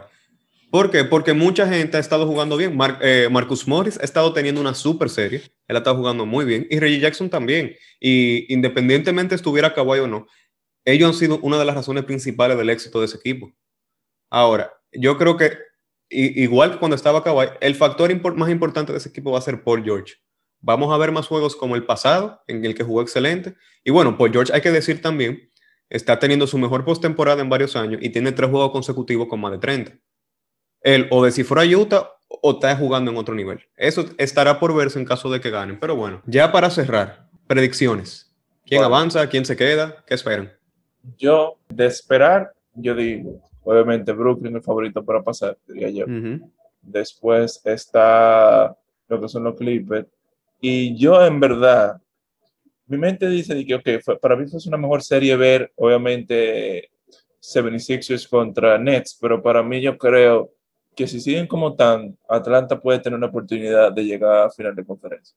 ¿Por 0.71 0.89
qué? 0.89 1.03
Porque 1.03 1.33
mucha 1.33 1.67
gente 1.67 1.97
ha 1.97 1.99
estado 1.99 2.25
jugando 2.25 2.57
bien. 2.57 2.75
Eh, 3.01 3.29
Marcus 3.29 3.67
Morris 3.67 3.99
ha 3.99 4.03
estado 4.03 4.33
teniendo 4.33 4.59
una 4.59 4.73
super 4.73 5.07
serie. 5.07 5.43
Él 5.67 5.75
ha 5.75 5.79
estado 5.79 5.97
jugando 5.97 6.25
muy 6.25 6.45
bien. 6.45 6.65
Y 6.71 6.79
Reggie 6.79 6.99
Jackson 6.99 7.29
también. 7.29 7.75
Y 7.99 8.51
independientemente 8.51 9.36
estuviera 9.36 9.75
Kawhi 9.75 9.99
o 9.99 10.07
no, 10.07 10.25
ellos 10.83 11.09
han 11.09 11.13
sido 11.13 11.38
una 11.41 11.59
de 11.59 11.65
las 11.65 11.75
razones 11.75 12.05
principales 12.05 12.57
del 12.57 12.71
éxito 12.71 12.99
de 12.99 13.05
ese 13.05 13.17
equipo. 13.17 13.53
Ahora, 14.31 14.73
yo 14.91 15.15
creo 15.19 15.38
que 15.38 15.51
igual 16.13 16.71
que 16.71 16.80
cuando 16.80 16.95
estaba 16.95 17.23
Kawhi, 17.23 17.47
el 17.62 17.76
factor 17.76 18.36
más 18.36 18.49
importante 18.49 18.91
de 18.91 18.97
ese 18.97 19.10
equipo 19.10 19.32
va 19.32 19.39
a 19.39 19.41
ser 19.41 19.63
Paul 19.63 19.84
George. 19.84 20.15
Vamos 20.62 20.93
a 20.93 20.97
ver 20.97 21.12
más 21.12 21.28
juegos 21.28 21.56
como 21.56 21.76
el 21.76 21.86
pasado, 21.86 22.41
en 22.47 22.63
el 22.63 22.73
que 22.76 22.84
jugó 22.84 23.02
excelente. 23.02 23.56
Y 23.84 23.91
bueno, 23.91 24.17
Paul 24.17 24.32
George, 24.32 24.54
hay 24.54 24.62
que 24.62 24.71
decir 24.71 25.02
también, 25.02 25.52
está 25.89 26.19
teniendo 26.19 26.47
su 26.47 26.58
mejor 26.58 26.86
postemporada 26.86 27.41
en 27.41 27.49
varios 27.49 27.76
años 27.76 27.99
y 28.02 28.10
tiene 28.10 28.32
tres 28.32 28.49
juegos 28.49 28.71
consecutivos 28.71 29.28
con 29.28 29.41
más 29.41 29.52
de 29.52 29.58
30. 29.58 29.93
Él 30.82 31.08
o 31.12 31.23
descifró 31.23 31.62
a 31.62 31.65
Utah 31.65 32.10
o 32.28 32.52
está 32.52 32.76
jugando 32.76 33.12
en 33.12 33.17
otro 33.17 33.36
nivel. 33.36 33.60
Eso 33.76 34.06
estará 34.17 34.60
por 34.60 34.76
verse 34.76 34.99
en 34.99 35.06
caso 35.06 35.30
de 35.30 35.41
que 35.41 35.49
ganen. 35.49 35.80
Pero 35.80 35.95
bueno, 35.95 36.21
ya 36.26 36.52
para 36.52 36.69
cerrar, 36.69 37.30
predicciones. 37.47 38.34
¿Quién 38.65 38.84
avanza? 38.84 39.28
¿Quién 39.28 39.45
se 39.45 39.56
queda? 39.56 40.04
¿Qué 40.08 40.13
esperan? 40.13 40.52
Yo, 41.17 41.58
de 41.69 41.86
esperar, 41.86 42.54
yo 42.73 42.95
digo, 42.95 43.41
Obviamente 43.63 44.12
Brooklyn 44.12 44.56
el 44.56 44.62
favorito 44.62 45.04
para 45.04 45.23
pasar, 45.23 45.58
diría 45.67 45.89
yo. 45.89 46.06
Después 46.82 47.62
está 47.63 48.78
lo 49.08 49.21
que 49.21 49.28
son 49.28 49.45
los 49.45 49.56
Clippers. 49.56 50.08
Y 50.60 50.97
yo 50.97 51.26
en 51.26 51.39
verdad, 51.39 52.02
mi 52.88 52.97
mente 52.97 53.28
dice 53.30 53.65
que, 53.65 53.76
ok, 53.76 54.19
para 54.19 54.36
mí 54.36 54.45
es 54.45 54.65
una 54.65 54.78
mejor 54.78 55.02
serie 55.02 55.36
ver, 55.36 55.71
obviamente, 55.76 56.89
76ers 57.41 58.28
contra 58.30 58.78
Nets, 58.78 59.17
pero 59.19 59.41
para 59.41 59.62
mí 59.63 59.82
yo 59.82 59.97
creo 59.97 60.54
que 60.95 61.08
si 61.08 61.19
siguen 61.19 61.47
como 61.47 61.76
tan, 61.76 62.17
Atlanta 62.30 62.80
puede 62.80 62.99
tener 62.99 63.17
una 63.17 63.28
oportunidad 63.28 63.91
de 63.91 64.06
llegar 64.06 64.47
a 64.47 64.49
final 64.49 64.76
de 64.76 64.86
conferencia. 64.86 65.36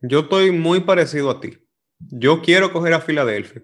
Yo 0.00 0.20
estoy 0.20 0.50
muy 0.52 0.80
parecido 0.80 1.30
a 1.30 1.40
ti. 1.40 1.58
Yo 1.98 2.40
quiero 2.42 2.72
coger 2.72 2.94
a 2.94 3.00
Filadelfia, 3.00 3.62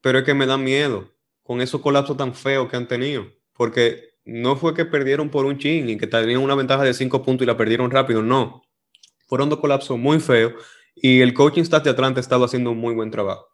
pero 0.00 0.18
es 0.18 0.24
que 0.24 0.34
me 0.34 0.46
da 0.46 0.56
miedo 0.56 1.10
con 1.52 1.60
esos 1.60 1.82
colapsos 1.82 2.16
tan 2.16 2.34
feos 2.34 2.66
que 2.70 2.78
han 2.78 2.88
tenido. 2.88 3.26
Porque 3.52 4.14
no 4.24 4.56
fue 4.56 4.72
que 4.72 4.86
perdieron 4.86 5.28
por 5.28 5.44
un 5.44 5.58
ching 5.58 5.86
y 5.90 5.98
que 5.98 6.06
tenían 6.06 6.40
una 6.40 6.54
ventaja 6.54 6.82
de 6.82 6.94
cinco 6.94 7.22
puntos 7.22 7.44
y 7.44 7.46
la 7.46 7.58
perdieron 7.58 7.90
rápido, 7.90 8.22
no. 8.22 8.62
Fueron 9.26 9.50
dos 9.50 9.58
colapsos 9.58 9.98
muy 9.98 10.18
feos 10.18 10.54
y 10.94 11.20
el 11.20 11.34
coaching 11.34 11.60
staff 11.60 11.84
de 11.84 11.90
Atlanta 11.90 12.20
ha 12.20 12.22
estado 12.22 12.46
haciendo 12.46 12.70
un 12.70 12.78
muy 12.78 12.94
buen 12.94 13.10
trabajo. 13.10 13.48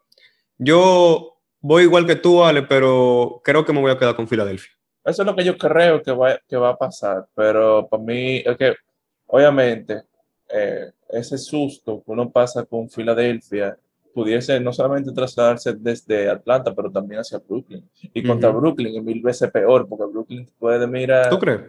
Yo 0.57 1.41
voy 1.59 1.83
igual 1.83 2.07
que 2.07 2.15
tú, 2.15 2.41
Ale, 2.41 2.61
pero 2.61 3.41
creo 3.43 3.65
que 3.65 3.73
me 3.73 3.81
voy 3.81 3.91
a 3.91 3.97
quedar 3.97 4.15
con 4.15 4.29
Filadelfia. 4.29 4.71
Eso 5.03 5.21
es 5.21 5.25
lo 5.25 5.35
que 5.35 5.43
yo 5.43 5.57
creo 5.57 6.01
que 6.01 6.13
va, 6.13 6.39
que 6.47 6.55
va 6.55 6.69
a 6.69 6.77
pasar, 6.77 7.27
pero 7.35 7.85
para 7.89 8.01
mí 8.01 8.37
es 8.45 8.55
que, 8.55 8.75
obviamente, 9.27 10.03
eh, 10.47 10.89
ese 11.09 11.37
susto 11.37 12.01
que 12.05 12.11
uno 12.13 12.29
pasa 12.29 12.63
con 12.63 12.89
Filadelfia 12.89 13.77
pudiese 14.19 14.59
no 14.59 14.73
solamente 14.73 15.13
trasladarse 15.13 15.73
desde 15.73 16.29
Atlanta, 16.29 16.75
pero 16.75 16.91
también 16.91 17.21
hacia 17.21 17.37
Brooklyn. 17.39 17.89
Y 18.13 18.21
contra 18.21 18.49
Brooklyn 18.49 18.97
es 18.97 19.03
mil 19.03 19.21
veces 19.21 19.49
peor, 19.49 19.87
porque 19.87 20.11
Brooklyn 20.11 20.45
puede 20.59 20.85
mirar. 20.87 21.29
¿Tú 21.29 21.39
crees? 21.39 21.61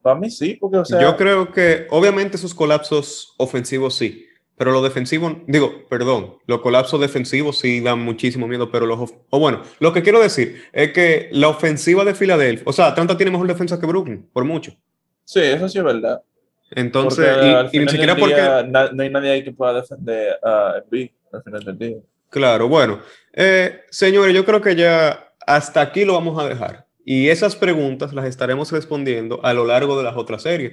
Para 0.00 0.14
mí 0.18 0.30
sí, 0.30 0.56
porque 0.60 0.76
o 0.76 0.84
sea. 0.84 1.00
Yo 1.00 1.16
creo 1.16 1.50
que, 1.50 1.88
obviamente, 1.90 2.36
esos 2.36 2.54
colapsos 2.54 3.34
ofensivos 3.36 3.96
sí, 3.96 4.26
pero 4.56 4.70
los 4.70 4.84
defensivos, 4.84 5.34
digo, 5.48 5.88
perdón, 5.88 6.36
los 6.46 6.60
colapsos 6.60 7.00
defensivos 7.00 7.58
sí 7.58 7.80
dan 7.80 7.98
muchísimo 7.98 8.46
miedo, 8.46 8.70
pero 8.70 8.86
los. 8.86 9.12
O 9.30 9.40
bueno, 9.40 9.62
lo 9.80 9.92
que 9.92 10.04
quiero 10.04 10.20
decir 10.20 10.62
es 10.72 10.92
que 10.92 11.28
la 11.32 11.48
ofensiva 11.48 12.04
de 12.04 12.14
Filadelfia, 12.14 12.64
o 12.64 12.72
sea, 12.72 12.86
Atlanta 12.86 13.16
tiene 13.16 13.32
mejor 13.32 13.48
defensa 13.48 13.80
que 13.80 13.86
Brooklyn, 13.86 14.24
por 14.32 14.44
mucho. 14.44 14.72
Sí, 15.24 15.40
eso 15.40 15.68
sí 15.68 15.78
es 15.78 15.84
verdad. 15.84 16.22
Entonces, 16.70 17.26
y, 17.72 17.78
ni 17.80 17.88
siquiera 17.88 18.14
porque. 18.14 18.40
no 18.70 19.02
hay 19.02 19.10
nadie 19.10 19.30
ahí 19.32 19.42
que 19.42 19.52
pueda 19.52 19.72
defender 19.72 20.38
a 20.44 20.76
uh, 20.76 20.96
Claro, 22.30 22.68
bueno. 22.68 23.00
Eh, 23.32 23.80
señores, 23.90 24.34
yo 24.34 24.44
creo 24.44 24.60
que 24.60 24.76
ya 24.76 25.32
hasta 25.46 25.80
aquí 25.80 26.04
lo 26.04 26.14
vamos 26.14 26.38
a 26.38 26.48
dejar. 26.48 26.86
Y 27.04 27.28
esas 27.28 27.56
preguntas 27.56 28.12
las 28.12 28.26
estaremos 28.26 28.70
respondiendo 28.70 29.40
a 29.42 29.54
lo 29.54 29.64
largo 29.64 29.96
de 29.96 30.04
las 30.04 30.16
otras 30.16 30.42
series. 30.42 30.72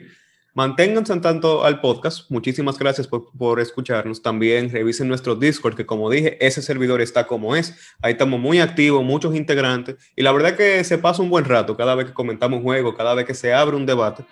Manténganse 0.54 1.14
en 1.14 1.22
tanto 1.22 1.64
al 1.64 1.80
podcast. 1.80 2.30
Muchísimas 2.30 2.78
gracias 2.78 3.08
por, 3.08 3.30
por, 3.38 3.60
escucharnos. 3.60 4.22
También 4.22 4.70
revisen 4.70 5.08
nuestro 5.08 5.36
Discord, 5.36 5.76
que 5.76 5.86
como 5.86 6.10
dije, 6.10 6.38
ese 6.46 6.62
servidor 6.62 7.02
está 7.02 7.28
como 7.28 7.56
es. 7.56 7.76
Ahí 8.02 8.14
estamos 8.14 8.40
muy 8.40 8.60
activos, 8.60 9.04
muchos 9.04 9.36
integrantes. 9.36 9.96
Y 10.16 10.24
la 10.24 10.32
verdad 10.32 10.56
que 10.56 10.84
se 10.84 10.98
pasa 10.98 11.22
un 11.22 11.30
buen 11.30 11.46
rato 11.46 11.76
cada 11.76 11.96
vez 11.96 12.08
que 12.08 12.14
comentamos 12.14 12.60
un 12.60 12.64
juego, 12.64 12.96
cada 12.96 13.14
vez 13.16 13.26
que 13.26 13.34
se 13.34 13.54
abre 13.54 13.76
un 13.76 13.86
debate. 13.86 14.26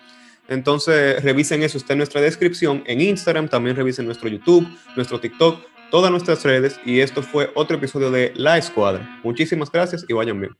Entonces, 0.48 1.22
revisen 1.22 1.62
eso, 1.62 1.78
está 1.78 1.92
en 1.92 1.98
nuestra 1.98 2.20
descripción. 2.20 2.82
En 2.86 3.00
Instagram, 3.00 3.48
también 3.48 3.76
revisen 3.76 4.04
nuestro 4.06 4.28
YouTube, 4.28 4.66
nuestro 4.96 5.20
TikTok 5.20 5.73
todas 5.94 6.10
nuestras 6.10 6.42
redes 6.42 6.80
y 6.84 6.98
esto 6.98 7.22
fue 7.22 7.52
otro 7.54 7.76
episodio 7.76 8.10
de 8.10 8.32
La 8.34 8.58
Escuadra. 8.58 9.20
Muchísimas 9.22 9.70
gracias 9.70 10.04
y 10.08 10.12
vayan 10.12 10.40
bien. 10.40 10.56